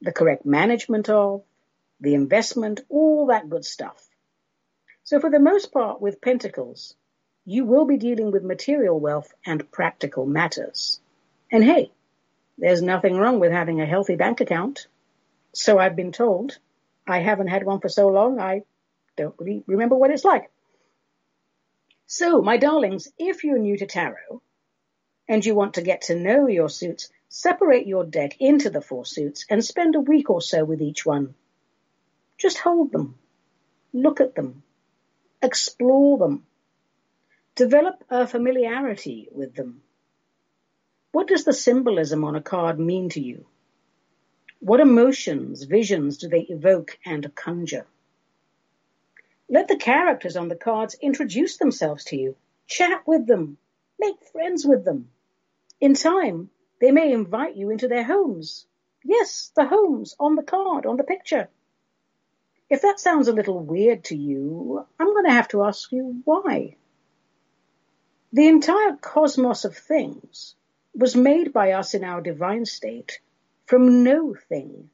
the 0.03 0.13
correct 0.13 0.45
management 0.45 1.09
of, 1.09 1.43
the 2.01 2.15
investment, 2.15 2.81
all 2.89 3.27
that 3.27 3.49
good 3.49 3.65
stuff. 3.65 4.09
So 5.05 5.21
for 5.21 5.31
the 5.31 5.41
most 5.41 5.73
part 5.73 6.01
with 6.01 6.21
pentacles, 6.21 6.95
you 7.45 7.65
will 7.65 7.87
be 7.87 7.97
dealing 7.97 8.31
with 8.31 8.45
material 8.45 8.99
wealth 8.99 9.33
and 9.47 9.71
practical 9.71 10.27
matters. 10.27 11.01
And 11.51 11.65
hey, 11.65 11.93
there's 12.59 12.83
nothing 12.83 13.17
wrong 13.17 13.41
with 13.41 13.53
having 13.53 13.81
a 13.81 13.87
healthy 13.87 14.17
bank 14.17 14.41
account. 14.41 14.87
So 15.53 15.79
I've 15.79 15.97
been 15.97 16.13
told. 16.13 16.59
I 17.07 17.19
haven't 17.19 17.49
had 17.49 17.65
one 17.65 17.81
for 17.81 17.89
so 17.89 18.09
long, 18.09 18.41
I 18.41 18.63
don't 19.17 19.35
really 19.39 19.65
remember 19.67 19.97
what 19.97 20.11
it's 20.11 20.25
like. 20.25 20.51
So, 22.07 22.43
my 22.43 22.59
darlings, 22.59 23.09
if 23.19 23.43
you're 23.43 23.59
new 23.59 23.77
to 23.79 23.87
tarot 23.87 24.43
and 25.29 25.45
you 25.45 25.55
want 25.55 25.75
to 25.75 25.83
get 25.83 26.03
to 26.03 26.15
know 26.15 26.47
your 26.47 26.69
suits, 26.69 27.09
separate 27.35 27.87
your 27.87 28.05
deck 28.05 28.37
into 28.41 28.69
the 28.69 28.83
four 28.83 29.07
suits 29.07 29.47
and 29.49 29.65
spend 29.65 29.95
a 29.95 30.01
week 30.01 30.29
or 30.29 30.43
so 30.43 30.63
with 30.67 30.83
each 30.83 31.07
one. 31.07 31.35
Just 32.37 32.59
hold 32.59 32.93
them, 32.93 33.15
look 33.95 34.21
at 34.21 34.35
them, 34.35 34.63
explore 35.41 36.19
them, 36.19 36.45
develop 37.55 38.05
a 38.11 38.27
familiarity 38.27 39.29
with 39.33 39.55
them. 39.55 39.81
What 41.13 41.27
does 41.27 41.45
the 41.45 41.55
symbolism 41.55 42.23
on 42.23 42.37
a 42.37 42.43
card 42.43 42.79
mean 42.79 43.09
to 43.11 43.21
you? 43.21 43.47
What 44.61 44.81
emotions, 44.81 45.63
visions 45.63 46.19
do 46.19 46.29
they 46.29 46.43
evoke 46.43 46.99
and 47.07 47.35
conjure? 47.35 47.87
Let 49.49 49.69
the 49.69 49.77
characters 49.77 50.37
on 50.37 50.49
the 50.49 50.57
cards 50.57 50.97
introduce 51.01 51.57
themselves 51.57 52.05
to 52.05 52.17
you. 52.17 52.37
Chat 52.67 53.07
with 53.07 53.27
them. 53.27 53.57
Make 53.99 54.23
friends 54.33 54.67
with 54.67 54.85
them. 54.85 55.09
In 55.81 55.95
time, 55.95 56.51
they 56.83 56.91
may 56.91 57.13
invite 57.13 57.55
you 57.55 57.71
into 57.71 57.87
their 57.87 58.03
homes. 58.03 58.67
Yes, 59.05 59.53
the 59.55 59.65
homes 59.65 60.17
on 60.19 60.35
the 60.35 60.43
card, 60.43 60.85
on 60.85 60.97
the 60.97 61.05
picture. 61.05 61.49
If 62.69 62.83
that 62.83 62.99
sounds 62.99 63.29
a 63.29 63.33
little 63.33 63.61
weird 63.61 64.03
to 64.07 64.17
you, 64.17 64.85
I'm 64.99 65.07
going 65.07 65.27
to 65.27 65.31
have 65.33 65.47
to 65.51 65.63
ask 65.63 65.93
you 65.93 66.23
why. 66.25 66.75
The 68.33 68.49
entire 68.49 68.97
cosmos 68.97 69.65
of 69.65 69.77
things 69.77 70.57
was 70.93 71.15
made 71.15 71.53
by 71.53 71.71
us 71.71 71.95
in 71.95 72.03
our 72.03 72.21
divine 72.21 72.65
state 72.65 73.21
from 73.67 74.03
no 74.03 74.35
thing. 74.35 74.91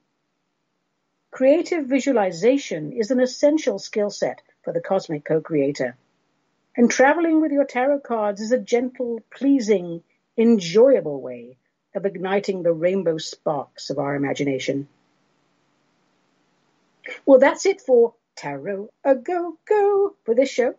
Creative 1.30 1.86
visualization 1.86 2.92
is 2.92 3.10
an 3.10 3.20
essential 3.20 3.78
skill 3.78 4.10
set 4.10 4.42
for 4.62 4.74
the 4.74 4.82
cosmic 4.82 5.24
co-creator. 5.24 5.96
And 6.76 6.90
traveling 6.90 7.40
with 7.40 7.50
your 7.50 7.64
tarot 7.64 8.00
cards 8.00 8.42
is 8.42 8.52
a 8.52 8.58
gentle, 8.58 9.22
pleasing, 9.30 10.02
enjoyable 10.36 11.22
way 11.22 11.56
of 11.94 12.06
igniting 12.06 12.62
the 12.62 12.72
rainbow 12.72 13.18
sparks 13.18 13.90
of 13.90 13.98
our 13.98 14.14
imagination. 14.14 14.88
Well, 17.24 17.38
that's 17.38 17.66
it 17.66 17.80
for 17.80 18.14
Tarot 18.36 18.90
A 19.04 19.14
Go 19.14 19.58
Go 19.66 20.14
for 20.24 20.34
this 20.34 20.50
show. 20.50 20.74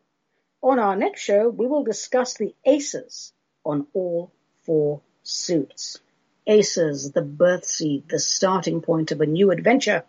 On 0.62 0.78
our 0.80 0.96
next 0.96 1.22
show, 1.22 1.50
we 1.50 1.68
will 1.68 1.84
discuss 1.84 2.36
the 2.36 2.54
aces 2.66 3.34
on 3.66 3.88
all 3.94 4.32
four 4.64 5.02
suits. 5.24 6.00
Aces, 6.46 7.12
the 7.12 7.22
birth 7.22 7.66
seed, 7.66 8.10
the 8.10 8.20
starting 8.20 8.82
point 8.82 9.12
of 9.12 9.22
a 9.22 9.26
new 9.26 9.52
adventure. 9.52 10.04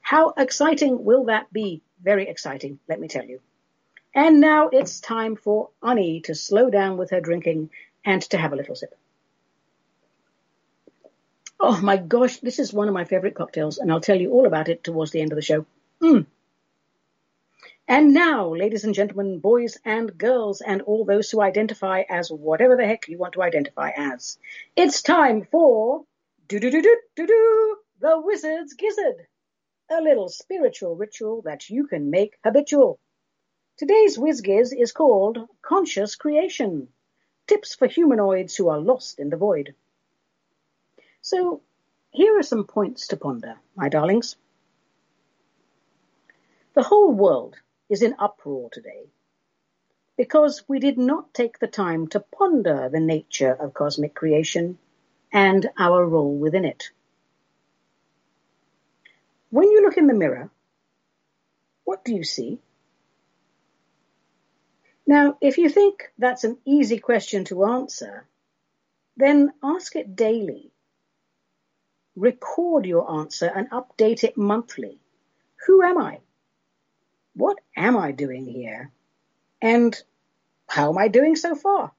How 0.00 0.30
exciting 0.36 1.04
will 1.04 1.24
that 1.26 1.52
be? 1.52 1.82
Very 2.02 2.28
exciting, 2.28 2.78
let 2.88 3.00
me 3.00 3.08
tell 3.08 3.24
you. 3.24 3.40
And 4.14 4.40
now 4.40 4.68
it's 4.68 5.00
time 5.00 5.36
for 5.36 5.70
Ani 5.82 6.20
to 6.22 6.34
slow 6.34 6.68
down 6.68 6.96
with 6.96 7.10
her 7.10 7.20
drinking 7.20 7.70
and 8.04 8.20
to 8.30 8.36
have 8.36 8.52
a 8.52 8.56
little 8.56 8.74
sip. 8.74 8.94
Oh 11.64 11.80
my 11.80 11.96
gosh, 11.96 12.38
this 12.38 12.58
is 12.58 12.72
one 12.72 12.88
of 12.88 12.94
my 12.94 13.04
favorite 13.04 13.36
cocktails, 13.36 13.78
and 13.78 13.92
I'll 13.92 14.00
tell 14.00 14.20
you 14.20 14.32
all 14.32 14.46
about 14.46 14.68
it 14.68 14.82
towards 14.82 15.12
the 15.12 15.20
end 15.20 15.30
of 15.30 15.36
the 15.36 15.42
show. 15.42 15.64
Mm. 16.02 16.26
And 17.86 18.12
now, 18.12 18.52
ladies 18.52 18.82
and 18.82 18.96
gentlemen, 18.96 19.38
boys 19.38 19.78
and 19.84 20.18
girls, 20.18 20.60
and 20.60 20.82
all 20.82 21.04
those 21.04 21.30
who 21.30 21.40
identify 21.40 22.02
as 22.10 22.32
whatever 22.32 22.76
the 22.76 22.84
heck 22.84 23.06
you 23.06 23.16
want 23.16 23.34
to 23.34 23.42
identify 23.42 23.90
as, 23.96 24.38
it's 24.74 25.02
time 25.02 25.46
for 25.52 26.04
do 26.48 26.58
do 26.58 26.68
do 26.68 26.82
do 26.82 27.00
do 27.14 27.26
do 27.28 27.76
the 28.00 28.20
Wizard's 28.20 28.74
Gizzard, 28.74 29.28
a 29.88 30.00
little 30.00 30.28
spiritual 30.28 30.96
ritual 30.96 31.42
that 31.42 31.70
you 31.70 31.86
can 31.86 32.10
make 32.10 32.40
habitual. 32.42 32.98
Today's 33.76 34.18
WizGiz 34.18 34.76
is 34.76 34.90
called 34.90 35.48
Conscious 35.62 36.16
Creation, 36.16 36.88
tips 37.46 37.76
for 37.76 37.86
humanoids 37.86 38.56
who 38.56 38.68
are 38.68 38.80
lost 38.80 39.20
in 39.20 39.30
the 39.30 39.36
void. 39.36 39.76
So, 41.22 41.62
here 42.10 42.36
are 42.36 42.42
some 42.42 42.64
points 42.64 43.06
to 43.08 43.16
ponder, 43.16 43.54
my 43.76 43.88
darlings. 43.88 44.34
The 46.74 46.82
whole 46.82 47.12
world 47.12 47.54
is 47.88 48.02
in 48.02 48.16
uproar 48.18 48.70
today 48.70 49.04
because 50.16 50.64
we 50.66 50.80
did 50.80 50.98
not 50.98 51.32
take 51.32 51.60
the 51.60 51.68
time 51.68 52.08
to 52.08 52.18
ponder 52.18 52.88
the 52.88 52.98
nature 52.98 53.52
of 53.52 53.72
cosmic 53.72 54.14
creation 54.14 54.78
and 55.32 55.70
our 55.78 56.04
role 56.04 56.36
within 56.36 56.64
it. 56.64 56.90
When 59.50 59.70
you 59.70 59.82
look 59.82 59.96
in 59.96 60.08
the 60.08 60.14
mirror, 60.14 60.50
what 61.84 62.04
do 62.04 62.14
you 62.16 62.24
see? 62.24 62.58
Now, 65.06 65.38
if 65.40 65.56
you 65.56 65.68
think 65.68 66.10
that's 66.18 66.42
an 66.42 66.58
easy 66.64 66.98
question 66.98 67.44
to 67.44 67.64
answer, 67.64 68.26
then 69.16 69.52
ask 69.62 69.94
it 69.94 70.16
daily. 70.16 70.71
Record 72.16 72.86
your 72.86 73.10
answer 73.20 73.46
and 73.46 73.70
update 73.70 74.24
it 74.24 74.36
monthly. 74.36 74.98
Who 75.66 75.82
am 75.82 75.98
I? 75.98 76.20
what 77.34 77.58
am 77.76 77.96
I 77.96 78.12
doing 78.12 78.46
here? 78.46 78.90
And 79.60 80.00
how 80.68 80.90
am 80.90 80.98
I 80.98 81.08
doing 81.08 81.36
so 81.36 81.54
far? 81.54 81.92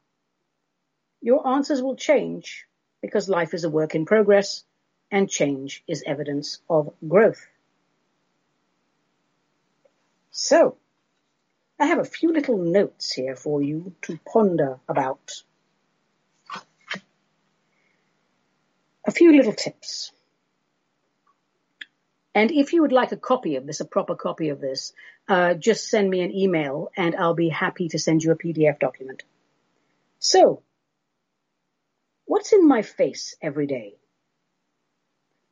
Your 1.22 1.48
answers 1.48 1.82
will 1.82 1.96
change 1.96 2.66
because 3.02 3.30
life 3.30 3.54
is 3.54 3.64
a 3.64 3.70
work 3.70 3.96
in 3.96 4.06
progress 4.06 4.64
and 5.12 5.30
change 5.30 5.84
is 5.88 6.04
evidence 6.06 6.60
of 6.70 6.94
growth. 7.08 7.46
So, 10.32 10.78
I 11.80 11.86
have 11.88 12.00
a 12.00 12.06
few 12.06 12.32
little 12.32 12.58
notes 12.58 13.14
here 13.14 13.36
for 13.36 13.62
you 13.62 13.94
to 14.04 14.20
ponder 14.32 14.80
about. 14.88 15.44
A 19.06 19.12
few 19.12 19.36
little 19.36 19.54
tips. 19.54 20.12
And 22.36 22.52
if 22.52 22.74
you 22.74 22.82
would 22.82 22.92
like 22.92 23.12
a 23.12 23.18
copy 23.18 23.58
of 23.58 23.66
this, 23.66 23.80
a 23.80 23.86
proper 23.86 24.16
copy 24.16 24.50
of 24.50 24.60
this, 24.60 24.94
uh, 25.28 25.54
just 25.54 25.90
send 25.90 26.10
me 26.10 26.22
an 26.22 26.36
email 26.36 26.90
and 26.98 27.16
I'll 27.16 27.36
be 27.36 27.50
happy 27.50 27.90
to 27.90 28.00
send 28.00 28.24
you 28.24 28.32
a 28.32 28.38
PDF 28.38 28.80
document. 28.80 29.24
So, 30.20 30.64
what's 32.26 32.54
in 32.54 32.68
my 32.68 32.82
face 32.82 33.36
every 33.42 33.68
day? 33.68 33.96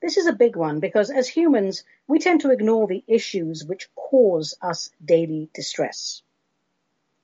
This 0.02 0.18
is 0.18 0.26
a 0.26 0.34
big 0.34 0.56
one 0.56 0.80
because 0.80 1.12
as 1.12 1.28
humans, 1.28 1.84
we 2.08 2.18
tend 2.18 2.42
to 2.42 2.52
ignore 2.52 2.88
the 2.88 3.04
issues 3.08 3.64
which 3.64 3.94
cause 3.94 4.58
us 4.62 4.90
daily 5.04 5.50
distress. 5.54 6.24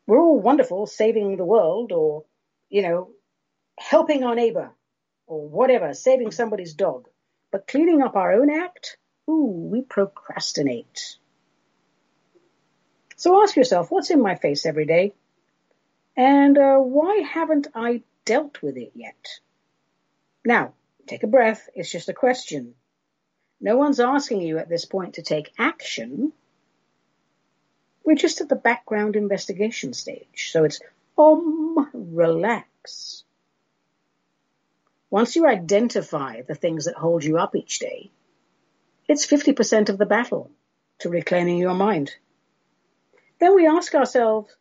We're 0.05 0.21
all 0.21 0.39
wonderful 0.39 0.86
saving 0.86 1.38
the 1.38 1.45
world 1.45 1.91
or, 1.91 2.25
you 2.69 2.84
know, 2.84 3.09
helping 3.80 4.23
our 4.23 4.36
neighbor 4.36 4.71
or 5.28 5.47
whatever, 5.47 5.93
saving 5.93 6.32
somebody's 6.32 6.73
dog. 6.73 7.07
But 7.51 7.67
cleaning 7.67 8.01
up 8.01 8.15
our 8.15 8.34
own 8.34 8.49
act, 8.49 8.97
Ooh, 9.30 9.69
we 9.71 9.82
procrastinate. 9.82 11.17
So 13.17 13.41
ask 13.41 13.55
yourself, 13.55 13.91
what's 13.91 14.11
in 14.11 14.21
my 14.21 14.36
face 14.36 14.65
every 14.65 14.86
day? 14.86 15.13
And 16.15 16.57
uh, 16.57 16.78
why 16.78 17.17
haven't 17.17 17.67
I 17.75 18.03
dealt 18.25 18.61
with 18.61 18.78
it 18.78 18.91
yet? 18.95 19.39
Now, 20.45 20.73
take 21.07 21.23
a 21.23 21.28
breath. 21.28 21.67
It's 21.75 21.91
just 21.91 22.09
a 22.09 22.13
question. 22.13 22.75
No 23.59 23.75
one's 23.75 23.99
asking 23.99 24.41
you 24.41 24.59
at 24.59 24.69
this 24.69 24.86
point 24.86 25.15
to 25.15 25.23
take 25.23 25.51
action. 25.57 26.32
We're 28.03 28.15
just 28.15 28.39
at 28.39 28.49
the 28.49 28.55
background 28.55 29.15
investigation 29.15 29.93
stage. 29.93 30.51
So 30.51 30.63
it's, 30.63 30.80
um, 31.17 31.89
relax. 31.93 33.23
Once 35.10 35.36
you 35.36 35.47
identify 35.47 36.41
the 36.41 36.55
things 36.55 36.86
that 36.86 36.95
hold 36.95 37.24
you 37.24 37.38
up 37.38 37.55
each 37.55 37.80
day, 37.80 38.12
it's 39.08 39.26
50% 39.26 39.89
of 39.89 39.97
the 39.97 40.05
battle 40.05 40.51
to 40.99 41.10
reclaiming 41.10 41.58
your 41.58 41.74
mind. 41.74 42.14
Then 43.39 43.55
we 43.55 43.68
ask 43.68 43.95
ourselves, 43.95 44.53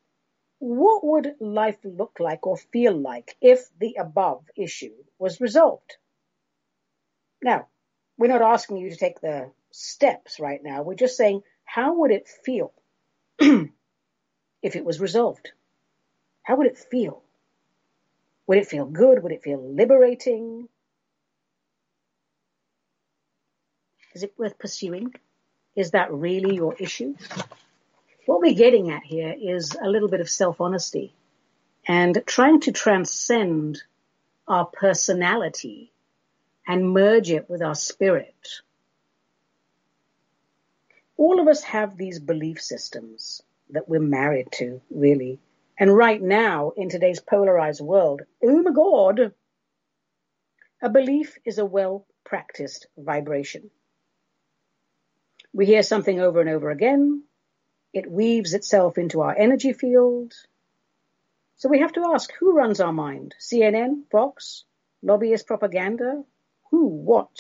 what 0.59 1.05
would 1.05 1.34
life 1.40 1.78
look 1.84 2.18
like 2.20 2.47
or 2.47 2.57
feel 2.57 2.97
like 2.97 3.36
if 3.40 3.68
the 3.78 3.97
above 3.99 4.44
issue 4.57 4.94
was 5.18 5.40
resolved? 5.40 5.97
Now, 7.42 7.66
we're 8.16 8.28
not 8.28 8.42
asking 8.42 8.78
you 8.78 8.90
to 8.90 8.97
take 8.97 9.20
the 9.20 9.51
steps 9.70 10.40
right 10.40 10.62
now. 10.62 10.82
We're 10.82 10.94
just 10.94 11.16
saying, 11.16 11.42
how 11.64 11.99
would 11.99 12.11
it 12.11 12.28
feel 12.28 12.72
if 13.38 14.76
it 14.76 14.84
was 14.84 15.01
resolved? 15.01 15.51
How 16.42 16.57
would 16.57 16.66
it 16.68 16.78
feel? 16.78 17.22
Would 18.47 18.59
it 18.59 18.68
feel 18.68 18.84
good? 18.84 19.22
Would 19.22 19.32
it 19.32 19.42
feel 19.42 19.61
liberating? 19.61 20.68
Is 24.14 24.22
it 24.22 24.34
worth 24.38 24.59
pursuing? 24.59 25.14
Is 25.74 25.90
that 25.90 26.12
really 26.12 26.55
your 26.55 26.74
issue? 26.78 27.14
What 28.24 28.40
we're 28.40 28.55
getting 28.55 28.90
at 28.90 29.05
here 29.05 29.34
is 29.38 29.76
a 29.80 29.88
little 29.88 30.09
bit 30.09 30.20
of 30.20 30.30
self-honesty 30.30 31.12
and 31.86 32.22
trying 32.26 32.61
to 32.62 32.72
transcend 32.72 33.82
our 34.49 34.64
personality 34.64 35.92
and 36.66 36.92
merge 36.92 37.30
it 37.30 37.49
with 37.49 37.62
our 37.62 37.74
spirit. 37.74 38.34
All 41.16 41.40
of 41.40 41.49
us 41.49 41.62
have 41.62 41.97
these 41.97 42.18
belief 42.18 42.61
systems 42.61 43.42
that 43.70 43.88
we're 43.88 44.01
married 44.01 44.49
to, 44.53 44.80
really. 44.90 45.38
And 45.78 45.94
right 45.94 46.22
now, 46.22 46.72
in 46.76 46.88
today's 46.88 47.20
polarized 47.20 47.82
world, 47.82 48.22
oh 48.42 48.62
my 48.62 48.72
God, 48.72 49.32
a 50.82 50.88
belief 50.88 51.36
is 51.44 51.58
a 51.58 51.66
well 51.66 52.06
practiced 52.24 52.86
vibration. 52.96 53.70
We 55.52 55.66
hear 55.66 55.82
something 55.82 56.20
over 56.20 56.40
and 56.40 56.48
over 56.50 56.70
again. 56.70 57.24
It 57.92 58.10
weaves 58.10 58.54
itself 58.54 58.98
into 58.98 59.20
our 59.20 59.34
energy 59.36 59.72
field. 59.72 60.34
So 61.56 61.68
we 61.68 61.78
have 61.80 61.92
to 61.94 62.12
ask, 62.12 62.30
who 62.38 62.52
runs 62.52 62.80
our 62.80 62.92
mind? 62.92 63.34
CNN, 63.40 64.10
Fox, 64.10 64.64
lobbyist 65.02 65.46
propaganda? 65.46 66.24
Who, 66.70 66.86
what? 66.86 67.30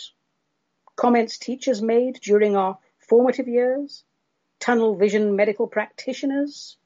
Comments 0.94 1.36
teachers 1.36 1.82
made 1.82 2.20
during 2.22 2.56
our 2.56 2.78
formative 2.98 3.48
years? 3.48 4.04
Tunnel 4.60 4.94
vision 4.96 5.36
medical 5.36 5.66
practitioners? 5.66 6.78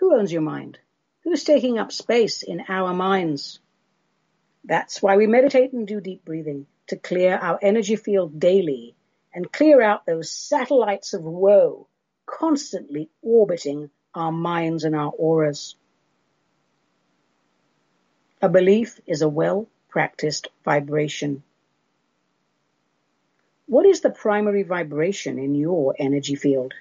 Who 0.00 0.14
owns 0.14 0.32
your 0.32 0.42
mind? 0.42 0.78
Who's 1.24 1.44
taking 1.44 1.78
up 1.78 1.92
space 1.92 2.42
in 2.42 2.64
our 2.68 2.94
minds? 2.94 3.60
That's 4.64 5.02
why 5.02 5.16
we 5.16 5.26
meditate 5.26 5.72
and 5.72 5.86
do 5.86 6.00
deep 6.00 6.24
breathing 6.24 6.66
to 6.88 6.96
clear 6.96 7.36
our 7.36 7.58
energy 7.60 7.96
field 7.96 8.38
daily 8.38 8.94
and 9.34 9.52
clear 9.52 9.82
out 9.82 10.06
those 10.06 10.30
satellites 10.30 11.14
of 11.14 11.22
woe 11.22 11.86
constantly 12.26 13.08
orbiting 13.22 13.90
our 14.14 14.32
minds 14.32 14.84
and 14.84 14.94
our 14.94 15.10
auras. 15.10 15.76
A 18.40 18.48
belief 18.48 19.00
is 19.06 19.22
a 19.22 19.28
well 19.28 19.68
practiced 19.88 20.48
vibration. 20.64 21.42
What 23.66 23.86
is 23.86 24.00
the 24.00 24.10
primary 24.10 24.62
vibration 24.62 25.38
in 25.38 25.54
your 25.54 25.94
energy 25.98 26.36
field? 26.36 26.74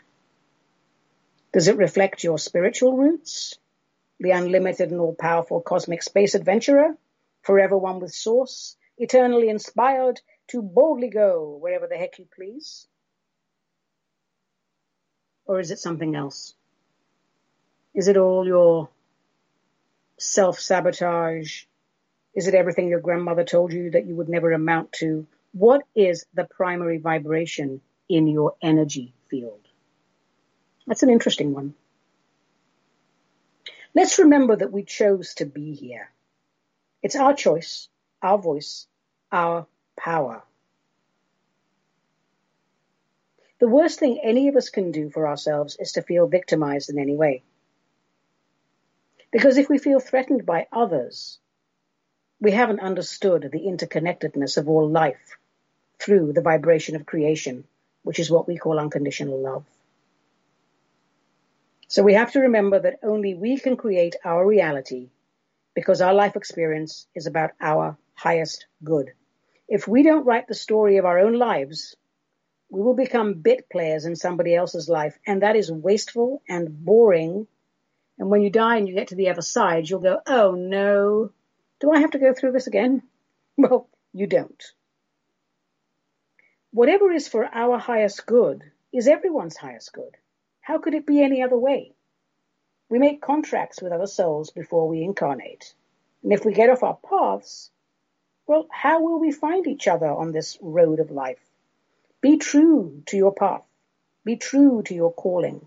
Does 1.53 1.67
it 1.67 1.77
reflect 1.77 2.23
your 2.23 2.37
spiritual 2.37 2.97
roots? 2.97 3.57
The 4.19 4.31
unlimited 4.31 4.91
and 4.91 4.99
all 4.99 5.15
powerful 5.15 5.61
cosmic 5.61 6.03
space 6.03 6.35
adventurer? 6.35 6.97
Forever 7.43 7.77
one 7.77 7.99
with 7.99 8.13
source? 8.13 8.75
eternally 8.97 9.49
inspired 9.49 10.19
to 10.47 10.61
boldly 10.61 11.09
go 11.09 11.57
wherever 11.59 11.87
the 11.87 11.95
heck 11.95 12.19
you 12.19 12.27
please? 12.35 12.87
Or 15.45 15.59
is 15.59 15.71
it 15.71 15.79
something 15.79 16.15
else? 16.15 16.55
Is 17.93 18.07
it 18.07 18.17
all 18.17 18.45
your 18.45 18.89
self-sabotage? 20.17 21.63
Is 22.35 22.47
it 22.47 22.53
everything 22.53 22.89
your 22.89 22.99
grandmother 22.99 23.43
told 23.43 23.71
you 23.71 23.91
that 23.91 24.05
you 24.05 24.15
would 24.15 24.29
never 24.29 24.51
amount 24.51 24.91
to? 24.93 25.25
What 25.53 25.83
is 25.95 26.25
the 26.33 26.43
primary 26.43 26.97
vibration 26.97 27.81
in 28.09 28.27
your 28.27 28.55
energy 28.61 29.13
field? 29.29 29.66
That's 30.88 31.03
an 31.03 31.09
interesting 31.09 31.53
one. 31.53 31.75
Let's 33.93 34.19
remember 34.19 34.55
that 34.55 34.71
we 34.71 34.83
chose 34.83 35.35
to 35.35 35.45
be 35.45 35.73
here. 35.73 36.09
It's 37.03 37.15
our 37.15 37.33
choice 37.33 37.89
our 38.21 38.38
voice, 38.38 38.88
our 39.31 39.67
power. 39.95 40.43
The 43.59 43.67
worst 43.67 43.99
thing 43.99 44.19
any 44.21 44.47
of 44.47 44.55
us 44.55 44.69
can 44.69 44.91
do 44.91 45.09
for 45.09 45.27
ourselves 45.27 45.77
is 45.79 45.93
to 45.93 46.01
feel 46.01 46.27
victimized 46.27 46.89
in 46.89 46.99
any 46.99 47.15
way. 47.15 47.43
Because 49.31 49.57
if 49.57 49.69
we 49.69 49.77
feel 49.77 49.99
threatened 49.99 50.45
by 50.45 50.67
others, 50.71 51.39
we 52.39 52.51
haven't 52.51 52.79
understood 52.79 53.49
the 53.51 53.59
interconnectedness 53.59 54.57
of 54.57 54.69
all 54.69 54.88
life 54.88 55.38
through 55.99 56.33
the 56.33 56.41
vibration 56.41 56.95
of 56.95 57.05
creation, 57.05 57.63
which 58.03 58.19
is 58.19 58.29
what 58.29 58.47
we 58.47 58.57
call 58.57 58.79
unconditional 58.79 59.39
love. 59.39 59.65
So 61.89 62.03
we 62.03 62.13
have 62.15 62.33
to 62.33 62.41
remember 62.41 62.79
that 62.79 62.99
only 63.01 63.33
we 63.33 63.57
can 63.57 63.77
create 63.77 64.15
our 64.25 64.45
reality 64.45 65.09
because 65.73 66.01
our 66.01 66.13
life 66.13 66.35
experience 66.35 67.07
is 67.15 67.27
about 67.27 67.51
our 67.61 67.97
highest 68.13 68.67
good. 68.83 69.13
If 69.69 69.88
we 69.88 70.03
don't 70.03 70.25
write 70.25 70.47
the 70.47 70.53
story 70.53 70.97
of 70.97 71.05
our 71.05 71.19
own 71.19 71.33
lives, 71.33 71.95
we 72.69 72.81
will 72.81 72.95
become 72.95 73.35
bit 73.35 73.69
players 73.69 74.05
in 74.05 74.15
somebody 74.15 74.53
else's 74.53 74.89
life, 74.89 75.17
and 75.25 75.41
that 75.41 75.55
is 75.55 75.71
wasteful 75.71 76.41
and 76.49 76.83
boring. 76.83 77.47
And 78.17 78.29
when 78.29 78.41
you 78.41 78.49
die 78.49 78.77
and 78.77 78.88
you 78.88 78.95
get 78.95 79.09
to 79.09 79.15
the 79.15 79.29
other 79.29 79.41
side, 79.41 79.89
you'll 79.89 80.01
go, 80.01 80.19
oh 80.27 80.51
no, 80.51 81.31
do 81.79 81.91
I 81.91 81.99
have 81.99 82.11
to 82.11 82.19
go 82.19 82.33
through 82.33 82.51
this 82.51 82.67
again? 82.67 83.03
Well, 83.59 83.89
you 84.13 84.27
don't. 84.27 84.63
Whatever 86.69 87.11
is 87.11 87.27
for 87.27 87.43
our 87.43 87.79
highest 87.79 88.27
good 88.27 88.63
is 88.93 89.07
everyone's 89.07 89.57
highest 89.57 89.93
good. 89.93 90.15
How 90.68 90.80
could 90.80 90.95
it 90.95 91.05
be 91.05 91.22
any 91.22 91.41
other 91.41 91.57
way? 91.57 91.93
We 92.89 92.99
make 92.99 93.22
contracts 93.22 93.82
with 93.82 93.93
other 93.93 94.05
souls 94.05 94.49
before 94.49 94.89
we 94.89 95.01
incarnate. 95.01 95.74
And 96.24 96.34
if 96.34 96.43
we 96.43 96.51
get 96.51 96.70
off 96.70 96.84
our 96.84 96.97
paths, 97.09 97.72
well, 98.47 98.68
how 98.70 99.01
will 99.01 99.18
we 99.18 99.32
find 99.32 99.65
each 99.65 99.88
other 99.88 100.09
on 100.09 100.34
this 100.34 100.57
road 100.61 100.99
of 100.99 101.09
life? 101.09 101.39
Be 102.20 102.36
true 102.36 103.01
to 103.05 103.15
your 103.15 103.34
path. 103.34 103.61
Be 104.26 104.36
true 104.36 104.84
to 104.88 104.93
your 104.93 105.13
calling. 105.13 105.65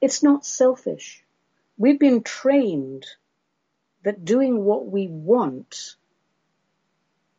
It's 0.00 0.22
not 0.22 0.46
selfish. 0.46 1.24
We've 1.76 1.98
been 1.98 2.22
trained 2.22 3.06
that 4.04 4.24
doing 4.24 4.64
what 4.64 4.86
we 4.86 5.08
want, 5.08 5.96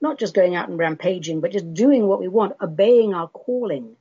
not 0.01 0.20
just 0.20 0.34
going 0.34 0.53
out 0.53 0.68
and 0.68 0.78
rampaging, 0.78 1.39
but 1.39 1.53
just 1.53 1.74
doing 1.74 2.05
what 2.05 2.20
we 2.20 2.28
want, 2.28 2.57
obeying 2.59 3.13
our 3.13 3.30
calling, 3.30 3.95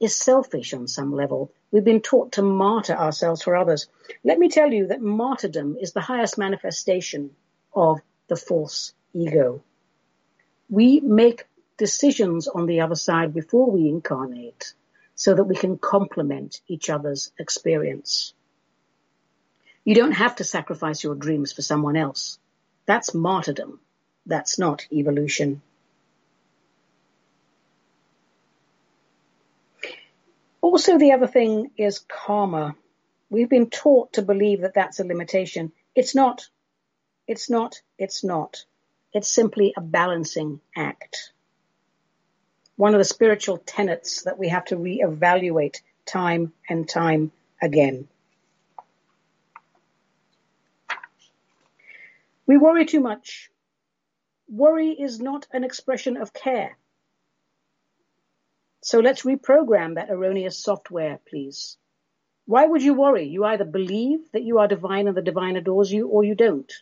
is 0.00 0.16
selfish 0.16 0.72
on 0.72 0.88
some 0.88 1.14
level. 1.14 1.52
We've 1.72 1.82
been 1.82 2.02
taught 2.02 2.32
to 2.32 2.42
martyr 2.42 2.94
ourselves 2.94 3.42
for 3.42 3.56
others. 3.56 3.88
Let 4.22 4.38
me 4.38 4.50
tell 4.50 4.70
you 4.70 4.88
that 4.88 5.00
martyrdom 5.00 5.78
is 5.80 5.92
the 5.92 6.02
highest 6.02 6.36
manifestation 6.36 7.30
of 7.74 8.00
the 8.28 8.36
false 8.36 8.92
ego. 9.14 9.62
We 10.68 11.00
make 11.00 11.46
decisions 11.78 12.46
on 12.46 12.66
the 12.66 12.82
other 12.82 12.94
side 12.94 13.32
before 13.32 13.70
we 13.70 13.88
incarnate 13.88 14.74
so 15.14 15.34
that 15.34 15.44
we 15.44 15.56
can 15.56 15.78
complement 15.78 16.60
each 16.68 16.90
other's 16.90 17.32
experience. 17.38 18.34
You 19.84 19.94
don't 19.94 20.12
have 20.12 20.36
to 20.36 20.44
sacrifice 20.44 21.02
your 21.02 21.14
dreams 21.14 21.52
for 21.52 21.62
someone 21.62 21.96
else. 21.96 22.38
That's 22.86 23.14
martyrdom. 23.14 23.80
That's 24.26 24.58
not 24.58 24.86
evolution. 24.92 25.62
Also, 30.72 30.96
the 30.96 31.12
other 31.12 31.26
thing 31.26 31.70
is 31.76 31.98
karma. 32.08 32.74
We've 33.28 33.50
been 33.50 33.68
taught 33.68 34.14
to 34.14 34.22
believe 34.22 34.62
that 34.62 34.72
that's 34.72 35.00
a 35.00 35.04
limitation. 35.04 35.70
It's 35.94 36.14
not. 36.14 36.48
It's 37.28 37.50
not. 37.50 37.82
It's 37.98 38.24
not. 38.24 38.64
It's 39.12 39.28
simply 39.28 39.74
a 39.76 39.82
balancing 39.82 40.62
act. 40.74 41.34
One 42.76 42.94
of 42.94 42.98
the 42.98 43.04
spiritual 43.04 43.58
tenets 43.58 44.22
that 44.22 44.38
we 44.38 44.48
have 44.48 44.64
to 44.66 44.76
reevaluate 44.76 45.82
time 46.06 46.54
and 46.66 46.88
time 46.88 47.32
again. 47.60 48.08
We 52.46 52.56
worry 52.56 52.86
too 52.86 53.00
much. 53.00 53.50
Worry 54.48 54.88
is 54.88 55.20
not 55.20 55.46
an 55.52 55.64
expression 55.64 56.16
of 56.16 56.32
care. 56.32 56.78
So 58.82 58.98
let's 58.98 59.22
reprogram 59.22 59.94
that 59.94 60.10
erroneous 60.10 60.58
software, 60.58 61.20
please. 61.28 61.76
Why 62.46 62.66
would 62.66 62.82
you 62.82 62.94
worry? 62.94 63.28
You 63.28 63.44
either 63.44 63.64
believe 63.64 64.30
that 64.32 64.42
you 64.42 64.58
are 64.58 64.66
divine 64.66 65.06
and 65.06 65.16
the 65.16 65.22
divine 65.22 65.56
adores 65.56 65.92
you 65.92 66.08
or 66.08 66.24
you 66.24 66.34
don't. 66.34 66.72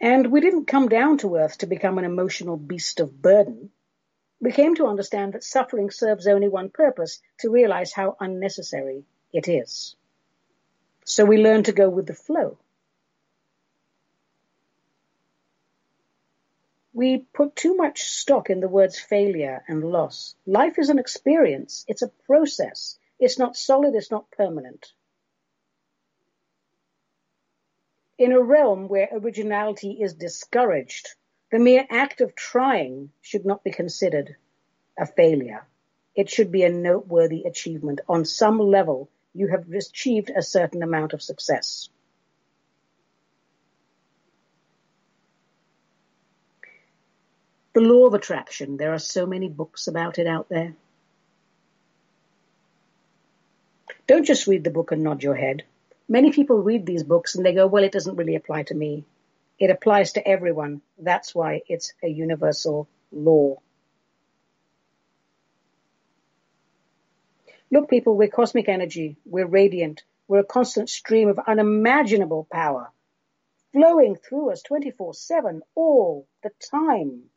And 0.00 0.32
we 0.32 0.40
didn't 0.40 0.66
come 0.66 0.88
down 0.88 1.18
to 1.18 1.36
earth 1.36 1.58
to 1.58 1.66
become 1.66 1.98
an 1.98 2.04
emotional 2.04 2.56
beast 2.56 3.00
of 3.00 3.22
burden. 3.22 3.70
we 4.40 4.50
came 4.50 4.74
to 4.74 4.86
understand 4.86 5.34
that 5.34 5.44
suffering 5.44 5.90
serves 5.90 6.26
only 6.26 6.48
one 6.48 6.70
purpose, 6.70 7.20
to 7.40 7.50
realize 7.50 7.92
how 7.92 8.16
unnecessary 8.18 9.04
it 9.32 9.46
is. 9.48 9.94
So 11.04 11.24
we 11.24 11.36
learn 11.36 11.64
to 11.64 11.72
go 11.72 11.88
with 11.90 12.06
the 12.06 12.14
flow. 12.14 12.58
We 17.00 17.16
put 17.32 17.56
too 17.56 17.76
much 17.76 18.02
stock 18.02 18.50
in 18.50 18.60
the 18.60 18.68
words 18.68 18.98
failure 18.98 19.64
and 19.66 19.82
loss. 19.82 20.34
Life 20.44 20.78
is 20.78 20.90
an 20.90 20.98
experience. 20.98 21.82
It's 21.88 22.02
a 22.02 22.12
process. 22.26 22.98
It's 23.18 23.38
not 23.38 23.56
solid. 23.56 23.94
It's 23.94 24.10
not 24.10 24.30
permanent. 24.32 24.92
In 28.18 28.32
a 28.32 28.42
realm 28.42 28.86
where 28.86 29.08
originality 29.12 29.92
is 29.92 30.12
discouraged, 30.12 31.08
the 31.50 31.58
mere 31.58 31.86
act 31.88 32.20
of 32.20 32.34
trying 32.34 33.12
should 33.22 33.46
not 33.46 33.64
be 33.64 33.70
considered 33.70 34.36
a 34.98 35.06
failure. 35.06 35.66
It 36.14 36.28
should 36.28 36.52
be 36.52 36.64
a 36.64 36.68
noteworthy 36.68 37.44
achievement. 37.44 38.02
On 38.10 38.26
some 38.26 38.58
level, 38.58 39.08
you 39.32 39.46
have 39.46 39.72
achieved 39.72 40.28
a 40.28 40.42
certain 40.42 40.82
amount 40.82 41.14
of 41.14 41.22
success. 41.22 41.88
The 47.72 47.80
law 47.80 48.06
of 48.06 48.14
attraction. 48.14 48.76
There 48.76 48.92
are 48.92 48.98
so 48.98 49.26
many 49.26 49.48
books 49.48 49.86
about 49.86 50.18
it 50.18 50.26
out 50.26 50.48
there. 50.48 50.74
Don't 54.06 54.26
just 54.26 54.48
read 54.48 54.64
the 54.64 54.70
book 54.70 54.90
and 54.90 55.04
nod 55.04 55.22
your 55.22 55.36
head. 55.36 55.62
Many 56.08 56.32
people 56.32 56.58
read 56.60 56.84
these 56.84 57.04
books 57.04 57.36
and 57.36 57.46
they 57.46 57.54
go, 57.54 57.68
well, 57.68 57.84
it 57.84 57.92
doesn't 57.92 58.16
really 58.16 58.34
apply 58.34 58.64
to 58.64 58.74
me. 58.74 59.04
It 59.60 59.70
applies 59.70 60.12
to 60.12 60.26
everyone. 60.26 60.82
That's 60.98 61.32
why 61.32 61.62
it's 61.68 61.92
a 62.02 62.08
universal 62.08 62.88
law. 63.12 63.60
Look, 67.70 67.88
people, 67.88 68.16
we're 68.16 68.28
cosmic 68.28 68.68
energy. 68.68 69.16
We're 69.24 69.46
radiant. 69.46 70.02
We're 70.26 70.40
a 70.40 70.44
constant 70.44 70.88
stream 70.88 71.28
of 71.28 71.38
unimaginable 71.46 72.48
power 72.50 72.90
flowing 73.72 74.16
through 74.16 74.50
us 74.50 74.62
24 74.62 75.14
7 75.14 75.62
all 75.76 76.26
the 76.42 76.50
time. 76.70 77.30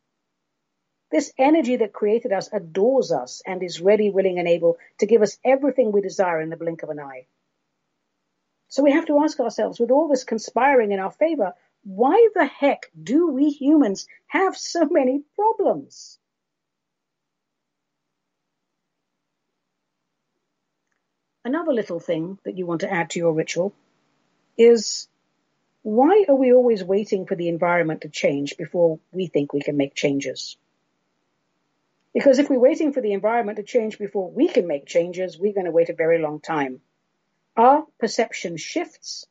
This 1.14 1.32
energy 1.38 1.76
that 1.76 1.93
created 1.93 2.32
us 2.32 2.49
adores 2.51 3.11
us 3.11 3.43
and 3.45 3.61
is 3.61 3.80
ready, 3.80 4.09
willing, 4.09 4.39
and 4.39 4.47
able 4.47 4.80
to 4.97 5.05
give 5.05 5.22
us 5.22 5.38
everything 5.45 5.91
we 5.91 6.01
desire 6.01 6.41
in 6.41 6.49
the 6.49 6.57
blink 6.57 6.82
of 6.82 6.89
an 6.89 6.99
eye. 6.99 7.28
So 8.70 8.82
we 8.82 8.93
have 8.93 9.05
to 9.05 9.20
ask 9.20 9.39
ourselves, 9.39 9.80
with 9.80 9.91
all 9.91 10.07
this 10.07 10.24
conspiring 10.24 10.91
in 10.91 10.99
our 10.99 11.11
favor, 11.11 11.53
why 11.84 12.30
the 12.34 12.45
heck 12.45 12.89
do 12.99 13.28
we 13.28 13.51
humans 13.51 14.07
have 14.26 14.57
so 14.57 14.86
many 14.89 15.22
problems? 15.36 16.18
Another 21.45 21.74
little 21.74 21.99
thing 21.99 22.39
that 22.43 22.57
you 22.57 22.66
want 22.66 22.82
to 22.82 22.91
add 22.91 23.11
to 23.11 23.20
your 23.20 23.34
ritual 23.34 23.72
is 24.57 25.07
why 25.84 26.26
are 26.28 26.36
we 26.36 26.51
always 26.51 26.84
waiting 26.84 27.28
for 27.28 27.36
the 27.36 27.49
environment 27.49 28.01
to 28.01 28.09
change 28.09 28.57
before 28.57 28.97
we 29.11 29.28
think 29.28 29.53
we 29.53 29.61
can 29.61 29.78
make 29.78 29.93
changes? 29.93 30.57
Because 32.14 32.38
if 32.39 32.49
we're 32.49 32.59
waiting 32.59 32.93
for 32.93 33.01
the 33.01 33.14
environment 33.14 33.57
to 33.57 33.64
change 33.64 33.97
before 33.97 34.30
we 34.30 34.47
can 34.47 34.68
make 34.68 34.86
changes, 34.86 35.38
we're 35.38 35.53
going 35.53 35.66
to 35.66 35.72
wait 35.72 35.89
a 35.89 35.93
very 35.93 36.22
long 36.22 36.39
time. 36.39 36.82
Our 37.57 37.86
perception 37.99 38.57
shifts, 38.57 39.26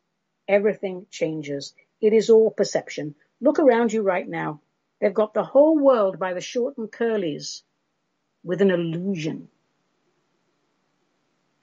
everything 0.48 1.06
changes. 1.10 1.74
It 2.00 2.12
is 2.12 2.28
all 2.28 2.50
perception. 2.50 3.14
Look 3.40 3.58
around 3.58 3.92
you 3.92 4.02
right 4.02 4.28
now. 4.28 4.60
They've 5.00 5.14
got 5.14 5.34
the 5.34 5.44
whole 5.44 5.78
world 5.78 6.18
by 6.18 6.32
the 6.34 6.40
short 6.40 6.78
and 6.78 6.90
curlies 6.90 7.62
with 8.44 8.60
an 8.62 8.70
illusion. 8.70 9.48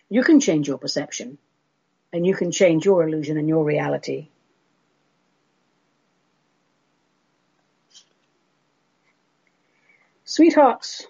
You 0.09 0.23
can 0.23 0.39
change 0.39 0.67
your 0.67 0.77
perception 0.77 1.37
and 2.11 2.25
you 2.25 2.35
can 2.35 2.51
change 2.51 2.85
your 2.85 3.07
illusion 3.07 3.37
and 3.37 3.47
your 3.47 3.63
reality. 3.63 4.29
Sweethearts, 10.29 11.07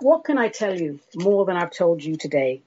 what 0.00 0.24
can 0.24 0.38
I 0.38 0.48
tell 0.48 0.74
you 0.80 1.00
more 1.14 1.44
than 1.44 1.56
I've 1.58 1.70
told 1.70 2.02
you 2.02 2.16
today? 2.16 2.62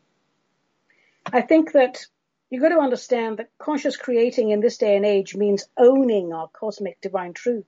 I 1.25 1.41
think 1.41 1.71
that 1.71 2.05
You've 2.49 2.61
got 2.61 2.69
to 2.69 2.79
understand 2.79 3.37
that 3.37 3.49
conscious 3.57 3.97
creating 3.97 4.51
in 4.51 4.61
this 4.61 4.77
day 4.77 4.95
and 4.95 5.05
age 5.05 5.35
means 5.35 5.67
owning 5.75 6.31
our 6.31 6.47
cosmic 6.47 7.01
divine 7.01 7.33
truth. 7.33 7.65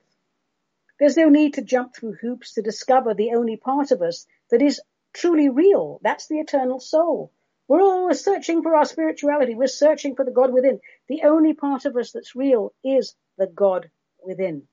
There's 0.98 1.18
no 1.18 1.28
need 1.28 1.54
to 1.54 1.62
jump 1.62 1.94
through 1.94 2.14
hoops 2.14 2.54
to 2.54 2.62
discover 2.62 3.12
the 3.12 3.32
only 3.34 3.56
part 3.56 3.90
of 3.90 4.00
us 4.00 4.26
that 4.50 4.62
is 4.62 4.80
truly 5.12 5.48
real. 5.50 6.00
That's 6.02 6.28
the 6.28 6.38
eternal 6.38 6.80
soul. 6.80 7.30
We're 7.68 7.82
all 7.82 8.14
searching 8.14 8.62
for 8.62 8.74
our 8.74 8.86
spirituality. 8.86 9.54
We're 9.54 9.66
searching 9.66 10.16
for 10.16 10.24
the 10.24 10.30
God 10.30 10.52
within. 10.52 10.80
The 11.08 11.22
only 11.24 11.52
part 11.52 11.84
of 11.84 11.96
us 11.96 12.12
that's 12.12 12.34
real 12.34 12.72
is 12.82 13.14
the 13.36 13.48
God 13.48 13.90
within. 14.24 14.68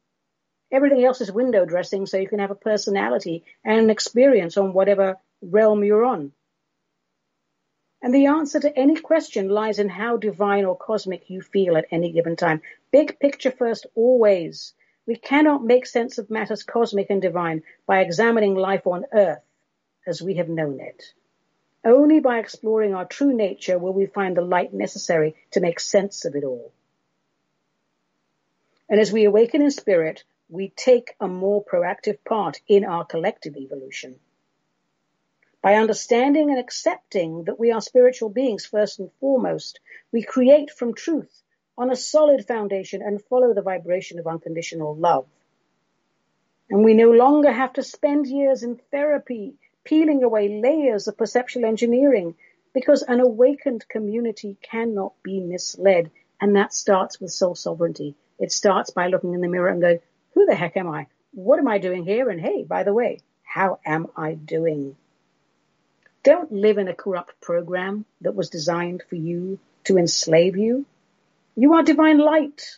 Everything 0.71 1.03
else 1.05 1.21
is 1.21 1.31
window 1.31 1.65
dressing 1.65 2.05
so 2.05 2.17
you 2.17 2.27
can 2.27 2.39
have 2.39 2.51
a 2.51 2.55
personality 2.55 3.43
and 3.63 3.79
an 3.79 3.89
experience 3.89 4.57
on 4.57 4.73
whatever 4.73 5.17
realm 5.41 5.83
you're 5.83 6.05
on. 6.05 6.33
And 8.01 8.13
the 8.13 8.27
answer 8.27 8.59
to 8.59 8.77
any 8.77 8.95
question 8.95 9.49
lies 9.49 9.79
in 9.79 9.89
how 9.89 10.17
divine 10.17 10.65
or 10.65 10.77
cosmic 10.77 11.29
you 11.29 11.41
feel 11.41 11.77
at 11.77 11.87
any 11.89 12.11
given 12.11 12.35
time. 12.35 12.61
Big 12.91 13.19
picture 13.19 13.51
first, 13.51 13.87
always. 13.95 14.73
We 15.05 15.15
cannot 15.15 15.63
make 15.63 15.85
sense 15.85 16.17
of 16.17 16.29
matters 16.29 16.63
cosmic 16.63 17.09
and 17.09 17.21
divine 17.21 17.63
by 17.85 18.01
examining 18.01 18.55
life 18.55 18.85
on 18.85 19.05
earth 19.13 19.41
as 20.05 20.21
we 20.21 20.35
have 20.35 20.49
known 20.49 20.79
it. 20.79 21.13
Only 21.83 22.19
by 22.19 22.39
exploring 22.39 22.93
our 22.93 23.05
true 23.05 23.33
nature 23.33 23.79
will 23.79 23.93
we 23.93 24.05
find 24.05 24.35
the 24.35 24.41
light 24.41 24.73
necessary 24.73 25.35
to 25.51 25.61
make 25.61 25.79
sense 25.79 26.25
of 26.25 26.35
it 26.35 26.43
all. 26.43 26.71
And 28.89 28.99
as 28.99 29.11
we 29.11 29.23
awaken 29.23 29.61
in 29.61 29.71
spirit, 29.71 30.23
we 30.49 30.69
take 30.69 31.15
a 31.19 31.27
more 31.27 31.63
proactive 31.63 32.17
part 32.23 32.61
in 32.67 32.85
our 32.85 33.05
collective 33.05 33.55
evolution 33.55 34.19
by 35.67 35.75
understanding 35.75 36.49
and 36.49 36.59
accepting 36.59 37.43
that 37.43 37.59
we 37.59 37.71
are 37.71 37.81
spiritual 37.81 38.29
beings 38.29 38.65
first 38.65 38.99
and 38.99 39.11
foremost, 39.19 39.79
we 40.11 40.23
create 40.23 40.71
from 40.71 40.93
truth 40.93 41.43
on 41.77 41.91
a 41.91 41.95
solid 41.95 42.47
foundation 42.47 43.01
and 43.01 43.21
follow 43.23 43.53
the 43.53 43.61
vibration 43.61 44.17
of 44.17 44.27
unconditional 44.27 44.95
love. 44.95 45.25
And 46.69 46.85
we 46.85 46.93
no 46.93 47.11
longer 47.11 47.51
have 47.51 47.73
to 47.73 47.83
spend 47.83 48.27
years 48.27 48.63
in 48.63 48.79
therapy 48.91 49.55
peeling 49.83 50.23
away 50.23 50.61
layers 50.61 51.07
of 51.07 51.17
perceptual 51.17 51.65
engineering 51.65 52.35
because 52.73 53.01
an 53.01 53.19
awakened 53.19 53.87
community 53.89 54.57
cannot 54.61 55.21
be 55.23 55.39
misled. 55.39 56.11
And 56.39 56.55
that 56.55 56.73
starts 56.73 57.19
with 57.19 57.31
soul 57.31 57.55
sovereignty. 57.55 58.15
It 58.39 58.51
starts 58.51 58.91
by 58.91 59.07
looking 59.07 59.33
in 59.33 59.41
the 59.41 59.47
mirror 59.47 59.69
and 59.69 59.81
going, 59.81 59.99
who 60.37 60.45
the 60.45 60.53
heck 60.53 60.77
am 60.77 60.87
I? 60.87 61.07
What 61.31 61.57
am 61.57 61.67
I 61.67 61.79
doing 61.79 62.05
here? 62.05 62.29
And 62.29 62.39
hey, 62.39 62.63
by 62.63 62.83
the 62.83 62.93
way, 62.93 63.21
how 63.41 63.79
am 63.83 64.05
I 64.15 64.35
doing? 64.35 64.95
Don't 66.21 66.51
live 66.51 66.77
in 66.77 66.87
a 66.87 66.93
corrupt 66.93 67.41
program 67.41 68.05
that 68.21 68.35
was 68.35 68.51
designed 68.51 69.01
for 69.09 69.15
you 69.15 69.57
to 69.85 69.97
enslave 69.97 70.55
you. 70.55 70.85
You 71.55 71.73
are 71.73 71.81
divine 71.81 72.19
light. 72.19 72.77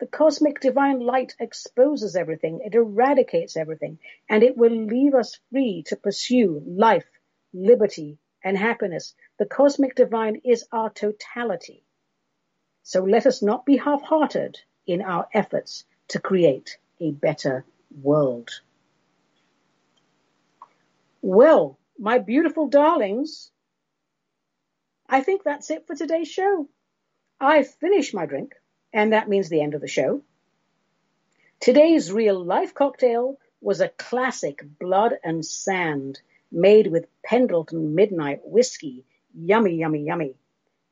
The 0.00 0.08
cosmic 0.08 0.58
divine 0.58 0.98
light 0.98 1.36
exposes 1.38 2.16
everything. 2.16 2.62
It 2.64 2.74
eradicates 2.74 3.56
everything 3.56 4.00
and 4.28 4.42
it 4.42 4.56
will 4.56 4.74
leave 4.74 5.14
us 5.14 5.38
free 5.52 5.84
to 5.86 5.94
pursue 5.94 6.60
life, 6.66 7.06
liberty, 7.54 8.18
and 8.42 8.58
happiness. 8.58 9.14
The 9.38 9.46
cosmic 9.46 9.94
divine 9.94 10.40
is 10.44 10.66
our 10.72 10.90
totality. 10.90 11.84
So 12.82 13.04
let 13.04 13.24
us 13.24 13.40
not 13.40 13.64
be 13.64 13.76
half-hearted 13.76 14.58
in 14.84 15.00
our 15.02 15.28
efforts 15.32 15.84
to 16.08 16.18
create 16.18 16.76
a 17.00 17.10
better 17.10 17.64
world. 18.02 18.50
Well, 21.22 21.78
my 21.98 22.18
beautiful 22.18 22.68
darlings, 22.68 23.50
I 25.08 25.22
think 25.22 25.42
that's 25.42 25.70
it 25.70 25.86
for 25.86 25.94
today's 25.94 26.28
show. 26.28 26.68
I've 27.40 27.68
finished 27.74 28.14
my 28.14 28.26
drink, 28.26 28.54
and 28.92 29.12
that 29.12 29.28
means 29.28 29.48
the 29.48 29.60
end 29.60 29.74
of 29.74 29.80
the 29.80 29.88
show. 29.88 30.22
Today's 31.60 32.12
real 32.12 32.44
life 32.44 32.74
cocktail 32.74 33.38
was 33.60 33.80
a 33.80 33.88
classic 33.88 34.64
blood 34.78 35.14
and 35.24 35.44
sand 35.44 36.20
made 36.52 36.86
with 36.86 37.08
Pendleton 37.24 37.94
Midnight 37.94 38.40
whiskey. 38.44 39.04
Yummy, 39.34 39.74
yummy, 39.74 40.04
yummy. 40.04 40.34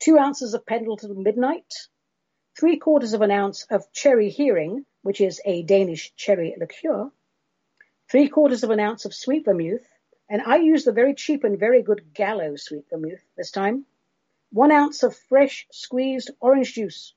Two 0.01 0.19
ounces 0.19 0.55
of 0.55 0.67
Pendleton 0.67 1.23
Midnight, 1.23 1.89
three 2.59 2.79
quarters 2.79 3.13
of 3.13 3.23
an 3.23 3.31
ounce 3.31 3.67
of 3.71 3.93
cherry 3.93 4.29
heering, 4.29 4.85
which 5.07 5.21
is 5.21 5.41
a 5.45 5.63
Danish 5.63 6.13
cherry 6.17 6.57
liqueur, 6.59 7.13
three 8.11 8.29
quarters 8.29 8.65
of 8.65 8.71
an 8.71 8.81
ounce 8.81 9.05
of 9.05 9.15
sweet 9.15 9.45
vermouth, 9.45 9.87
and 10.29 10.43
I 10.43 10.57
used 10.57 10.85
the 10.85 10.91
very 10.91 11.15
cheap 11.15 11.45
and 11.45 11.57
very 11.57 11.81
good 11.81 12.13
Gallo 12.13 12.57
sweet 12.57 12.91
vermouth 12.91 13.23
this 13.37 13.53
time. 13.53 13.87
One 14.51 14.73
ounce 14.73 15.05
of 15.05 15.17
fresh 15.17 15.69
squeezed 15.71 16.33
orange 16.41 16.75
juice. 16.75 17.15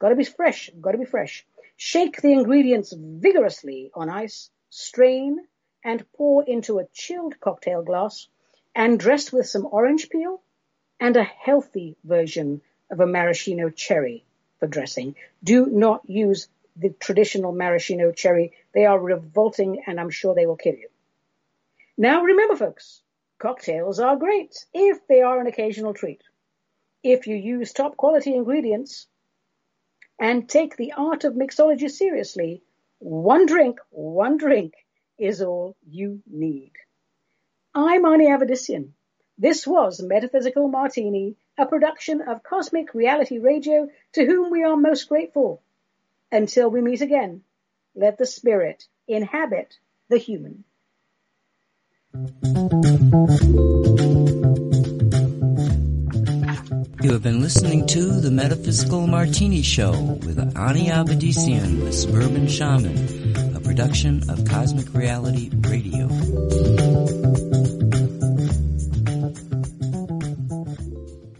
Gotta 0.00 0.16
be 0.16 0.24
fresh, 0.24 0.70
gotta 0.80 0.98
be 0.98 1.04
fresh. 1.04 1.46
Shake 1.76 2.20
the 2.20 2.32
ingredients 2.32 2.92
vigorously 2.92 3.92
on 3.94 4.10
ice, 4.10 4.50
strain, 4.68 5.46
and 5.84 6.04
pour 6.14 6.42
into 6.42 6.80
a 6.80 6.88
chilled 6.92 7.38
cocktail 7.38 7.82
glass 7.82 8.26
and 8.74 8.98
dressed 8.98 9.32
with 9.32 9.46
some 9.46 9.68
orange 9.70 10.10
peel 10.10 10.42
and 10.98 11.16
a 11.16 11.22
healthy 11.22 11.96
version 12.02 12.60
of 12.90 12.98
a 12.98 13.06
maraschino 13.06 13.70
cherry 13.70 14.24
for 14.58 14.66
dressing. 14.66 15.14
Do 15.44 15.66
not 15.66 16.10
use 16.10 16.48
the 16.78 16.90
traditional 16.90 17.52
maraschino 17.52 18.12
cherry. 18.12 18.52
They 18.72 18.86
are 18.86 18.98
revolting 18.98 19.82
and 19.86 19.98
I'm 19.98 20.10
sure 20.10 20.34
they 20.34 20.46
will 20.46 20.56
kill 20.56 20.74
you. 20.74 20.88
Now 21.96 22.22
remember 22.22 22.56
folks, 22.56 23.02
cocktails 23.38 23.98
are 24.00 24.16
great 24.16 24.64
if 24.72 25.06
they 25.08 25.20
are 25.22 25.40
an 25.40 25.46
occasional 25.46 25.94
treat. 25.94 26.22
If 27.02 27.26
you 27.26 27.36
use 27.36 27.72
top 27.72 27.96
quality 27.96 28.34
ingredients 28.34 29.06
and 30.18 30.48
take 30.48 30.76
the 30.76 30.92
art 30.96 31.24
of 31.24 31.34
mixology 31.34 31.90
seriously, 31.90 32.62
one 32.98 33.46
drink, 33.46 33.78
one 33.90 34.36
drink 34.36 34.74
is 35.18 35.42
all 35.42 35.76
you 35.88 36.22
need. 36.26 36.72
I'm 37.74 38.04
Ani 38.04 38.26
Avedissian. 38.26 38.90
This 39.36 39.66
was 39.66 40.02
Metaphysical 40.02 40.68
Martini, 40.68 41.36
a 41.56 41.66
production 41.66 42.20
of 42.20 42.42
Cosmic 42.42 42.92
Reality 42.94 43.38
Radio, 43.38 43.88
to 44.14 44.26
whom 44.26 44.50
we 44.50 44.64
are 44.64 44.76
most 44.76 45.08
grateful. 45.08 45.62
Until 46.30 46.70
we 46.70 46.82
meet 46.82 47.00
again, 47.00 47.42
let 47.94 48.18
the 48.18 48.26
spirit 48.26 48.84
inhabit 49.06 49.78
the 50.10 50.18
human. 50.18 50.64
You 57.02 57.12
have 57.12 57.22
been 57.22 57.40
listening 57.40 57.86
to 57.86 58.20
the 58.20 58.30
Metaphysical 58.30 59.06
Martini 59.06 59.62
Show 59.62 59.92
with 59.92 60.38
Ani 60.38 60.88
Avedissian, 60.88 61.80
the 61.84 61.92
Suburban 61.92 62.46
Shaman, 62.46 63.56
a 63.56 63.60
production 63.60 64.28
of 64.28 64.44
Cosmic 64.44 64.92
Reality 64.92 65.50
Radio. 65.60 66.08